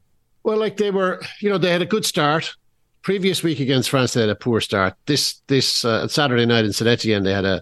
Well, 0.44 0.58
like 0.58 0.78
they 0.78 0.90
were, 0.90 1.22
you 1.42 1.50
know, 1.50 1.58
they 1.58 1.70
had 1.70 1.82
a 1.82 1.86
good 1.86 2.06
start. 2.06 2.56
Previous 3.02 3.44
week 3.44 3.60
against 3.60 3.90
France, 3.90 4.14
they 4.14 4.22
had 4.22 4.30
a 4.30 4.36
poor 4.36 4.62
start. 4.62 4.94
This 5.06 5.42
this 5.48 5.84
uh, 5.84 6.08
Saturday 6.08 6.46
night 6.46 6.64
in 6.64 6.72
Saint 6.72 6.88
Etienne, 6.88 7.24
they 7.24 7.34
had 7.34 7.46
a 7.46 7.62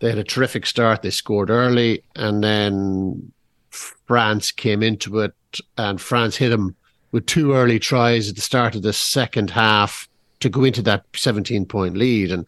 they 0.00 0.10
had 0.10 0.18
a 0.18 0.24
terrific 0.24 0.66
start. 0.66 1.00
They 1.00 1.10
scored 1.10 1.48
early, 1.48 2.04
and 2.16 2.44
then 2.44 3.32
France 3.70 4.52
came 4.52 4.82
into 4.82 5.20
it, 5.20 5.32
and 5.78 5.98
France 6.00 6.36
hit 6.36 6.50
them 6.50 6.76
with 7.12 7.24
two 7.24 7.54
early 7.54 7.78
tries 7.78 8.28
at 8.28 8.34
the 8.34 8.42
start 8.42 8.74
of 8.74 8.82
the 8.82 8.92
second 8.92 9.48
half 9.50 10.06
to 10.40 10.50
go 10.50 10.64
into 10.64 10.82
that 10.82 11.04
17 11.14 11.64
point 11.64 11.96
lead. 11.96 12.30
And 12.30 12.46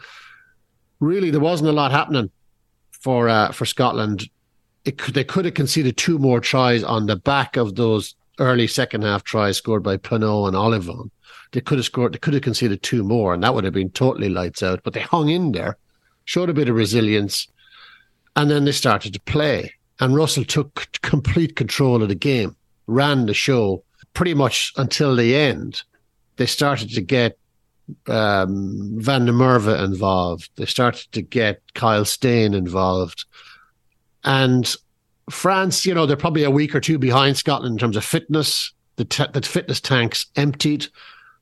really 1.00 1.30
there 1.30 1.40
wasn't 1.40 1.70
a 1.70 1.72
lot 1.72 1.90
happening 1.90 2.30
for 2.90 3.28
uh, 3.28 3.52
for 3.52 3.66
Scotland. 3.66 4.28
Could, 4.84 5.14
they 5.14 5.24
could 5.24 5.44
have 5.44 5.54
conceded 5.54 5.96
two 5.96 6.18
more 6.18 6.40
tries 6.40 6.82
on 6.82 7.06
the 7.06 7.16
back 7.16 7.56
of 7.56 7.74
those 7.74 8.14
early 8.38 8.66
second 8.66 9.02
half 9.02 9.22
tries 9.22 9.58
scored 9.58 9.82
by 9.82 9.96
Penaud 9.96 10.46
and 10.46 10.56
Ollivon. 10.56 11.10
They 11.52 11.60
could 11.60 11.78
have 11.78 11.84
scored. 11.84 12.14
They 12.14 12.18
could 12.18 12.34
have 12.34 12.42
conceded 12.42 12.82
two 12.82 13.02
more, 13.02 13.34
and 13.34 13.42
that 13.42 13.54
would 13.54 13.64
have 13.64 13.74
been 13.74 13.90
totally 13.90 14.28
lights 14.28 14.62
out. 14.62 14.80
But 14.82 14.94
they 14.94 15.00
hung 15.00 15.28
in 15.28 15.52
there, 15.52 15.76
showed 16.24 16.50
a 16.50 16.54
bit 16.54 16.68
of 16.68 16.76
resilience, 16.76 17.48
and 18.36 18.50
then 18.50 18.64
they 18.64 18.72
started 18.72 19.12
to 19.14 19.20
play. 19.20 19.72
And 20.00 20.14
Russell 20.14 20.44
took 20.44 20.88
complete 21.02 21.56
control 21.56 22.02
of 22.02 22.08
the 22.08 22.14
game, 22.14 22.54
ran 22.86 23.26
the 23.26 23.34
show 23.34 23.82
pretty 24.14 24.34
much 24.34 24.72
until 24.76 25.16
the 25.16 25.34
end. 25.34 25.82
They 26.36 26.46
started 26.46 26.90
to 26.94 27.00
get 27.00 27.36
um, 28.06 28.90
Van 28.96 29.26
der 29.26 29.32
Merwe 29.32 29.82
involved. 29.82 30.50
They 30.56 30.66
started 30.66 31.10
to 31.12 31.22
get 31.22 31.62
Kyle 31.74 32.04
Steyn 32.04 32.54
involved. 32.54 33.24
And 34.24 34.74
France, 35.30 35.86
you 35.86 35.94
know, 35.94 36.06
they're 36.06 36.16
probably 36.16 36.44
a 36.44 36.50
week 36.50 36.74
or 36.74 36.80
two 36.80 36.98
behind 36.98 37.36
Scotland 37.36 37.74
in 37.74 37.78
terms 37.78 37.96
of 37.96 38.04
fitness. 38.04 38.72
The, 38.96 39.04
t- 39.04 39.24
the 39.32 39.42
fitness 39.42 39.80
tanks 39.80 40.26
emptied. 40.36 40.86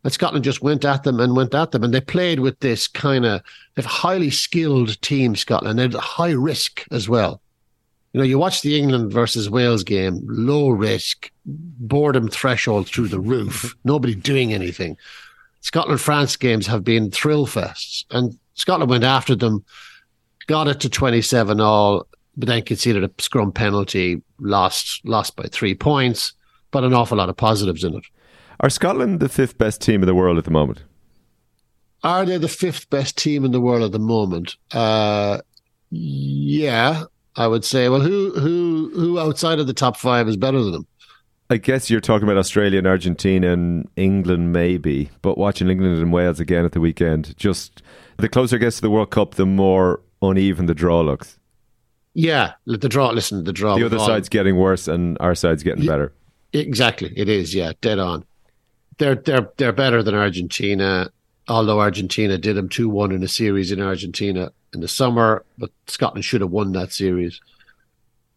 And 0.04 0.12
Scotland 0.12 0.44
just 0.44 0.62
went 0.62 0.84
at 0.84 1.02
them 1.02 1.18
and 1.20 1.34
went 1.34 1.54
at 1.54 1.72
them. 1.72 1.82
And 1.82 1.92
they 1.92 2.00
played 2.00 2.40
with 2.40 2.60
this 2.60 2.86
kind 2.86 3.24
of 3.24 3.42
highly 3.78 4.30
skilled 4.30 5.00
team, 5.02 5.34
Scotland. 5.34 5.78
They're 5.78 6.00
high 6.00 6.32
risk 6.32 6.84
as 6.92 7.08
well. 7.08 7.40
You 8.12 8.20
know, 8.20 8.24
you 8.24 8.38
watch 8.38 8.62
the 8.62 8.78
England 8.78 9.12
versus 9.12 9.50
Wales 9.50 9.84
game, 9.84 10.20
low 10.26 10.70
risk, 10.70 11.30
boredom 11.44 12.28
threshold 12.28 12.88
through 12.88 13.08
the 13.08 13.20
roof, 13.20 13.74
nobody 13.84 14.14
doing 14.14 14.54
anything. 14.54 14.96
Scotland 15.66 16.00
France 16.00 16.36
games 16.36 16.64
have 16.68 16.84
been 16.84 17.10
thrill 17.10 17.44
fests, 17.44 18.04
and 18.12 18.38
Scotland 18.54 18.88
went 18.88 19.02
after 19.02 19.34
them, 19.34 19.64
got 20.46 20.68
it 20.68 20.78
to 20.78 20.88
27 20.88 21.60
all, 21.60 22.06
but 22.36 22.46
then 22.46 22.62
conceded 22.62 23.02
a 23.02 23.10
scrum 23.18 23.50
penalty, 23.50 24.22
lost 24.38 25.04
lost 25.04 25.34
by 25.34 25.42
three 25.50 25.74
points, 25.74 26.34
but 26.70 26.84
an 26.84 26.94
awful 26.94 27.18
lot 27.18 27.28
of 27.28 27.36
positives 27.36 27.82
in 27.82 27.96
it. 27.96 28.04
Are 28.60 28.70
Scotland 28.70 29.18
the 29.18 29.28
fifth 29.28 29.58
best 29.58 29.80
team 29.80 30.04
in 30.04 30.06
the 30.06 30.14
world 30.14 30.38
at 30.38 30.44
the 30.44 30.52
moment? 30.52 30.84
Are 32.04 32.24
they 32.24 32.38
the 32.38 32.46
fifth 32.46 32.88
best 32.88 33.18
team 33.18 33.44
in 33.44 33.50
the 33.50 33.60
world 33.60 33.82
at 33.82 33.90
the 33.90 33.98
moment? 33.98 34.54
Uh, 34.70 35.38
yeah, 35.90 37.02
I 37.34 37.48
would 37.48 37.64
say. 37.64 37.88
Well, 37.88 38.02
who 38.02 38.30
who 38.38 38.92
who 38.94 39.18
outside 39.18 39.58
of 39.58 39.66
the 39.66 39.74
top 39.74 39.96
five 39.96 40.28
is 40.28 40.36
better 40.36 40.62
than 40.62 40.70
them? 40.70 40.86
I 41.48 41.58
guess 41.58 41.90
you're 41.90 42.00
talking 42.00 42.24
about 42.24 42.38
Australia 42.38 42.78
and 42.78 42.86
Argentina 42.86 43.52
and 43.52 43.88
England, 43.96 44.52
maybe, 44.52 45.10
but 45.22 45.38
watching 45.38 45.68
England 45.68 45.98
and 45.98 46.12
Wales 46.12 46.40
again 46.40 46.64
at 46.64 46.72
the 46.72 46.80
weekend, 46.80 47.36
just 47.36 47.82
the 48.16 48.28
closer 48.28 48.56
it 48.56 48.60
gets 48.60 48.76
to 48.76 48.82
the 48.82 48.90
World 48.90 49.10
Cup, 49.10 49.34
the 49.34 49.46
more 49.46 50.00
uneven 50.20 50.66
the 50.66 50.74
draw 50.74 51.02
looks. 51.02 51.38
Yeah, 52.14 52.54
the 52.64 52.88
draw. 52.88 53.10
Listen, 53.10 53.44
the 53.44 53.52
draw. 53.52 53.76
The 53.76 53.86
other 53.86 53.98
side's 53.98 54.28
getting 54.28 54.56
worse, 54.56 54.88
and 54.88 55.18
our 55.20 55.34
side's 55.34 55.62
getting 55.62 55.86
better. 55.86 56.12
Exactly, 56.52 57.12
it 57.14 57.28
is. 57.28 57.54
Yeah, 57.54 57.72
dead 57.82 57.98
on. 57.98 58.24
They're 58.98 59.16
they're 59.16 59.50
they're 59.58 59.72
better 59.72 60.02
than 60.02 60.14
Argentina. 60.14 61.10
Although 61.48 61.78
Argentina 61.78 62.38
did 62.38 62.56
them 62.56 62.68
two 62.68 62.88
one 62.88 63.12
in 63.12 63.22
a 63.22 63.28
series 63.28 63.70
in 63.70 63.80
Argentina 63.80 64.50
in 64.72 64.80
the 64.80 64.88
summer, 64.88 65.44
but 65.58 65.70
Scotland 65.86 66.24
should 66.24 66.40
have 66.40 66.50
won 66.50 66.72
that 66.72 66.92
series. 66.92 67.40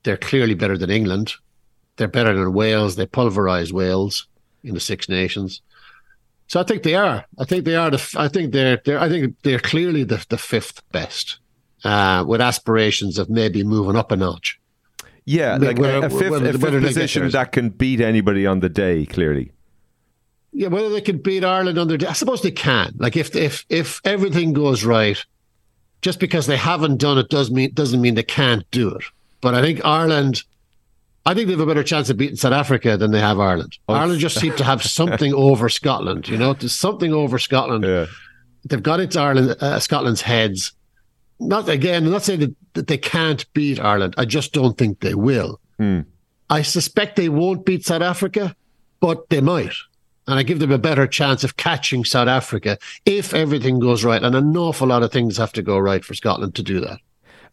They're 0.03 0.17
clearly 0.17 0.53
better 0.53 0.77
than 0.77 0.89
England. 0.89 1.33
They're 1.99 2.07
better 2.07 2.33
than 2.33 2.53
Wales. 2.53 2.95
They 2.95 3.05
pulverized 3.05 3.73
Wales 3.73 4.25
in 4.63 4.73
the 4.73 4.79
Six 4.79 5.09
Nations. 5.09 5.61
So 6.47 6.59
I 6.59 6.63
think 6.63 6.83
they 6.83 6.95
are. 6.95 7.25
I 7.37 7.43
think 7.43 7.65
they 7.65 7.75
are. 7.75 7.91
The, 7.91 8.15
I 8.17 8.29
think 8.29 8.53
they're. 8.53 8.81
They're. 8.85 8.99
I 8.99 9.09
think 9.09 9.35
they're 9.43 9.59
clearly 9.59 10.03
the 10.05 10.25
the 10.29 10.37
fifth 10.37 10.81
best, 10.93 11.39
uh, 11.83 12.23
with 12.25 12.39
aspirations 12.41 13.19
of 13.19 13.29
maybe 13.29 13.63
moving 13.63 13.97
up 13.97 14.11
a 14.13 14.15
notch. 14.15 14.59
Yeah, 15.25 15.57
Whether- 15.59 15.65
like 15.65 15.79
a, 15.79 16.05
a 16.07 16.09
fifth, 16.09 16.31
whether- 16.31 16.49
a 16.49 16.51
fifth 16.53 16.63
whether 16.63 16.79
they 16.79 16.87
get 16.87 16.93
position 16.95 17.29
that 17.31 17.51
can 17.51 17.69
beat 17.69 17.99
anybody 18.01 18.47
on 18.47 18.61
the 18.61 18.69
day. 18.69 19.05
Clearly, 19.05 19.51
Yeah, 20.53 20.69
whether 20.69 20.89
they 20.89 21.01
can 21.01 21.17
beat 21.17 21.43
Ireland 21.43 21.77
on 21.77 21.87
their 21.89 21.97
day, 21.97 22.07
I 22.07 22.13
suppose 22.13 22.41
they 22.41 22.49
can. 22.51 22.93
Like 22.97 23.17
if 23.17 23.35
if 23.35 23.65
if 23.69 23.99
everything 24.05 24.53
goes 24.53 24.83
right, 24.85 25.23
just 26.01 26.19
because 26.19 26.47
they 26.47 26.57
haven't 26.57 26.97
done 26.97 27.17
it 27.19 27.29
does 27.29 27.51
mean 27.51 27.73
doesn't 27.73 28.01
mean 28.01 28.15
they 28.15 28.23
can't 28.23 28.63
do 28.71 28.89
it. 28.89 29.03
But 29.41 29.53
I 29.53 29.61
think 29.61 29.85
Ireland, 29.85 30.43
I 31.25 31.33
think 31.33 31.47
they 31.47 31.53
have 31.53 31.59
a 31.59 31.65
better 31.65 31.83
chance 31.83 32.09
of 32.09 32.17
beating 32.17 32.37
South 32.37 32.53
Africa 32.53 32.97
than 32.97 33.11
they 33.11 33.19
have 33.19 33.39
Ireland. 33.39 33.77
Ireland 33.87 34.19
just 34.19 34.39
seem 34.39 34.55
to 34.55 34.63
have 34.63 34.83
something 34.99 35.33
over 35.33 35.69
Scotland. 35.69 36.27
You 36.27 36.37
know, 36.37 36.53
there's 36.53 36.73
something 36.73 37.13
over 37.13 37.37
Scotland. 37.37 37.83
They've 38.65 38.83
got 38.83 38.99
into 38.99 39.19
Ireland, 39.19 39.55
uh, 39.61 39.79
Scotland's 39.79 40.21
heads. 40.21 40.73
Not 41.39 41.69
again. 41.69 42.05
I'm 42.05 42.11
not 42.11 42.23
saying 42.23 42.39
that, 42.41 42.55
that 42.73 42.87
they 42.87 42.97
can't 42.97 43.51
beat 43.53 43.79
Ireland. 43.79 44.15
I 44.17 44.25
just 44.25 44.53
don't 44.53 44.77
think 44.77 44.99
they 44.99 45.15
will. 45.15 45.59
Hmm. 45.77 46.01
I 46.49 46.63
suspect 46.63 47.15
they 47.15 47.29
won't 47.29 47.65
beat 47.65 47.85
South 47.85 48.01
Africa, 48.01 48.55
but 48.99 49.29
they 49.29 49.39
might. 49.39 49.73
And 50.27 50.37
I 50.37 50.43
give 50.43 50.59
them 50.59 50.71
a 50.71 50.77
better 50.77 51.07
chance 51.07 51.43
of 51.43 51.57
catching 51.57 52.03
South 52.05 52.27
Africa 52.27 52.77
if 53.05 53.33
everything 53.33 53.79
goes 53.79 54.03
right. 54.03 54.21
And 54.21 54.35
an 54.35 54.55
awful 54.57 54.87
lot 54.87 55.03
of 55.03 55.11
things 55.11 55.37
have 55.37 55.53
to 55.53 55.61
go 55.61 55.77
right 55.77 56.03
for 56.03 56.13
Scotland 56.13 56.55
to 56.55 56.63
do 56.63 56.79
that. 56.81 56.99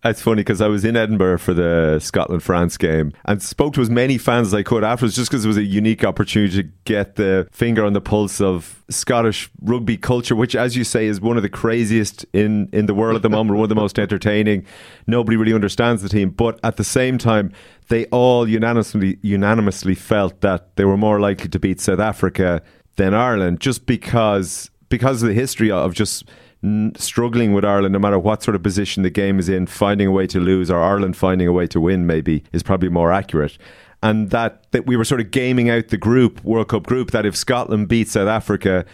It's 0.05 0.23
funny 0.23 0.41
because 0.41 0.61
I 0.61 0.69
was 0.69 0.85
in 0.85 0.95
Edinburgh 0.95 1.39
for 1.39 1.53
the 1.53 1.99
Scotland 2.01 2.43
France 2.43 2.77
game 2.77 3.13
and 3.25 3.43
spoke 3.43 3.75
to 3.75 3.81
as 3.81 3.91
many 3.91 4.19
fans 4.19 4.49
as 4.49 4.55
I 4.55 4.63
could 4.63 4.85
afterwards 4.85 5.17
just 5.17 5.31
because 5.31 5.45
it 5.45 5.49
was 5.49 5.57
a 5.57 5.65
unique 5.65 6.05
opportunity 6.05 6.63
to 6.63 6.69
get 6.85 7.17
the 7.17 7.49
finger 7.51 7.85
on 7.85 7.93
the 7.93 8.01
pulse 8.01 8.41
of 8.41 8.85
Scottish 8.89 9.51
rugby 9.63 9.97
culture, 9.97 10.37
which, 10.37 10.55
as 10.55 10.77
you 10.77 10.85
say, 10.85 11.07
is 11.07 11.21
one 11.21 11.37
of 11.37 11.43
the 11.43 11.49
craziest 11.49 12.25
in, 12.33 12.69
in 12.73 12.87
the 12.87 12.95
world 12.95 13.17
at 13.17 13.23
the 13.23 13.31
moment, 13.31 13.57
one 13.57 13.65
of 13.65 13.69
the 13.69 13.75
most 13.75 13.99
entertaining. 13.99 14.65
Nobody 15.07 15.37
really 15.37 15.55
understands 15.55 16.03
the 16.03 16.09
team. 16.09 16.31
But 16.31 16.61
at 16.63 16.77
the 16.77 16.85
same 16.85 17.19
time, 17.19 17.53
they 17.89 18.07
all 18.07 18.49
unanimously, 18.49 19.19
unanimously 19.23 19.95
felt 19.95 20.41
that 20.43 20.77
they 20.77 20.85
were 20.85 20.97
more 20.97 21.19
likely 21.19 21.49
to 21.49 21.59
beat 21.59 21.81
South 21.81 22.01
Africa 22.01 22.63
than 22.97 23.15
Ireland 23.15 23.61
just 23.61 23.87
because 23.87 24.71
because 24.89 25.23
of 25.23 25.29
the 25.29 25.35
history 25.35 25.71
of 25.71 25.95
just 25.95 26.25
n- 26.67 26.93
struggling 26.97 27.55
with 27.55 27.65
Ireland, 27.65 27.93
no 27.93 27.99
matter 27.99 28.19
what 28.19 28.43
sort 28.43 28.57
of 28.57 28.63
position 28.63 29.03
the 29.03 29.11
game 29.11 29.39
is 29.39 29.49
in, 29.49 29.67
finding 29.67 30.09
a 30.09 30.11
way 30.11 30.27
to 30.27 30.41
lose, 30.41 30.71
or 30.71 30.81
Ireland 30.81 31.17
finding 31.17 31.47
a 31.47 31.53
way 31.53 31.67
to 31.69 31.81
win, 31.81 32.07
maybe 32.07 32.45
is 32.53 32.63
probably 32.63 32.89
more 32.89 33.13
accurate. 33.13 33.57
And 34.03 34.31
that 34.31 34.71
that 34.73 34.87
we 34.87 34.97
were 34.97 35.05
sort 35.05 35.21
of 35.21 35.31
gaming 35.31 35.71
out 35.71 35.89
the 35.89 35.97
group, 35.97 36.45
World 36.45 36.69
Cup 36.69 36.83
group, 36.87 37.13
that 37.13 37.25
if 37.25 37.35
Scotland 37.35 37.89
beats 37.89 38.13
South 38.13 38.29
Africa, 38.29 38.85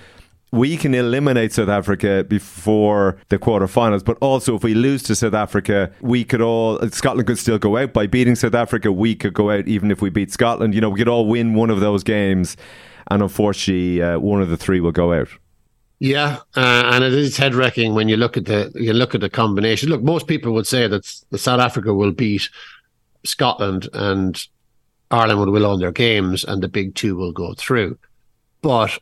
we 0.53 0.77
can 0.77 0.95
eliminate 0.95 1.53
South 1.53 1.71
Africa 1.71 2.25
before 2.29 3.19
the 3.29 3.39
quarterfinals. 3.39 4.05
But 4.05 4.19
also, 4.21 4.55
if 4.55 4.63
we 4.63 4.75
lose 4.75 5.03
to 5.05 5.17
South 5.17 5.35
Africa, 5.35 5.91
we 6.03 6.25
could 6.25 6.41
all 6.41 6.79
Scotland 6.91 7.27
could 7.27 7.39
still 7.39 7.59
go 7.59 7.79
out 7.79 7.93
by 7.93 8.07
beating 8.07 8.37
South 8.37 8.55
Africa. 8.55 8.93
We 8.93 9.15
could 9.17 9.35
go 9.35 9.51
out 9.51 9.67
even 9.67 9.91
if 9.91 10.01
we 10.01 10.11
beat 10.11 10.31
Scotland. 10.31 10.75
You 10.75 10.81
know, 10.81 10.91
we 10.91 10.99
could 10.99 11.09
all 11.09 11.27
win 11.27 11.55
one 11.55 11.71
of 11.71 11.81
those 11.81 12.05
games, 12.05 12.57
and 13.11 13.23
unfortunately, 13.23 14.03
uh, 14.03 14.19
one 14.21 14.41
of 14.41 14.51
the 14.51 14.57
three 14.57 14.81
will 14.81 14.93
go 14.93 15.13
out. 15.13 15.29
Yeah, 16.03 16.39
uh, 16.57 16.91
and 16.93 17.05
it 17.05 17.13
is 17.13 17.37
head 17.37 17.55
wrecking 17.55 17.95
when 17.95 18.09
you 18.09 18.17
look 18.17 18.37
at 18.37 18.47
the 18.47 18.73
you 18.75 18.93
look 18.93 19.15
at 19.15 19.21
the 19.21 19.31
combination. 19.31 19.89
Look, 19.89 20.03
most 20.03 20.27
people 20.27 20.53
would 20.53 20.67
say 20.67 20.89
that 20.89 21.05
South 21.05 21.61
Africa 21.61 21.95
will 21.95 22.11
beat 22.11 22.51
Scotland 23.23 23.89
and 23.93 24.45
Ireland 25.13 25.39
would 25.39 25.51
win 25.51 25.65
all 25.65 25.79
their 25.79 25.93
games, 25.93 26.43
and 26.43 26.61
the 26.61 26.67
big 26.67 26.97
two 26.97 27.15
will 27.15 27.31
go 27.31 27.55
through. 27.55 27.99
But 28.63 28.99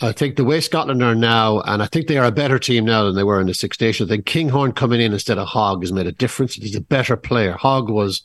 I 0.00 0.10
think 0.10 0.34
the 0.34 0.44
way 0.44 0.60
Scotland 0.60 1.00
are 1.00 1.14
now, 1.14 1.60
and 1.60 1.80
I 1.80 1.86
think 1.86 2.08
they 2.08 2.18
are 2.18 2.26
a 2.26 2.32
better 2.32 2.58
team 2.58 2.84
now 2.86 3.04
than 3.04 3.14
they 3.14 3.22
were 3.22 3.40
in 3.40 3.46
the 3.46 3.54
Six 3.54 3.80
Nations. 3.80 4.10
I 4.10 4.14
think 4.14 4.26
Kinghorn 4.26 4.72
coming 4.72 5.00
in 5.00 5.12
instead 5.12 5.38
of 5.38 5.46
Hogg 5.46 5.82
has 5.82 5.92
made 5.92 6.08
a 6.08 6.12
difference. 6.12 6.54
He's 6.54 6.74
a 6.74 6.80
better 6.80 7.16
player. 7.16 7.52
Hogg 7.52 7.88
was 7.88 8.20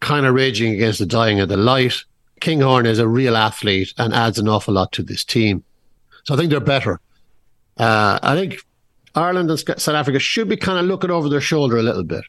kind 0.00 0.26
of 0.26 0.34
raging 0.34 0.74
against 0.74 0.98
the 0.98 1.06
dying 1.06 1.38
of 1.38 1.48
the 1.48 1.56
light. 1.56 1.94
Kinghorn 2.40 2.86
is 2.86 2.98
a 2.98 3.06
real 3.06 3.36
athlete 3.36 3.94
and 3.98 4.12
adds 4.12 4.40
an 4.40 4.48
awful 4.48 4.74
lot 4.74 4.90
to 4.94 5.04
this 5.04 5.24
team. 5.24 5.62
So 6.24 6.34
I 6.34 6.36
think 6.36 6.50
they're 6.50 6.58
better. 6.58 7.00
Uh, 7.76 8.18
I 8.22 8.34
think 8.34 8.60
Ireland 9.14 9.50
and 9.50 9.58
South 9.58 9.88
Africa 9.88 10.18
should 10.18 10.48
be 10.48 10.56
kind 10.56 10.78
of 10.78 10.86
looking 10.86 11.10
over 11.10 11.28
their 11.28 11.40
shoulder 11.40 11.76
a 11.76 11.82
little 11.82 12.04
bit. 12.04 12.24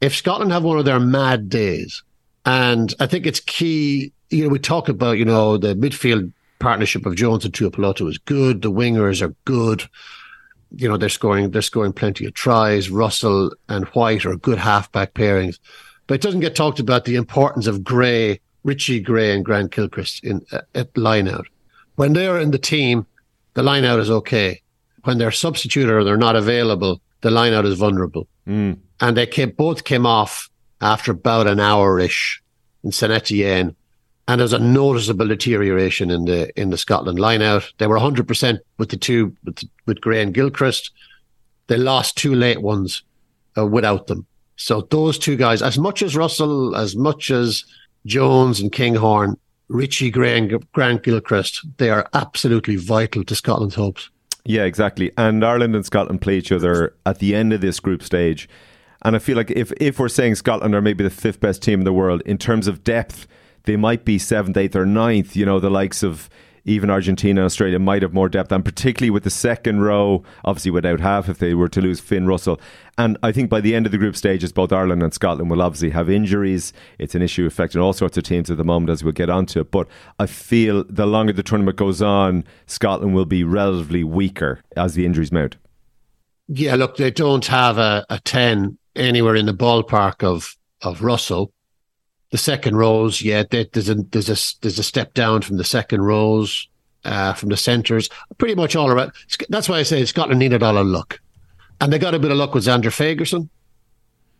If 0.00 0.14
Scotland 0.14 0.52
have 0.52 0.62
one 0.62 0.78
of 0.78 0.84
their 0.84 1.00
mad 1.00 1.48
days, 1.48 2.02
and 2.44 2.94
I 3.00 3.06
think 3.06 3.26
it's 3.26 3.40
key, 3.40 4.12
you 4.30 4.44
know, 4.44 4.48
we 4.48 4.58
talk 4.58 4.88
about, 4.88 5.18
you 5.18 5.24
know, 5.24 5.56
the 5.56 5.74
midfield 5.74 6.32
partnership 6.60 7.06
of 7.06 7.16
Jones 7.16 7.44
and 7.44 7.52
Tuipulotu 7.52 8.08
is 8.08 8.18
good. 8.18 8.62
The 8.62 8.72
wingers 8.72 9.22
are 9.22 9.34
good. 9.44 9.88
You 10.76 10.88
know, 10.88 10.96
they're 10.96 11.08
scoring, 11.08 11.50
they're 11.50 11.62
scoring 11.62 11.92
plenty 11.92 12.26
of 12.26 12.34
tries. 12.34 12.90
Russell 12.90 13.52
and 13.68 13.86
White 13.86 14.24
are 14.26 14.36
good 14.36 14.58
halfback 14.58 15.14
pairings. 15.14 15.58
But 16.06 16.14
it 16.14 16.20
doesn't 16.22 16.40
get 16.40 16.56
talked 16.56 16.80
about 16.80 17.04
the 17.04 17.16
importance 17.16 17.66
of 17.66 17.84
Gray, 17.84 18.40
Richie 18.64 19.00
Gray 19.00 19.34
and 19.34 19.44
Grant 19.44 19.72
Gilchrist 19.72 20.24
in 20.24 20.44
uh, 20.52 20.60
at 20.74 20.96
line 20.96 21.28
out. 21.28 21.46
When 21.96 22.12
they're 22.12 22.40
in 22.40 22.50
the 22.50 22.58
team, 22.58 23.06
the 23.54 23.62
line 23.62 23.84
out 23.84 23.98
is 23.98 24.10
okay. 24.10 24.62
When 25.04 25.18
they're 25.18 25.30
substituted 25.30 25.92
or 25.92 26.04
they're 26.04 26.16
not 26.16 26.36
available, 26.36 27.00
the 27.20 27.30
line 27.30 27.52
out 27.52 27.66
is 27.66 27.78
vulnerable. 27.78 28.28
Mm. 28.46 28.78
And 29.00 29.16
they 29.16 29.26
came, 29.26 29.50
both 29.50 29.84
came 29.84 30.06
off 30.06 30.50
after 30.80 31.12
about 31.12 31.46
an 31.46 31.60
hour 31.60 31.98
ish 31.98 32.42
in 32.84 32.92
Saint 32.92 33.12
Etienne. 33.12 33.74
And 34.26 34.40
there's 34.40 34.52
a 34.52 34.58
noticeable 34.58 35.26
deterioration 35.26 36.10
in 36.10 36.26
the 36.26 36.60
in 36.60 36.68
the 36.68 36.76
Scotland 36.76 37.18
line 37.18 37.40
out. 37.40 37.72
They 37.78 37.86
were 37.86 37.94
100 37.94 38.28
percent 38.28 38.60
with 38.76 38.90
the 38.90 38.98
two 38.98 39.34
with, 39.42 39.62
with 39.86 40.02
Gray 40.02 40.22
and 40.22 40.34
Gilchrist. 40.34 40.90
They 41.68 41.78
lost 41.78 42.18
two 42.18 42.34
late 42.34 42.60
ones 42.60 43.02
uh, 43.56 43.66
without 43.66 44.06
them. 44.06 44.26
So 44.56 44.82
those 44.90 45.18
two 45.18 45.36
guys, 45.36 45.62
as 45.62 45.78
much 45.78 46.02
as 46.02 46.16
Russell, 46.16 46.76
as 46.76 46.94
much 46.94 47.30
as 47.30 47.64
Jones 48.04 48.60
and 48.60 48.72
Kinghorn, 48.72 49.38
Richie 49.68 50.10
Gray 50.10 50.36
and 50.36 50.72
Grant 50.72 51.04
Gilchrist, 51.04 51.64
they 51.78 51.90
are 51.90 52.08
absolutely 52.12 52.76
vital 52.76 53.24
to 53.24 53.34
Scotland's 53.34 53.76
hopes. 53.76 54.10
Yeah, 54.44 54.64
exactly. 54.64 55.12
And 55.16 55.44
Ireland 55.44 55.74
and 55.74 55.84
Scotland 55.84 56.20
play 56.20 56.38
each 56.38 56.52
other 56.52 56.94
at 57.04 57.18
the 57.18 57.34
end 57.34 57.52
of 57.52 57.60
this 57.60 57.80
group 57.80 58.02
stage. 58.02 58.48
And 59.02 59.14
I 59.14 59.18
feel 59.18 59.36
like 59.36 59.50
if, 59.50 59.72
if 59.80 59.98
we're 59.98 60.08
saying 60.08 60.36
Scotland 60.36 60.74
are 60.74 60.80
maybe 60.80 61.04
the 61.04 61.10
fifth 61.10 61.40
best 61.40 61.62
team 61.62 61.80
in 61.80 61.84
the 61.84 61.92
world, 61.92 62.22
in 62.24 62.38
terms 62.38 62.66
of 62.66 62.82
depth, 62.82 63.26
they 63.64 63.76
might 63.76 64.04
be 64.04 64.18
seventh, 64.18 64.56
eighth, 64.56 64.74
or 64.74 64.86
ninth. 64.86 65.36
You 65.36 65.44
know, 65.44 65.60
the 65.60 65.70
likes 65.70 66.02
of 66.02 66.28
even 66.68 66.90
Argentina 66.90 67.40
and 67.40 67.46
Australia 67.46 67.78
might 67.78 68.02
have 68.02 68.12
more 68.12 68.28
depth, 68.28 68.52
and 68.52 68.64
particularly 68.64 69.10
with 69.10 69.24
the 69.24 69.30
second 69.30 69.80
row, 69.80 70.22
obviously 70.44 70.70
without 70.70 71.00
half 71.00 71.28
if 71.28 71.38
they 71.38 71.54
were 71.54 71.68
to 71.68 71.80
lose 71.80 72.00
Finn 72.00 72.26
Russell. 72.26 72.60
And 72.96 73.16
I 73.22 73.32
think 73.32 73.48
by 73.48 73.60
the 73.60 73.74
end 73.74 73.86
of 73.86 73.92
the 73.92 73.98
group 73.98 74.16
stages, 74.16 74.52
both 74.52 74.72
Ireland 74.72 75.02
and 75.02 75.14
Scotland 75.14 75.50
will 75.50 75.62
obviously 75.62 75.90
have 75.90 76.10
injuries. 76.10 76.72
It's 76.98 77.14
an 77.14 77.22
issue 77.22 77.46
affecting 77.46 77.80
all 77.80 77.92
sorts 77.92 78.16
of 78.16 78.24
teams 78.24 78.50
at 78.50 78.56
the 78.56 78.64
moment, 78.64 78.90
as 78.90 79.02
we'll 79.02 79.12
get 79.12 79.30
onto. 79.30 79.60
It. 79.60 79.70
But 79.70 79.88
I 80.18 80.26
feel 80.26 80.84
the 80.84 81.06
longer 81.06 81.32
the 81.32 81.42
tournament 81.42 81.76
goes 81.76 82.02
on, 82.02 82.44
Scotland 82.66 83.14
will 83.14 83.24
be 83.24 83.44
relatively 83.44 84.04
weaker 84.04 84.60
as 84.76 84.94
the 84.94 85.06
injuries 85.06 85.32
mount. 85.32 85.56
Yeah, 86.48 86.76
look, 86.76 86.96
they 86.96 87.10
don't 87.10 87.46
have 87.46 87.78
a, 87.78 88.04
a 88.10 88.18
10 88.20 88.78
anywhere 88.96 89.36
in 89.36 89.46
the 89.46 89.54
ballpark 89.54 90.24
of, 90.24 90.56
of 90.82 91.02
Russell. 91.02 91.52
The 92.30 92.38
second 92.38 92.76
rows, 92.76 93.22
yeah, 93.22 93.42
there's 93.50 93.88
a 93.88 93.94
there's 93.94 94.28
a 94.28 94.60
there's 94.60 94.78
a 94.78 94.82
step 94.82 95.14
down 95.14 95.42
from 95.42 95.56
the 95.56 95.64
second 95.64 96.02
rows, 96.02 96.68
uh, 97.04 97.32
from 97.32 97.48
the 97.48 97.56
centres, 97.56 98.10
pretty 98.36 98.54
much 98.54 98.76
all 98.76 98.90
around. 98.90 99.12
That's 99.48 99.68
why 99.68 99.78
I 99.78 99.82
say 99.82 100.04
Scotland 100.04 100.38
needed 100.38 100.62
all 100.62 100.76
of 100.76 100.86
luck, 100.86 101.20
and 101.80 101.92
they 101.92 101.98
got 101.98 102.14
a 102.14 102.18
bit 102.18 102.30
of 102.30 102.36
luck 102.36 102.54
with 102.54 102.64
Zander 102.64 102.92
Fagerson 102.92 103.48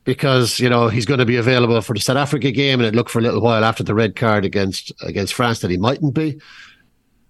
because 0.04 0.58
you 0.58 0.70
know 0.70 0.88
he's 0.88 1.06
going 1.06 1.20
to 1.20 1.26
be 1.26 1.36
available 1.36 1.80
for 1.80 1.94
the 1.94 2.00
South 2.00 2.16
Africa 2.16 2.50
game, 2.50 2.80
and 2.80 2.86
it 2.86 2.94
looked 2.94 3.10
for 3.10 3.18
a 3.18 3.22
little 3.22 3.40
while 3.40 3.64
after 3.64 3.82
the 3.82 3.94
red 3.94 4.16
card 4.16 4.44
against 4.44 4.92
against 5.02 5.34
France 5.34 5.60
that 5.60 5.70
he 5.70 5.76
mightn't 5.76 6.14
be. 6.14 6.40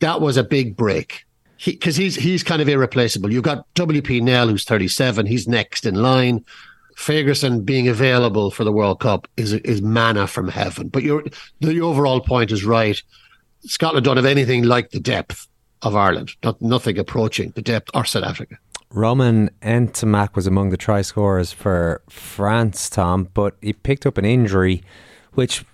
That 0.01 0.21
was 0.21 0.37
a 0.37 0.45
big 0.45 0.77
break 0.77 1.25
because 1.65 1.97
he, 1.97 2.05
he's 2.05 2.15
he's 2.17 2.43
kind 2.43 2.63
of 2.63 2.69
irreplaceable. 2.69 3.33
You've 3.33 3.43
got 3.43 3.67
WP 3.75 4.23
Nel, 4.23 4.49
who's 4.49 4.65
37. 4.65 5.27
He's 5.27 5.49
next 5.49 5.87
in 5.87 5.97
line. 5.97 6.45
Fagerson 6.99 7.65
being 7.65 7.87
available 7.87 8.51
for 8.51 8.65
the 8.65 8.73
World 8.73 8.99
Cup 8.99 9.29
is 9.37 9.53
is 9.53 9.81
manna 9.81 10.27
from 10.27 10.49
heaven. 10.49 10.89
But 10.89 11.05
your 11.05 11.23
the 11.61 11.81
overall 11.81 12.21
point 12.21 12.51
is 12.51 12.65
right. 12.65 13.01
Scotland 13.61 14.05
don't 14.05 14.17
have 14.17 14.27
anything 14.27 14.65
like 14.65 14.91
the 14.91 14.99
depth 15.01 15.47
of 15.83 15.95
Ireland. 15.95 16.33
Not 16.43 16.61
nothing 16.61 16.99
approaching 16.99 17.53
the 17.55 17.63
depth 17.63 17.91
or 17.95 18.05
South 18.05 18.25
Africa. 18.25 18.59
Romain 18.91 19.49
Ntamack 19.63 20.35
was 20.35 20.47
among 20.47 20.71
the 20.71 20.77
try 20.77 21.03
scorers 21.03 21.53
for 21.53 22.03
France, 22.09 22.91
Tom, 22.91 23.29
but 23.33 23.57
he 23.61 23.73
picked 23.73 24.05
up 24.05 24.19
an 24.19 24.25
injury, 24.25 24.83
which 25.35 25.65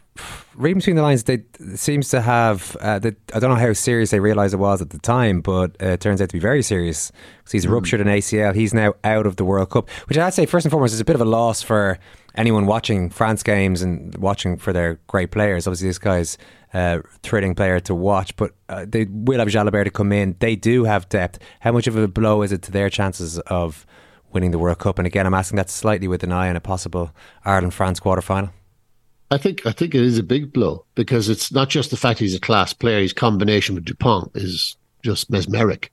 reading 0.57 0.79
between 0.79 0.96
the 0.96 1.03
lines, 1.03 1.24
they 1.24 1.44
seems 1.74 2.09
to 2.11 2.20
have. 2.20 2.77
Uh, 2.81 2.98
the, 2.98 3.16
I 3.35 3.40
don't 3.40 3.50
know 3.50 3.57
how 3.57 3.72
serious 3.72 4.11
they 4.11 4.20
realised 4.20 4.55
it 4.55 4.59
was 4.59 4.81
at 4.81 4.90
the 4.90 4.98
time, 4.98 5.40
but 5.40 5.77
uh, 5.83 5.88
it 5.88 6.00
turns 6.00 6.20
out 6.20 6.29
to 6.29 6.33
be 6.33 6.38
very 6.38 6.62
serious 6.62 7.11
because 7.38 7.53
he's 7.53 7.66
mm. 7.66 7.70
ruptured 7.70 8.00
an 8.00 8.07
ACL. 8.09 8.55
He's 8.55 8.74
now 8.74 8.94
out 9.05 9.27
of 9.27 9.37
the 9.37 9.44
World 9.44 9.70
Cup, 9.70 9.90
which 10.07 10.18
I'd 10.18 10.35
say 10.35 10.46
first 10.46 10.64
and 10.64 10.70
foremost 10.70 10.94
is 10.94 11.00
a 11.00 11.05
bit 11.05 11.14
of 11.14 11.20
a 11.20 11.27
loss 11.27 11.62
for 11.62 11.98
anyone 12.35 12.66
watching 12.66 13.11
France 13.11 13.42
games 13.42 13.83
and 13.83 14.16
watching 14.16 14.57
for 14.57 14.72
their 14.72 15.00
great 15.07 15.31
players. 15.31 15.66
Obviously, 15.66 15.88
this 15.88 15.98
guy's 15.98 16.38
a 16.72 17.03
thrilling 17.22 17.55
player 17.55 17.81
to 17.81 17.94
watch, 17.94 18.35
but 18.37 18.53
uh, 18.68 18.85
they 18.88 19.07
will 19.09 19.38
have 19.38 19.48
Jalibert 19.48 19.85
to 19.85 19.90
come 19.90 20.12
in. 20.12 20.37
They 20.40 20.57
do 20.57 20.85
have 20.85 21.09
depth. 21.09 21.38
How 21.61 21.72
much 21.72 21.87
of 21.87 21.96
a 21.96 22.09
blow 22.09 22.42
is 22.42 22.53
it 22.53 22.62
to 22.62 22.72
their 22.72 22.90
chances 22.90 23.38
of 23.40 23.87
winning 24.33 24.50
the 24.50 24.59
World 24.59 24.79
Cup? 24.79 24.98
And 24.98 25.07
again, 25.07 25.27
I'm 25.27 25.35
asking 25.35 25.57
that 25.57 25.70
slightly 25.70 26.09
with 26.09 26.24
an 26.24 26.33
eye 26.33 26.48
on 26.48 26.57
a 26.57 26.61
possible 26.61 27.12
Ireland 27.44 27.74
France 27.74 28.00
quarter 28.00 28.22
final. 28.22 28.50
I 29.35 29.38
think 29.38 29.66
I 29.66 29.73
think 29.73 29.97
it 29.97 30.03
is 30.03 30.16
a 30.16 30.23
big 30.23 30.53
blow 30.53 30.85
because 30.94 31.29
it's 31.29 31.51
not 31.51 31.68
just 31.68 31.90
the 31.90 31.97
fact 31.97 32.20
he's 32.20 32.37
a 32.37 32.40
class 32.40 32.73
player. 32.73 33.01
His 33.01 33.12
combination 33.12 33.75
with 33.75 33.85
Dupont 33.85 34.31
is 34.35 34.77
just 35.03 35.29
mesmeric. 35.29 35.90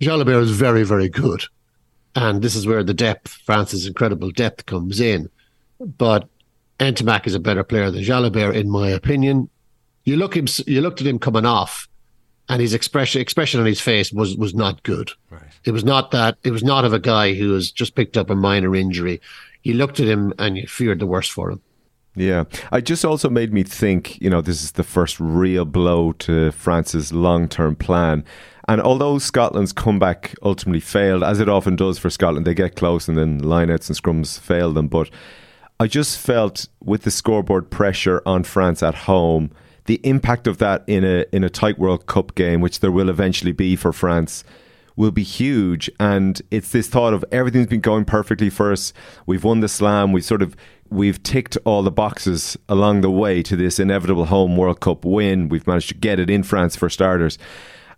Jalibert 0.00 0.42
is 0.42 0.52
very 0.52 0.84
very 0.84 1.08
good, 1.08 1.42
and 2.14 2.42
this 2.42 2.54
is 2.54 2.64
where 2.64 2.84
the 2.84 2.94
depth, 2.94 3.32
France's 3.44 3.86
incredible 3.86 4.30
depth, 4.30 4.66
comes 4.66 5.00
in. 5.00 5.28
But 5.80 6.28
Ntamack 6.78 7.26
is 7.26 7.34
a 7.34 7.40
better 7.40 7.64
player 7.64 7.90
than 7.90 8.04
Jalibert, 8.04 8.54
in 8.54 8.70
my 8.70 8.88
opinion. 8.88 9.50
You 10.04 10.16
look 10.16 10.36
him, 10.36 10.46
you 10.68 10.80
looked 10.80 11.00
at 11.00 11.08
him 11.08 11.18
coming 11.18 11.44
off, 11.44 11.88
and 12.48 12.62
his 12.62 12.72
expression 12.72 13.20
expression 13.20 13.58
on 13.58 13.66
his 13.66 13.80
face 13.80 14.12
was 14.12 14.36
was 14.36 14.54
not 14.54 14.84
good. 14.84 15.10
Right. 15.28 15.42
It 15.64 15.72
was 15.72 15.82
not 15.82 16.12
that. 16.12 16.38
It 16.44 16.52
was 16.52 16.62
not 16.62 16.84
of 16.84 16.92
a 16.92 17.00
guy 17.00 17.34
who 17.34 17.52
has 17.54 17.72
just 17.72 17.96
picked 17.96 18.16
up 18.16 18.30
a 18.30 18.36
minor 18.36 18.76
injury. 18.76 19.20
You 19.64 19.74
looked 19.74 19.98
at 19.98 20.06
him 20.06 20.32
and 20.38 20.56
you 20.56 20.68
feared 20.68 21.00
the 21.00 21.06
worst 21.06 21.32
for 21.32 21.50
him. 21.50 21.60
Yeah. 22.16 22.44
I 22.72 22.80
just 22.80 23.04
also 23.04 23.28
made 23.28 23.52
me 23.52 23.62
think, 23.62 24.20
you 24.20 24.30
know, 24.30 24.40
this 24.40 24.64
is 24.64 24.72
the 24.72 24.82
first 24.82 25.20
real 25.20 25.66
blow 25.66 26.12
to 26.12 26.50
France's 26.50 27.12
long 27.12 27.46
term 27.46 27.76
plan. 27.76 28.24
And 28.68 28.80
although 28.80 29.18
Scotland's 29.18 29.72
comeback 29.72 30.34
ultimately 30.42 30.80
failed, 30.80 31.22
as 31.22 31.38
it 31.38 31.48
often 31.48 31.76
does 31.76 31.98
for 31.98 32.10
Scotland, 32.10 32.46
they 32.46 32.54
get 32.54 32.74
close 32.74 33.06
and 33.06 33.16
then 33.16 33.40
lineouts 33.40 33.88
and 33.88 33.96
scrums 33.96 34.40
fail 34.40 34.72
them. 34.72 34.88
But 34.88 35.10
I 35.78 35.86
just 35.86 36.18
felt 36.18 36.66
with 36.82 37.02
the 37.02 37.10
scoreboard 37.10 37.70
pressure 37.70 38.22
on 38.26 38.42
France 38.42 38.82
at 38.82 38.94
home, 38.94 39.52
the 39.84 40.00
impact 40.02 40.46
of 40.46 40.58
that 40.58 40.82
in 40.88 41.04
a 41.04 41.26
in 41.32 41.44
a 41.44 41.50
tight 41.50 41.78
World 41.78 42.06
Cup 42.06 42.34
game, 42.34 42.60
which 42.60 42.80
there 42.80 42.90
will 42.90 43.08
eventually 43.08 43.52
be 43.52 43.76
for 43.76 43.92
France, 43.92 44.42
will 44.96 45.12
be 45.12 45.22
huge. 45.22 45.88
And 46.00 46.40
it's 46.50 46.72
this 46.72 46.88
thought 46.88 47.14
of 47.14 47.24
everything's 47.30 47.68
been 47.68 47.80
going 47.80 48.04
perfectly 48.04 48.50
for 48.50 48.72
us. 48.72 48.92
We've 49.26 49.44
won 49.44 49.60
the 49.60 49.68
slam. 49.68 50.12
We've 50.12 50.24
sort 50.24 50.42
of 50.42 50.56
we've 50.90 51.22
ticked 51.22 51.56
all 51.64 51.82
the 51.82 51.90
boxes 51.90 52.56
along 52.68 53.00
the 53.00 53.10
way 53.10 53.42
to 53.42 53.56
this 53.56 53.78
inevitable 53.78 54.26
home 54.26 54.56
World 54.56 54.80
Cup 54.80 55.04
win. 55.04 55.48
We've 55.48 55.66
managed 55.66 55.88
to 55.88 55.94
get 55.94 56.18
it 56.18 56.30
in 56.30 56.42
France 56.42 56.76
for 56.76 56.88
starters. 56.88 57.38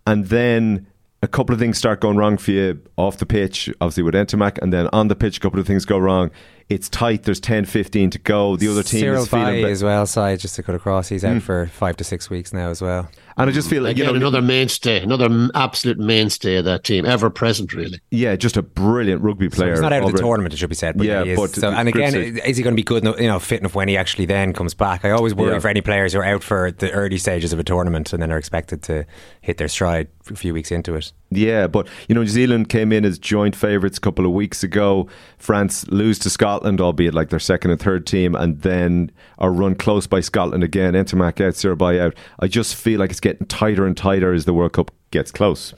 And 0.07 0.27
then 0.27 0.87
a 1.23 1.29
couple 1.29 1.53
of 1.53 1.59
things 1.59 1.79
start 1.79 2.01
going 2.01 2.17
wrong 2.17 2.39
for 2.39 2.53
you 2.53 2.81
off 2.97 3.19
the 3.19 3.27
pitch, 3.27 3.69
obviously 3.81 4.03
with 4.03 4.15
Ntamack, 4.15 4.59
and 4.63 4.73
then 4.73 4.89
on 4.93 5.09
the 5.09 5.17
pitch, 5.17 5.39
a 5.39 5.41
couple 5.41 5.61
of 5.61 5.67
things 5.67 5.85
go 5.85 5.99
wrong. 5.99 6.31
It's 6.69 6.89
tight. 6.91 7.23
There's 7.23 7.41
10, 7.41 7.65
15 7.65 8.11
to 8.11 8.19
go. 8.19 8.57
The 8.57 8.69
other 8.69 8.83
team 8.83 9.01
Cyril 9.01 9.23
is 9.23 9.29
feeling 9.29 9.65
as 9.65 9.83
well. 9.83 10.05
Side 10.05 10.39
just 10.41 10.55
to 10.57 10.63
cut 10.63 10.75
across. 10.75 11.09
He's 11.09 11.25
out 11.25 11.37
mm. 11.37 11.43
for 11.43 11.67
five 11.67 11.97
to 11.97 12.05
six 12.05 12.29
weeks 12.29 12.53
now 12.53 12.69
as 12.69 12.83
well. 12.83 13.09
And 13.39 13.49
I 13.49 13.53
just 13.53 13.71
feel 13.71 13.85
like 13.85 13.93
Again, 13.93 14.07
you 14.07 14.13
know 14.13 14.17
another 14.17 14.43
mainstay, 14.43 15.01
another 15.01 15.49
absolute 15.55 15.97
mainstay 15.97 16.57
of 16.57 16.65
that 16.65 16.83
team, 16.83 17.07
ever 17.07 17.31
present, 17.31 17.73
really. 17.73 18.01
Yeah, 18.11 18.35
just 18.35 18.57
a 18.57 18.63
brilliant 18.63 19.23
rugby 19.23 19.49
player. 19.49 19.69
So 19.69 19.75
he's 19.75 19.81
not 19.81 19.93
out 19.93 20.03
of 20.03 20.13
the 20.13 20.19
tournament, 20.19 20.53
it 20.53 20.57
should 20.57 20.69
be 20.69 20.75
said. 20.75 20.99
But 20.99 21.07
yeah, 21.07 21.23
yeah 21.23 21.37
but 21.37 21.51
so, 21.51 21.71
and 21.71 21.89
again, 21.89 22.15
is 22.17 22.57
he 22.57 22.65
going 22.65 22.75
to 22.75 22.77
be 22.77 22.83
good? 22.83 23.05
You 23.05 23.29
know, 23.29 23.39
fit 23.39 23.61
enough 23.61 23.77
when 23.77 23.87
he 23.87 23.97
actually 23.97 24.27
then 24.27 24.53
comes 24.53 24.75
back? 24.75 25.05
I 25.05 25.13
always 25.13 25.37
worry 25.37 25.53
yeah. 25.53 25.61
for 25.61 25.69
any 25.69 25.83
players 25.83 26.15
who 26.15 26.19
are 26.19 26.25
out 26.25 26.43
for 26.43 26.73
the 26.73 26.91
early 26.91 27.17
stages 27.17 27.53
of 27.53 27.61
a 27.61 27.65
tournament 27.65 28.13
and 28.13 28.21
then 28.21 28.33
are 28.33 28.39
expected 28.39 28.83
to 28.83 29.07
hit 29.41 29.59
their 29.59 29.69
stride 29.69 30.09
a 30.29 30.35
few 30.35 30.53
weeks 30.53 30.73
into 30.73 30.97
it. 30.97 31.13
Yeah, 31.31 31.69
but 31.69 31.87
you 32.09 32.17
know, 32.17 32.23
New 32.23 32.29
Zealand 32.29 32.69
came 32.71 32.91
in 32.91 33.05
as 33.05 33.21
joint 33.21 33.55
favourites 33.55 33.99
a 33.99 34.01
couple 34.01 34.27
of 34.27 34.33
weeks 34.33 34.65
ago. 34.65 35.09
France 35.39 35.87
lose 35.89 36.19
to 36.21 36.31
Scotland, 36.31 36.58
albeit 36.81 37.15
like 37.15 37.31
their 37.31 37.39
second 37.39 37.71
and 37.71 37.81
third 37.81 38.07
team, 38.07 38.35
and 38.35 38.61
then 38.63 39.11
are 39.39 39.53
run 39.53 39.75
close 39.75 40.07
by 40.07 40.21
Scotland 40.21 40.65
again. 40.65 40.95
Ntamack 40.95 41.45
out, 41.45 41.55
Sirbai 41.55 42.01
out. 42.01 42.15
I 42.41 42.49
just 42.49 42.75
feel 42.75 42.99
like 42.99 43.11
it's 43.11 43.21
getting 43.21 43.47
tighter 43.47 43.87
and 43.87 43.97
tighter 43.97 44.09
tighter 44.09 44.33
as 44.33 44.45
the 44.45 44.55
World 44.55 44.73
Cup 44.73 44.91
gets 45.11 45.31
close. 45.31 45.75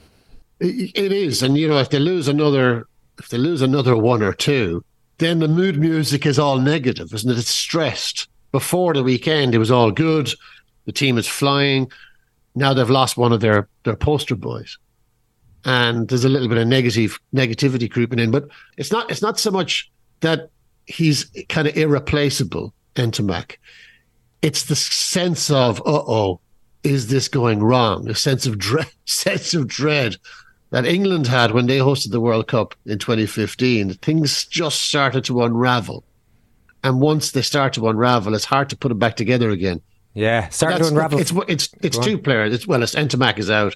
It 0.59 1.11
is, 1.11 1.41
and 1.41 1.57
you 1.57 1.67
know, 1.67 1.79
if 1.79 1.89
they 1.89 1.99
lose 1.99 2.27
another, 2.27 2.87
if 3.17 3.29
they 3.29 3.37
lose 3.37 3.61
another 3.61 3.97
one 3.97 4.21
or 4.21 4.33
two, 4.33 4.83
then 5.17 5.39
the 5.39 5.47
mood 5.47 5.77
music 5.79 6.25
is 6.25 6.37
all 6.37 6.59
negative, 6.59 7.13
isn't 7.13 7.29
it? 7.29 7.37
It's 7.37 7.49
stressed. 7.49 8.27
Before 8.51 8.93
the 8.93 9.03
weekend, 9.03 9.55
it 9.55 9.59
was 9.59 9.71
all 9.71 9.91
good. 9.91 10.31
The 10.85 10.91
team 10.91 11.17
is 11.17 11.27
flying. 11.27 11.91
Now 12.53 12.73
they've 12.73 12.89
lost 12.89 13.17
one 13.17 13.31
of 13.31 13.39
their 13.41 13.67
their 13.83 13.95
poster 13.95 14.35
boys, 14.35 14.77
and 15.65 16.07
there's 16.07 16.25
a 16.25 16.29
little 16.29 16.47
bit 16.47 16.57
of 16.57 16.67
negative 16.67 17.19
negativity 17.33 17.89
creeping 17.89 18.19
in. 18.19 18.31
But 18.31 18.47
it's 18.77 18.91
not 18.91 19.09
it's 19.09 19.21
not 19.21 19.39
so 19.39 19.51
much 19.51 19.91
that 20.19 20.49
he's 20.85 21.25
kind 21.49 21.67
of 21.67 21.75
irreplaceable, 21.77 22.73
Ntamack. 22.95 23.57
It's 24.41 24.65
the 24.65 24.75
sense 24.75 25.49
of, 25.49 25.79
uh 25.81 26.03
oh, 26.07 26.39
is 26.83 27.07
this 27.07 27.27
going 27.27 27.61
wrong? 27.61 28.09
A 28.09 28.15
sense 28.15 28.45
of 28.45 28.57
dread, 28.57 28.91
sense 29.05 29.53
of 29.53 29.67
dread 29.67 30.17
that 30.71 30.85
England 30.85 31.27
had 31.27 31.51
when 31.51 31.67
they 31.67 31.77
hosted 31.77 32.11
the 32.11 32.21
World 32.21 32.47
Cup 32.47 32.75
in 32.85 32.97
2015. 32.97 33.93
Things 33.95 34.45
just 34.45 34.81
started 34.81 35.23
to 35.25 35.43
unravel, 35.43 36.03
and 36.83 36.99
once 36.99 37.31
they 37.31 37.41
start 37.41 37.73
to 37.73 37.87
unravel, 37.87 38.33
it's 38.33 38.45
hard 38.45 38.69
to 38.69 38.77
put 38.77 38.89
them 38.89 38.99
back 38.99 39.15
together 39.15 39.49
again. 39.49 39.81
Yeah, 40.13 40.49
starting 40.49 40.79
to 40.79 40.87
unravel. 40.87 41.19
It's 41.19 41.31
it's 41.47 41.69
it's 41.81 41.97
two 41.97 42.17
players. 42.17 42.53
It's 42.53 42.67
well, 42.67 42.83
it's 42.83 42.95
Ntamack 42.95 43.37
is 43.37 43.49
out. 43.49 43.75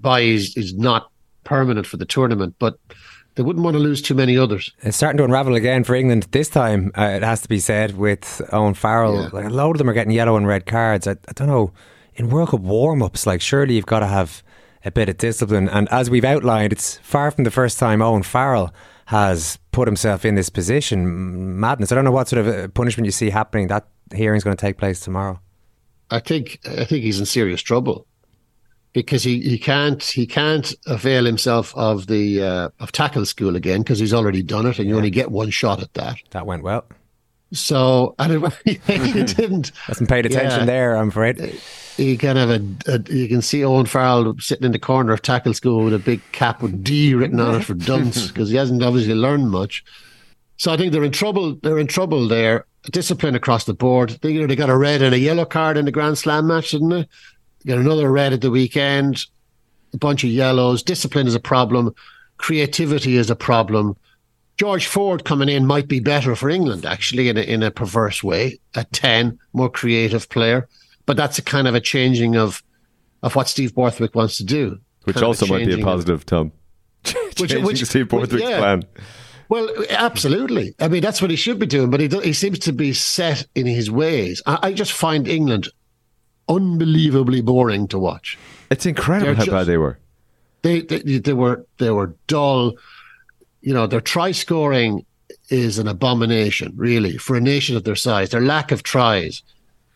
Baille 0.00 0.34
is 0.34 0.56
is 0.56 0.74
not 0.74 1.10
permanent 1.44 1.86
for 1.86 1.96
the 1.96 2.04
tournament, 2.04 2.54
but 2.58 2.78
they 3.34 3.42
wouldn't 3.42 3.64
want 3.64 3.74
to 3.74 3.82
lose 3.82 4.02
too 4.02 4.14
many 4.14 4.36
others. 4.36 4.72
It's 4.80 4.96
starting 4.96 5.18
to 5.18 5.24
unravel 5.24 5.54
again 5.54 5.84
for 5.84 5.94
England 5.94 6.28
this 6.32 6.48
time. 6.48 6.92
Uh, 6.96 7.04
it 7.04 7.22
has 7.22 7.40
to 7.42 7.48
be 7.48 7.58
said 7.58 7.96
with 7.96 8.42
Owen 8.52 8.74
Farrell. 8.74 9.22
Yeah. 9.22 9.28
Like 9.32 9.46
a 9.46 9.50
load 9.50 9.76
of 9.76 9.78
them 9.78 9.88
are 9.88 9.94
getting 9.94 10.12
yellow 10.12 10.36
and 10.36 10.46
red 10.46 10.66
cards. 10.66 11.06
I, 11.06 11.12
I 11.12 11.32
don't 11.34 11.48
know 11.48 11.72
in 12.14 12.28
World 12.28 12.50
Cup 12.50 12.60
warm 12.60 13.02
ups, 13.02 13.26
like 13.26 13.40
surely 13.40 13.74
you've 13.74 13.86
got 13.86 14.00
to 14.00 14.06
have 14.06 14.42
a 14.84 14.90
bit 14.90 15.08
of 15.08 15.16
discipline. 15.16 15.68
And 15.68 15.88
as 15.90 16.10
we've 16.10 16.24
outlined, 16.24 16.72
it's 16.72 16.98
far 16.98 17.30
from 17.30 17.44
the 17.44 17.50
first 17.50 17.78
time 17.78 18.02
Owen 18.02 18.22
Farrell 18.22 18.74
has 19.06 19.58
put 19.72 19.88
himself 19.88 20.24
in 20.24 20.34
this 20.34 20.50
position. 20.50 21.58
Madness. 21.58 21.92
I 21.92 21.94
don't 21.94 22.04
know 22.04 22.12
what 22.12 22.28
sort 22.28 22.46
of 22.46 22.48
uh, 22.48 22.68
punishment 22.68 23.06
you 23.06 23.12
see 23.12 23.30
happening. 23.30 23.68
That 23.68 23.86
hearing's 24.14 24.44
going 24.44 24.56
to 24.56 24.60
take 24.60 24.76
place 24.76 25.00
tomorrow. 25.00 25.40
I 26.10 26.20
think 26.20 26.60
I 26.66 26.84
think 26.84 27.02
he's 27.04 27.18
in 27.18 27.26
serious 27.26 27.62
trouble 27.62 28.06
because 28.92 29.22
he, 29.22 29.40
he 29.40 29.58
can't 29.58 30.02
he 30.02 30.26
can't 30.26 30.74
avail 30.86 31.24
himself 31.24 31.74
of 31.76 32.06
the 32.06 32.42
uh, 32.42 32.68
of 32.80 32.92
tackle 32.92 33.24
school 33.24 33.56
again 33.56 33.82
because 33.82 33.98
he's 33.98 34.14
already 34.14 34.42
done 34.42 34.66
it 34.66 34.78
and 34.78 34.88
you 34.88 34.96
only 34.96 35.10
get 35.10 35.30
one 35.30 35.50
shot 35.50 35.80
at 35.82 35.94
that. 35.94 36.18
That 36.30 36.46
went 36.46 36.62
well. 36.62 36.84
So 37.52 38.14
and 38.18 38.44
it, 38.44 38.52
he 38.86 39.22
didn't 39.24 39.72
hasn't 39.86 40.08
paid 40.08 40.26
attention 40.26 40.60
yeah, 40.60 40.66
there. 40.66 40.96
I'm 40.96 41.08
afraid 41.08 41.60
he 41.96 42.16
kind 42.16 42.38
of 42.38 42.50
a, 42.50 42.94
a, 42.94 43.12
you 43.12 43.28
can 43.28 43.42
see 43.42 43.64
Owen 43.64 43.86
Farrell 43.86 44.34
sitting 44.38 44.64
in 44.64 44.72
the 44.72 44.78
corner 44.78 45.12
of 45.12 45.22
tackle 45.22 45.54
school 45.54 45.84
with 45.84 45.94
a 45.94 45.98
big 45.98 46.20
cap 46.32 46.62
with 46.62 46.82
D 46.82 47.14
written 47.14 47.40
on 47.40 47.56
it 47.56 47.64
for 47.64 47.74
dunce 47.74 48.28
because 48.28 48.50
he 48.50 48.56
hasn't 48.56 48.82
obviously 48.82 49.14
learned 49.14 49.50
much. 49.50 49.84
So 50.56 50.72
I 50.72 50.76
think 50.76 50.92
they're 50.92 51.04
in 51.04 51.12
trouble. 51.12 51.56
They're 51.62 51.78
in 51.78 51.86
trouble 51.86 52.28
there. 52.28 52.66
Discipline 52.90 53.34
across 53.34 53.64
the 53.64 53.74
board. 53.74 54.18
They, 54.22 54.32
you 54.32 54.40
know, 54.40 54.46
they 54.46 54.56
got 54.56 54.70
a 54.70 54.76
red 54.76 55.02
and 55.02 55.14
a 55.14 55.18
yellow 55.18 55.44
card 55.44 55.76
in 55.76 55.84
the 55.84 55.92
Grand 55.92 56.18
Slam 56.18 56.46
match, 56.46 56.70
didn't 56.70 56.88
they? 56.88 57.08
Got 57.66 57.78
another 57.78 58.10
red 58.10 58.32
at 58.32 58.40
the 58.40 58.50
weekend. 58.50 59.26
A 59.94 59.98
bunch 59.98 60.24
of 60.24 60.30
yellows. 60.30 60.82
Discipline 60.82 61.26
is 61.26 61.34
a 61.34 61.40
problem. 61.40 61.94
Creativity 62.38 63.16
is 63.16 63.30
a 63.30 63.36
problem. 63.36 63.96
George 64.58 64.86
Ford 64.86 65.24
coming 65.24 65.48
in 65.48 65.66
might 65.66 65.88
be 65.88 66.00
better 66.00 66.36
for 66.36 66.48
England, 66.48 66.86
actually, 66.86 67.28
in 67.28 67.36
a, 67.36 67.40
in 67.40 67.62
a 67.62 67.70
perverse 67.70 68.22
way. 68.22 68.60
At 68.74 68.92
10, 68.92 69.38
more 69.52 69.70
creative 69.70 70.28
player. 70.28 70.68
But 71.06 71.16
that's 71.16 71.38
a 71.38 71.42
kind 71.42 71.66
of 71.66 71.74
a 71.74 71.80
changing 71.80 72.36
of 72.36 72.62
of 73.22 73.36
what 73.36 73.48
Steve 73.48 73.74
Borthwick 73.74 74.14
wants 74.14 74.36
to 74.38 74.44
do. 74.44 74.78
Which 75.04 75.22
also 75.22 75.46
might 75.46 75.66
be 75.66 75.80
a 75.80 75.84
positive, 75.84 76.26
Tom. 76.26 76.52
which, 77.38 77.54
which, 77.54 77.84
Steve 77.84 78.08
Borthwick's 78.08 78.42
yeah. 78.42 78.58
plan. 78.58 78.82
Well, 79.48 79.68
absolutely. 79.90 80.74
I 80.80 80.88
mean, 80.88 81.02
that's 81.02 81.20
what 81.20 81.30
he 81.30 81.36
should 81.36 81.58
be 81.58 81.66
doing, 81.66 81.90
but 81.90 82.00
he, 82.00 82.08
he 82.08 82.32
seems 82.32 82.58
to 82.60 82.72
be 82.72 82.92
set 82.92 83.46
in 83.54 83.66
his 83.66 83.90
ways. 83.90 84.42
I, 84.46 84.58
I, 84.62 84.72
just 84.72 84.92
find 84.92 85.28
England 85.28 85.68
unbelievably 86.54 87.42
boring 87.42 87.88
to 87.88 87.98
watch. 87.98 88.38
It's 88.70 88.86
incredible 88.86 89.26
They're 89.26 89.34
how 89.34 89.44
just, 89.44 89.50
bad 89.54 89.66
they 89.66 89.78
were. 89.78 89.98
They, 90.62 90.80
they 90.82 91.18
they 91.18 91.32
were 91.32 91.66
they 91.78 91.90
were 91.90 92.14
dull. 92.26 92.74
You 93.60 93.74
know, 93.74 93.86
their 93.86 94.00
try 94.00 94.32
scoring 94.32 95.04
is 95.48 95.78
an 95.78 95.88
abomination, 95.88 96.72
really, 96.76 97.18
for 97.18 97.36
a 97.36 97.40
nation 97.40 97.76
of 97.76 97.84
their 97.84 97.96
size. 97.96 98.30
Their 98.30 98.40
lack 98.40 98.72
of 98.72 98.82
tries 98.82 99.42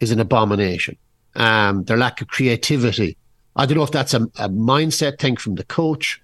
is 0.01 0.11
an 0.11 0.21
abomination. 0.21 0.97
Um, 1.35 1.85
their 1.85 1.97
lack 1.97 2.21
of 2.21 2.29
creativity. 2.29 3.17
I 3.55 3.67
don't 3.67 3.79
know 3.79 3.85
if 3.85 3.91
that's 3.91 4.15
a, 4.15 4.23
a 4.39 4.49
mindset 4.49 5.19
thing 5.19 5.37
from 5.37 5.55
the 5.55 5.65
coach. 5.65 6.21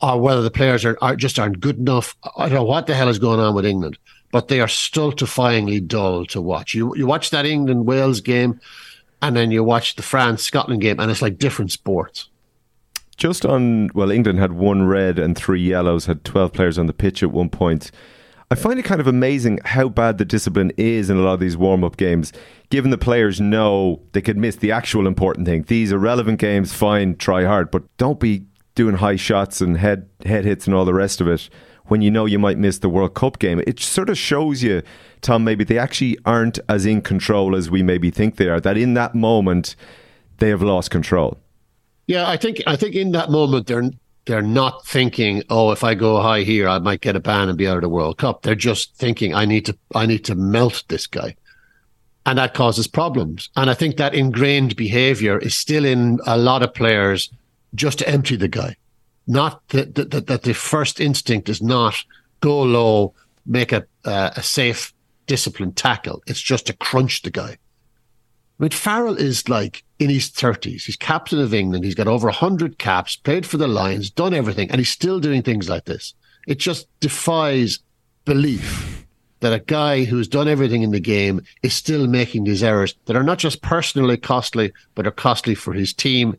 or 0.00 0.20
whether 0.20 0.42
the 0.42 0.50
players 0.50 0.84
are, 0.84 0.96
are 1.00 1.16
just 1.16 1.38
aren't 1.38 1.60
good 1.60 1.78
enough. 1.78 2.16
I 2.36 2.48
don't 2.48 2.56
know 2.56 2.64
what 2.64 2.86
the 2.86 2.94
hell 2.94 3.08
is 3.08 3.18
going 3.18 3.40
on 3.40 3.54
with 3.54 3.66
England, 3.66 3.98
but 4.32 4.48
they 4.48 4.60
are 4.60 4.66
stultifyingly 4.66 5.86
dull 5.86 6.24
to 6.26 6.40
watch. 6.40 6.74
You 6.74 6.94
you 6.96 7.06
watch 7.06 7.30
that 7.30 7.46
England 7.46 7.86
Wales 7.86 8.20
game, 8.20 8.60
and 9.22 9.36
then 9.36 9.50
you 9.50 9.62
watch 9.64 9.96
the 9.96 10.02
France 10.02 10.42
Scotland 10.42 10.80
game, 10.80 11.00
and 11.00 11.10
it's 11.10 11.22
like 11.22 11.38
different 11.38 11.72
sports. 11.72 12.28
Just 13.16 13.44
on, 13.44 13.90
well, 13.94 14.10
England 14.10 14.38
had 14.38 14.52
one 14.52 14.86
red 14.86 15.18
and 15.18 15.36
three 15.36 15.60
yellows, 15.60 16.06
had 16.06 16.24
12 16.24 16.52
players 16.52 16.78
on 16.78 16.86
the 16.86 16.92
pitch 16.92 17.22
at 17.22 17.30
one 17.30 17.50
point. 17.50 17.90
I 18.50 18.54
find 18.54 18.78
it 18.78 18.84
kind 18.84 19.00
of 19.00 19.06
amazing 19.06 19.60
how 19.64 19.88
bad 19.88 20.18
the 20.18 20.24
discipline 20.24 20.72
is 20.76 21.10
in 21.10 21.18
a 21.18 21.20
lot 21.20 21.34
of 21.34 21.40
these 21.40 21.56
warm 21.56 21.84
up 21.84 21.96
games, 21.96 22.32
given 22.70 22.90
the 22.90 22.98
players 22.98 23.40
know 23.40 24.00
they 24.12 24.22
could 24.22 24.38
miss 24.38 24.56
the 24.56 24.72
actual 24.72 25.06
important 25.06 25.46
thing. 25.46 25.62
These 25.64 25.92
irrelevant 25.92 26.40
games, 26.40 26.72
fine, 26.72 27.16
try 27.16 27.44
hard, 27.44 27.70
but 27.70 27.84
don't 27.96 28.18
be 28.18 28.46
doing 28.74 28.96
high 28.96 29.16
shots 29.16 29.60
and 29.60 29.76
head, 29.76 30.08
head 30.24 30.44
hits 30.44 30.66
and 30.66 30.74
all 30.74 30.84
the 30.84 30.94
rest 30.94 31.20
of 31.20 31.28
it 31.28 31.50
when 31.90 32.02
you 32.02 32.10
know 32.10 32.24
you 32.24 32.38
might 32.38 32.56
miss 32.56 32.78
the 32.78 32.88
World 32.88 33.14
Cup 33.14 33.38
game. 33.38 33.60
It 33.66 33.80
sort 33.80 34.08
of 34.08 34.16
shows 34.16 34.62
you, 34.62 34.82
Tom, 35.20 35.42
maybe 35.42 35.64
they 35.64 35.78
actually 35.78 36.16
aren't 36.24 36.58
as 36.68 36.86
in 36.86 37.02
control 37.02 37.56
as 37.56 37.70
we 37.70 37.82
maybe 37.82 38.10
think 38.10 38.36
they 38.36 38.48
are, 38.48 38.60
that 38.60 38.76
in 38.76 38.94
that 38.94 39.14
moment 39.14 39.74
they 40.38 40.48
have 40.48 40.62
lost 40.62 40.90
control. 40.90 41.36
Yeah, 42.06 42.28
I 42.28 42.36
think 42.36 42.62
I 42.66 42.76
think 42.76 42.94
in 42.94 43.12
that 43.12 43.30
moment 43.30 43.66
they're 43.66 43.90
they're 44.26 44.42
not 44.42 44.86
thinking, 44.86 45.42
oh, 45.50 45.72
if 45.72 45.82
I 45.82 45.94
go 45.94 46.20
high 46.20 46.42
here, 46.42 46.68
I 46.68 46.78
might 46.78 47.00
get 47.00 47.16
a 47.16 47.20
ban 47.20 47.48
and 47.48 47.58
be 47.58 47.66
out 47.66 47.76
of 47.76 47.82
the 47.82 47.88
World 47.88 48.18
Cup. 48.18 48.42
They're 48.42 48.54
just 48.54 48.94
thinking, 48.94 49.34
I 49.34 49.44
need 49.44 49.66
to 49.66 49.76
I 49.94 50.06
need 50.06 50.24
to 50.26 50.34
melt 50.34 50.84
this 50.88 51.06
guy. 51.06 51.34
And 52.26 52.38
that 52.38 52.54
causes 52.54 52.86
problems. 52.86 53.48
And 53.56 53.70
I 53.70 53.74
think 53.74 53.96
that 53.96 54.14
ingrained 54.14 54.76
behavior 54.76 55.38
is 55.38 55.56
still 55.56 55.84
in 55.84 56.20
a 56.26 56.36
lot 56.36 56.62
of 56.62 56.74
players 56.74 57.30
just 57.74 57.98
to 58.00 58.08
empty 58.08 58.36
the 58.36 58.48
guy. 58.48 58.76
Not 59.30 59.68
that 59.68 60.40
the 60.42 60.54
first 60.54 60.98
instinct 60.98 61.48
is 61.48 61.62
not 61.62 61.94
go 62.40 62.62
low, 62.62 63.14
make 63.46 63.70
a 63.70 63.86
uh, 64.04 64.30
a 64.34 64.42
safe, 64.42 64.92
disciplined 65.28 65.76
tackle. 65.76 66.20
It's 66.26 66.40
just 66.40 66.66
to 66.66 66.72
crunch 66.72 67.22
the 67.22 67.30
guy. 67.30 67.50
I 67.50 67.56
mean, 68.58 68.70
Farrell 68.70 69.16
is 69.16 69.48
like 69.48 69.84
in 70.00 70.10
his 70.10 70.30
30s. 70.30 70.82
He's 70.82 70.96
captain 70.96 71.38
of 71.38 71.54
England. 71.54 71.84
He's 71.84 71.94
got 71.94 72.08
over 72.08 72.26
100 72.26 72.78
caps, 72.78 73.14
played 73.14 73.46
for 73.46 73.56
the 73.56 73.68
Lions, 73.68 74.10
done 74.10 74.34
everything, 74.34 74.68
and 74.68 74.80
he's 74.80 74.90
still 74.90 75.20
doing 75.20 75.42
things 75.42 75.68
like 75.68 75.84
this. 75.84 76.12
It 76.48 76.58
just 76.58 76.88
defies 76.98 77.78
belief 78.24 79.06
that 79.38 79.52
a 79.52 79.60
guy 79.60 80.02
who's 80.02 80.26
done 80.26 80.48
everything 80.48 80.82
in 80.82 80.90
the 80.90 80.98
game 80.98 81.40
is 81.62 81.72
still 81.72 82.08
making 82.08 82.42
these 82.42 82.64
errors 82.64 82.96
that 83.04 83.14
are 83.14 83.22
not 83.22 83.38
just 83.38 83.62
personally 83.62 84.16
costly, 84.16 84.72
but 84.96 85.06
are 85.06 85.12
costly 85.12 85.54
for 85.54 85.72
his 85.72 85.94
team 85.94 86.36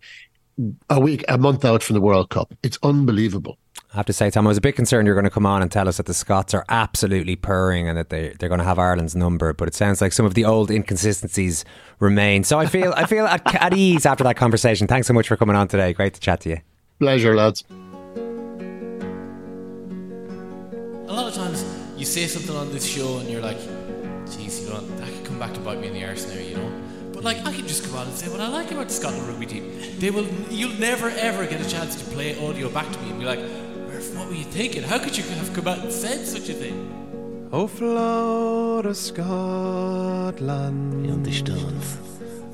a 0.89 0.99
week, 0.99 1.23
a 1.27 1.37
month 1.37 1.65
out 1.65 1.83
from 1.83 1.95
the 1.95 2.01
World 2.01 2.29
Cup. 2.29 2.53
It's 2.63 2.77
unbelievable. 2.83 3.57
I 3.93 3.97
have 3.97 4.05
to 4.05 4.13
say, 4.13 4.29
Tom, 4.29 4.47
I 4.47 4.49
was 4.49 4.57
a 4.57 4.61
bit 4.61 4.75
concerned 4.77 5.05
you're 5.05 5.15
going 5.15 5.25
to 5.25 5.29
come 5.29 5.45
on 5.45 5.61
and 5.61 5.69
tell 5.69 5.89
us 5.89 5.97
that 5.97 6.05
the 6.05 6.13
Scots 6.13 6.53
are 6.53 6.63
absolutely 6.69 7.35
purring 7.35 7.89
and 7.89 7.97
that 7.97 8.09
they 8.09 8.33
they're 8.39 8.47
going 8.47 8.59
to 8.59 8.65
have 8.65 8.79
Ireland's 8.79 9.15
number. 9.17 9.51
But 9.51 9.67
it 9.67 9.75
sounds 9.75 9.99
like 9.99 10.13
some 10.13 10.25
of 10.25 10.33
the 10.33 10.45
old 10.45 10.71
inconsistencies 10.71 11.65
remain. 11.99 12.45
So 12.45 12.57
I 12.57 12.67
feel 12.67 12.93
I 12.95 13.05
feel 13.05 13.25
at, 13.25 13.41
at 13.61 13.73
ease 13.73 14.05
after 14.05 14.23
that 14.23 14.37
conversation. 14.37 14.87
Thanks 14.87 15.07
so 15.07 15.13
much 15.13 15.27
for 15.27 15.35
coming 15.35 15.57
on 15.57 15.67
today. 15.67 15.91
Great 15.91 16.13
to 16.13 16.21
chat 16.21 16.39
to 16.41 16.49
you. 16.49 16.57
Pleasure, 16.99 17.35
lads. 17.35 17.65
A 21.07 21.13
lot 21.13 21.27
of 21.27 21.33
times 21.33 21.65
you 21.97 22.05
say 22.05 22.27
something 22.27 22.55
on 22.55 22.71
this 22.71 22.85
show 22.85 23.17
and 23.17 23.29
you're 23.29 23.41
like, 23.41 23.57
"Geez, 24.31 24.63
you 24.63 24.69
know, 24.69 24.79
that 24.79 25.07
could 25.09 25.25
come 25.25 25.39
back 25.39 25.53
to 25.53 25.59
bite 25.59 25.81
me 25.81 25.87
in 25.87 25.93
the 25.93 26.05
arse 26.05 26.25
now," 26.27 26.39
you 26.39 26.55
know. 26.55 26.71
But 27.21 27.37
like, 27.37 27.45
I 27.45 27.53
can 27.53 27.67
just 27.67 27.85
come 27.85 27.93
out 27.97 28.07
and 28.07 28.15
say 28.15 28.29
what 28.29 28.41
I 28.41 28.47
like 28.47 28.71
about 28.71 28.87
the 28.87 28.93
Scotland 28.95 29.27
rugby 29.27 29.45
team. 29.45 29.79
They 29.99 30.09
will, 30.09 30.25
you'll 30.49 30.79
never 30.79 31.09
ever 31.09 31.45
get 31.45 31.61
a 31.61 31.69
chance 31.69 31.93
to 32.01 32.05
play 32.09 32.35
audio 32.47 32.67
back 32.67 32.91
to 32.91 32.99
me 33.01 33.11
and 33.11 33.19
be 33.19 33.25
like, 33.25 33.37
"Murph, 33.39 34.15
what 34.15 34.27
were 34.27 34.33
you 34.33 34.43
thinking? 34.43 34.81
How 34.81 34.97
could 34.97 35.15
you 35.15 35.23
have 35.35 35.53
come 35.53 35.67
out 35.67 35.77
and 35.77 35.93
said 35.93 36.25
such 36.25 36.49
a 36.49 36.53
thing?" 36.53 36.89
O 37.51 37.67
Flora 37.67 38.95
Scotland. 38.95 40.41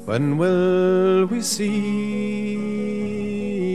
When 0.03 0.37
will 0.37 1.27
we 1.27 1.41
see 1.41 2.57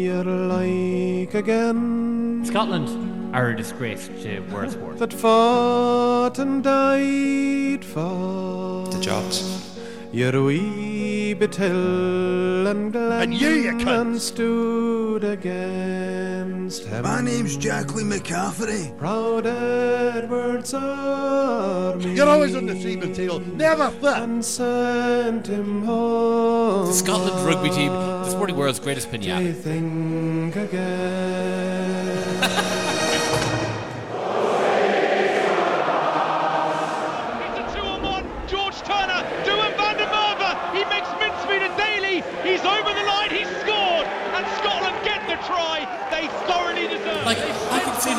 your 0.05 0.25
like 0.25 1.33
again? 1.33 2.45
Scotland 2.45 3.35
are 3.35 3.49
a 3.49 3.57
disgrace 3.57 4.11
to 4.23 4.41
world 4.53 4.73
sport. 4.73 4.99
That 4.99 5.15
fought 5.15 6.39
and 6.39 6.63
died 6.63 7.83
for 7.83 8.89
The 8.91 9.01
jobs. 9.01 9.72
Your 10.13 10.45
wee 10.45 11.33
bit 11.33 11.55
hill 11.55 12.67
and 12.67 12.93
glen 12.93 13.23
And 13.23 13.35
you, 13.35 13.49
you 13.49 13.71
and 13.71 13.81
cunts. 13.81 14.21
stood 14.21 15.25
against 15.25 16.85
him. 16.85 17.03
My 17.03 17.23
name's 17.23 17.57
Jacqueline 17.57 18.11
McCafferty. 18.11 18.97
Proud 18.99 19.47
Edward's 19.47 20.75
army. 20.75 22.15
You're 22.15 22.29
always 22.29 22.55
on 22.55 22.67
the 22.67 22.75
sea 22.81 22.97
tail, 23.15 23.41
never 23.41 23.91
fit. 23.91 24.17
And 24.19 24.45
sent 24.45 25.47
him 25.47 25.85
home. 25.85 26.87
The 26.87 26.93
Scotland 26.93 27.47
rugby 27.47 27.71
team, 27.71 27.93
the 27.93 28.29
sporting 28.31 28.57
world's 28.57 28.81
greatest 28.81 29.11
They 29.11 29.19
pinata. 29.19 29.63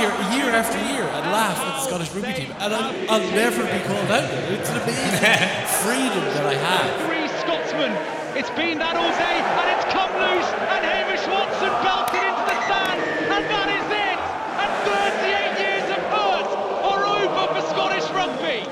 Here 0.04 0.36
year 0.36 0.52
after 0.52 0.78
year 0.92 1.04
and 1.04 1.32
laugh 1.32 1.58
at 1.58 1.80
the 1.80 1.84
Scottish 1.88 2.12
rugby 2.12 2.34
team, 2.34 2.52
and 2.60 2.74
I'll, 2.74 2.92
I'll 3.12 3.32
never 3.32 3.63
be 3.63 3.80
called 3.88 4.12
out. 4.12 4.28
It's 4.52 4.70
an 4.70 4.82
amazing 4.84 5.63
freedom 5.84 6.24
that 6.36 6.46
I 6.46 6.56
have. 6.60 6.88
Three 7.08 7.28
Scotsmen. 7.39 7.94
It's 8.36 8.52
been 8.52 8.80
that 8.80 8.96
all 9.00 9.13
day, 9.16 9.38
and 9.39 9.68
it's 9.72 9.88
come 9.96 10.12
loose. 10.20 10.50
And 10.76 10.84
Hamish 10.84 11.24
Watson 11.32 11.72
belted 11.88 12.20
into 12.20 12.44
the 12.52 12.58
sand. 12.68 13.00
And 13.32 13.44
that 13.48 13.70
is 13.72 13.88
it. 13.96 14.20
And 14.60 14.72
38 14.92 15.63
years 15.63 15.88
of 15.96 16.02
hurt 16.12 16.52
are 16.84 17.04
over 17.08 17.44
for 17.56 17.63
Scottish 17.72 18.08
rugby. 18.12 18.68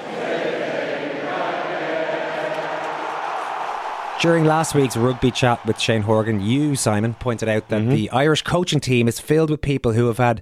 During 4.20 4.44
last 4.46 4.76
week's 4.76 4.98
rugby 4.98 5.32
chat 5.32 5.66
with 5.66 5.80
Shane 5.80 6.02
Horgan, 6.02 6.42
you, 6.42 6.76
Simon, 6.76 7.14
pointed 7.14 7.48
out 7.48 7.70
that 7.70 7.82
mm-hmm. 7.82 7.92
the 7.92 8.10
Irish 8.12 8.42
coaching 8.42 8.82
team 8.82 9.08
is 9.08 9.20
filled 9.20 9.50
with 9.50 9.62
people 9.62 9.94
who 9.94 10.08
have 10.08 10.18
had 10.18 10.42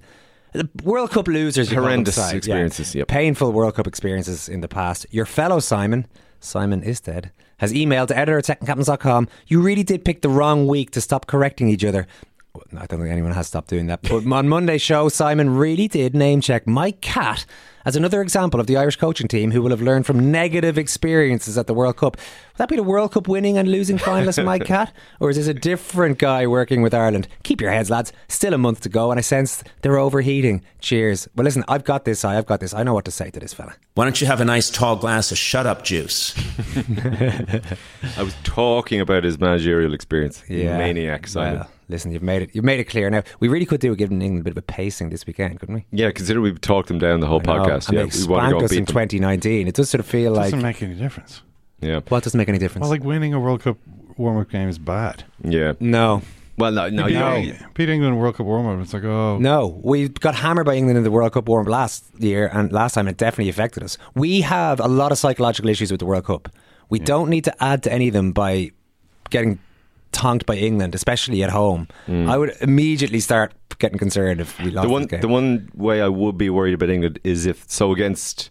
the 0.53 0.69
World 0.83 1.11
Cup 1.11 1.27
losers. 1.27 1.69
you 1.69 1.75
call 1.75 1.83
them, 1.83 1.91
Horrendous 1.91 2.15
side, 2.15 2.31
yeah. 2.31 2.37
experiences, 2.37 2.95
yep. 2.95 3.07
Painful 3.07 3.51
World 3.51 3.75
Cup 3.75 3.87
experiences 3.87 4.49
in 4.49 4.61
the 4.61 4.67
past. 4.67 5.05
Your 5.11 5.25
fellow 5.25 5.59
Simon, 5.59 6.07
Simon 6.39 6.83
is 6.83 6.99
dead, 6.99 7.31
has 7.57 7.73
emailed 7.73 8.07
to 8.07 8.17
editor 8.17 8.37
at 8.37 8.45
secondcaptains.com. 8.45 9.27
You 9.47 9.61
really 9.61 9.83
did 9.83 10.05
pick 10.05 10.21
the 10.21 10.29
wrong 10.29 10.67
week 10.67 10.91
to 10.91 11.01
stop 11.01 11.27
correcting 11.27 11.69
each 11.69 11.83
other. 11.85 12.07
Well, 12.53 12.63
I 12.81 12.87
don't 12.87 12.99
think 12.99 13.11
anyone 13.11 13.31
has 13.33 13.47
stopped 13.47 13.69
doing 13.69 13.87
that. 13.87 14.01
But 14.01 14.25
on 14.31 14.47
Monday's 14.47 14.81
show, 14.81 15.09
Simon 15.09 15.51
really 15.51 15.87
did 15.87 16.15
name 16.15 16.41
check 16.41 16.65
Mike 16.65 17.01
Catt 17.01 17.45
as 17.85 17.95
another 17.95 18.21
example 18.21 18.59
of 18.59 18.67
the 18.67 18.77
Irish 18.77 18.95
coaching 18.95 19.27
team 19.27 19.51
who 19.51 19.61
will 19.61 19.69
have 19.69 19.81
learned 19.81 20.05
from 20.05 20.31
negative 20.31 20.77
experiences 20.77 21.57
at 21.57 21.67
the 21.67 21.73
World 21.73 21.97
Cup. 21.97 22.17
Would 22.17 22.57
that 22.57 22.69
be 22.69 22.75
the 22.75 22.83
World 22.83 23.13
Cup 23.13 23.27
winning 23.27 23.57
and 23.57 23.69
losing 23.71 23.97
finalist 23.97 24.43
Mike 24.43 24.65
Catt? 24.65 24.93
Or 25.19 25.29
is 25.29 25.37
this 25.37 25.47
a 25.47 25.53
different 25.53 26.17
guy 26.19 26.45
working 26.47 26.81
with 26.81 26.93
Ireland? 26.93 27.27
Keep 27.43 27.61
your 27.61 27.71
heads, 27.71 27.89
lads. 27.89 28.11
Still 28.27 28.53
a 28.53 28.57
month 28.57 28.81
to 28.81 28.89
go, 28.89 29.11
and 29.11 29.17
I 29.17 29.21
sense 29.21 29.63
they're 29.81 29.97
overheating. 29.97 30.63
Cheers. 30.79 31.27
Well, 31.35 31.43
listen, 31.45 31.63
I've 31.67 31.83
got 31.83 32.05
this. 32.05 32.25
I, 32.25 32.37
I've 32.37 32.45
got 32.45 32.59
this. 32.59 32.73
I 32.73 32.83
know 32.83 32.93
what 32.93 33.05
to 33.05 33.11
say 33.11 33.29
to 33.31 33.39
this 33.39 33.53
fella. 33.53 33.75
Why 33.95 34.03
don't 34.05 34.19
you 34.19 34.27
have 34.27 34.41
a 34.41 34.45
nice 34.45 34.69
tall 34.69 34.95
glass 34.95 35.31
of 35.31 35.37
shut 35.37 35.65
up 35.65 35.83
juice? 35.83 36.33
I 38.17 38.23
was 38.23 38.35
talking 38.43 39.01
about 39.01 39.23
his 39.23 39.39
managerial 39.39 39.93
experience. 39.93 40.43
Maniac, 40.49 41.27
Simon. 41.27 41.59
Well, 41.59 41.69
listen, 41.89 42.11
you've 42.11 42.23
made 42.23 42.43
it. 42.43 42.49
You've 42.53 42.65
made 42.65 42.79
it 42.79 42.85
clear 42.85 43.09
now. 43.09 43.23
We 43.39 43.47
really 43.47 43.65
could 43.65 43.81
do 43.81 43.89
with 43.89 43.99
giving 43.99 44.21
England 44.21 44.41
a 44.41 44.43
bit 44.43 44.51
of 44.53 44.57
a 44.57 44.61
pacing 44.61 45.09
this 45.09 45.25
weekend, 45.25 45.59
couldn't 45.59 45.75
we? 45.75 45.85
yeah, 45.91 46.11
consider 46.11 46.41
we've 46.41 46.61
talked 46.61 46.87
them 46.87 46.99
down 46.99 47.19
the 47.19 47.27
whole 47.27 47.41
I 47.41 47.57
know, 47.57 47.63
podcast. 47.69 47.87
and 47.89 47.97
Yeah, 47.97 48.03
they 48.05 48.17
we 48.19 48.27
want 48.27 48.41
to 48.43 48.49
spanked 48.49 48.59
go 48.59 48.65
us 48.65 48.71
in 48.71 48.77
them. 48.77 48.85
2019. 48.85 49.67
It 49.67 49.75
does 49.75 49.89
sort 49.89 49.99
of 49.99 50.05
feel 50.05 50.31
like 50.33 50.45
doesn't 50.45 50.61
make 50.61 50.81
any 50.81 50.95
difference. 50.95 51.41
Yeah. 51.81 51.99
what 52.09 52.23
doesn't 52.23 52.37
make 52.37 52.49
any 52.49 52.57
difference. 52.57 52.81
Well, 52.81 52.89
like 52.89 53.03
winning 53.03 53.33
a 53.33 53.39
World 53.39 53.61
Cup 53.61 53.77
warm 54.17 54.37
up 54.37 54.49
game 54.49 54.67
is 54.69 54.77
bad. 54.77 55.23
Yeah. 55.43 55.73
no, 55.79 56.21
Well, 56.57 56.71
no, 56.73 56.89
no, 56.89 57.05
beat, 57.05 57.13
you 57.13 57.19
know, 57.19 57.35
England- 57.37 57.65
beat 57.73 57.89
England 57.89 58.13
in 58.15 58.19
World 58.19 58.35
Cup 58.35 58.45
warm 58.45 58.67
up. 58.67 58.81
It's 58.83 58.93
like, 58.93 59.05
oh, 59.05 59.37
No, 59.39 59.79
we 59.81 60.09
got 60.09 60.35
hammered 60.35 60.65
by 60.65 60.75
England 60.75 60.97
in 60.97 61.03
the 61.05 61.11
World 61.11 61.31
Cup 61.31 61.47
warm 61.47 61.65
up 61.65 61.71
last 61.71 62.03
year, 62.17 62.49
and 62.53 62.71
last 62.73 62.95
time 62.95 63.07
it 63.07 63.15
definitely 63.15 63.49
affected 63.49 63.81
us. 63.83 63.97
We 64.13 64.41
have 64.41 64.79
a 64.81 64.87
lot 64.89 65.13
of 65.13 65.17
psychological 65.17 65.69
issues 65.69 65.89
with 65.89 65.99
the 66.01 66.05
World 66.05 66.25
Cup. 66.25 66.49
We 66.89 66.99
don't 66.99 67.29
need 67.29 67.45
to 67.45 67.63
add 67.63 67.83
to 67.83 67.93
any 67.93 68.07
of 68.09 68.13
them 68.13 68.33
by 68.33 68.71
getting 69.29 69.59
tonked 70.11 70.45
by 70.45 70.55
England, 70.55 70.95
especially 70.95 71.43
at 71.43 71.49
home. 71.49 71.87
I 72.07 72.37
would 72.37 72.55
immediately 72.61 73.19
start 73.19 73.53
getting 73.79 73.97
concerned 73.97 74.41
if 74.41 74.59
we 74.59 74.71
lost 74.71 74.87
the 74.87 74.91
one, 74.91 75.05
game. 75.05 75.21
the 75.21 75.27
one 75.27 75.69
way 75.73 76.01
I 76.01 76.07
would 76.07 76.37
be 76.37 76.49
worried 76.49 76.73
about 76.73 76.89
England 76.89 77.19
is 77.23 77.45
if 77.45 77.69
so 77.69 77.91
against 77.93 78.49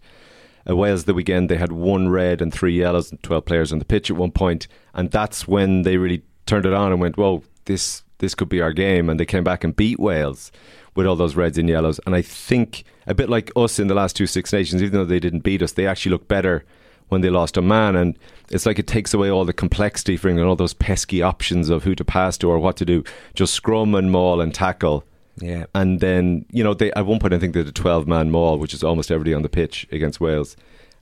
uh, 0.68 0.74
Wales 0.74 1.04
the 1.04 1.14
weekend 1.14 1.48
they 1.48 1.56
had 1.56 1.72
one 1.72 2.08
red 2.08 2.40
and 2.40 2.52
three 2.52 2.78
yellows 2.78 3.10
and 3.10 3.22
twelve 3.22 3.44
players 3.44 3.72
on 3.72 3.78
the 3.78 3.84
pitch 3.84 4.10
at 4.10 4.16
one 4.16 4.32
point, 4.32 4.68
and 4.94 5.10
that's 5.10 5.46
when 5.46 5.82
they 5.82 5.96
really 5.96 6.22
turned 6.46 6.66
it 6.66 6.72
on 6.72 6.92
and 6.92 7.00
went, 7.00 7.16
"Whoa, 7.16 7.42
this 7.66 8.02
this 8.18 8.34
could 8.34 8.48
be 8.48 8.60
our 8.60 8.72
game, 8.72 9.08
and 9.08 9.18
they 9.18 9.26
came 9.26 9.44
back 9.44 9.64
and 9.64 9.76
beat 9.76 9.98
Wales 9.98 10.50
with 10.94 11.06
all 11.06 11.16
those 11.16 11.36
reds 11.36 11.58
and 11.58 11.68
yellows. 11.68 12.00
And 12.06 12.14
I 12.14 12.22
think 12.22 12.82
a 13.06 13.14
bit 13.14 13.28
like 13.28 13.52
us 13.54 13.78
in 13.78 13.86
the 13.86 13.94
last 13.94 14.16
two 14.16 14.26
Six 14.26 14.52
Nations, 14.52 14.82
even 14.82 14.98
though 14.98 15.04
they 15.04 15.20
didn't 15.20 15.40
beat 15.40 15.62
us, 15.62 15.72
they 15.72 15.86
actually 15.86 16.10
look 16.10 16.26
better 16.26 16.64
when 17.08 17.20
they 17.20 17.30
lost 17.30 17.56
a 17.56 17.62
man. 17.62 17.96
And 17.96 18.18
it's 18.50 18.66
like 18.66 18.78
it 18.78 18.86
takes 18.86 19.14
away 19.14 19.30
all 19.30 19.44
the 19.44 19.52
complexity 19.52 20.16
for 20.16 20.28
England, 20.28 20.48
all 20.48 20.56
those 20.56 20.74
pesky 20.74 21.22
options 21.22 21.68
of 21.68 21.84
who 21.84 21.94
to 21.94 22.04
pass 22.04 22.38
to 22.38 22.50
or 22.50 22.58
what 22.58 22.76
to 22.78 22.84
do. 22.84 23.04
Just 23.34 23.54
scrum 23.54 23.94
and 23.94 24.10
maul 24.10 24.40
and 24.40 24.54
tackle. 24.54 25.04
Yeah. 25.40 25.66
And 25.74 26.00
then, 26.00 26.44
you 26.50 26.64
know, 26.64 26.74
they 26.74 26.92
at 26.92 27.06
one 27.06 27.18
point 27.18 27.34
I 27.34 27.38
think 27.38 27.54
they 27.54 27.60
did 27.60 27.68
a 27.68 27.72
12 27.72 28.06
man 28.06 28.30
maul, 28.30 28.58
which 28.58 28.74
is 28.74 28.82
almost 28.82 29.10
everybody 29.10 29.34
on 29.34 29.42
the 29.42 29.48
pitch 29.48 29.86
against 29.92 30.20
Wales. 30.20 30.56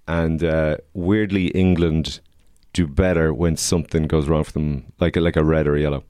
And 0.09 0.45
uh, 0.45 0.77
weirdly, 0.95 1.49
England 1.49 2.21
do 2.73 2.87
better 2.87 3.33
when 3.33 3.57
something 3.57 4.07
goes 4.07 4.29
wrong 4.29 4.45
for 4.45 4.53
them, 4.53 4.93
like 5.01 5.17
a, 5.17 5.21
like 5.21 5.37
a 5.37 5.43
red 5.43 5.67
or 5.67 5.77
a 5.77 5.81
yellow. 5.81 6.05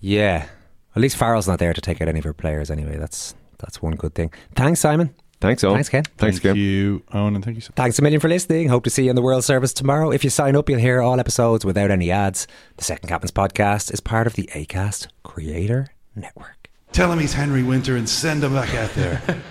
Yeah. 0.00 0.48
At 0.94 1.00
least 1.00 1.16
Farrell's 1.16 1.48
not 1.48 1.58
there 1.58 1.72
to 1.72 1.80
take 1.80 2.02
out 2.02 2.08
any 2.08 2.18
of 2.18 2.24
her 2.24 2.34
players 2.34 2.70
anyway. 2.70 2.98
That's 2.98 3.34
that's 3.58 3.80
one 3.80 3.94
good 3.94 4.14
thing. 4.14 4.32
Thanks, 4.56 4.80
Simon. 4.80 5.14
Thanks, 5.42 5.64
Owen. 5.64 5.74
Thanks, 5.74 5.88
Ken. 5.88 6.04
Thanks, 6.04 6.38
thank 6.38 6.54
Ken. 6.54 6.56
you, 6.56 7.02
Owen, 7.12 7.34
and 7.34 7.44
thank 7.44 7.56
you. 7.56 7.60
So 7.60 7.72
Thanks 7.74 7.98
a 7.98 8.02
million 8.02 8.20
for 8.20 8.28
listening. 8.28 8.68
Hope 8.68 8.84
to 8.84 8.90
see 8.90 9.04
you 9.04 9.10
in 9.10 9.16
the 9.16 9.22
World 9.22 9.42
Service 9.42 9.72
tomorrow. 9.72 10.12
If 10.12 10.22
you 10.22 10.30
sign 10.30 10.54
up, 10.54 10.68
you'll 10.68 10.78
hear 10.78 11.02
all 11.02 11.18
episodes 11.18 11.64
without 11.64 11.90
any 11.90 12.12
ads. 12.12 12.46
The 12.76 12.84
Second 12.84 13.08
Captain's 13.08 13.32
podcast 13.32 13.92
is 13.92 13.98
part 13.98 14.28
of 14.28 14.34
the 14.34 14.48
ACAST 14.54 15.08
Creator 15.24 15.88
Network. 16.14 16.70
Tell 16.92 17.10
him 17.10 17.18
he's 17.18 17.32
Henry 17.34 17.64
Winter 17.64 17.96
and 17.96 18.08
send 18.08 18.44
him 18.44 18.54
back 18.54 18.72
out 18.74 18.92
there. 18.94 19.16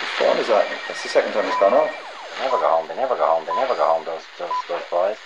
Whose 0.00 0.10
phone 0.18 0.36
is 0.38 0.48
that? 0.48 0.66
That's 0.88 1.02
the 1.02 1.08
second 1.08 1.32
time 1.32 1.44
it's 1.46 1.58
gone 1.58 1.74
off. 1.74 1.90
They 2.38 2.44
never 2.44 2.58
go 2.58 2.68
home. 2.68 2.88
They 2.88 2.96
never 2.96 3.16
go 3.16 3.26
home. 3.26 3.44
They 3.46 3.54
never 3.56 3.74
go 3.74 3.84
home. 3.84 4.04
Those 4.04 4.22
those 4.38 4.54
those 4.68 4.86
boys. 4.90 5.16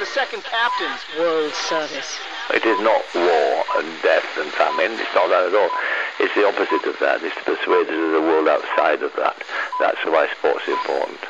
The 0.00 0.06
second 0.06 0.42
captain's 0.44 1.00
World 1.18 1.52
Service. 1.54 2.18
It 2.50 2.64
is 2.64 2.80
not 2.80 3.04
war 3.14 3.64
and 3.76 4.02
death 4.02 4.24
and 4.38 4.50
famine. 4.52 4.98
It's 4.98 5.14
not 5.14 5.28
that 5.28 5.52
at 5.52 5.54
all. 5.54 5.70
It's 6.18 6.34
the 6.34 6.48
opposite 6.48 6.88
of 6.88 6.98
that. 7.00 7.22
It's 7.22 7.34
the 7.36 7.56
persuasion 7.56 8.04
of 8.04 8.12
the 8.12 8.22
world 8.22 8.48
outside 8.48 9.02
of 9.02 9.12
that. 9.16 9.36
That's 9.78 10.02
why 10.06 10.28
sport's 10.38 10.66
important. 10.66 11.20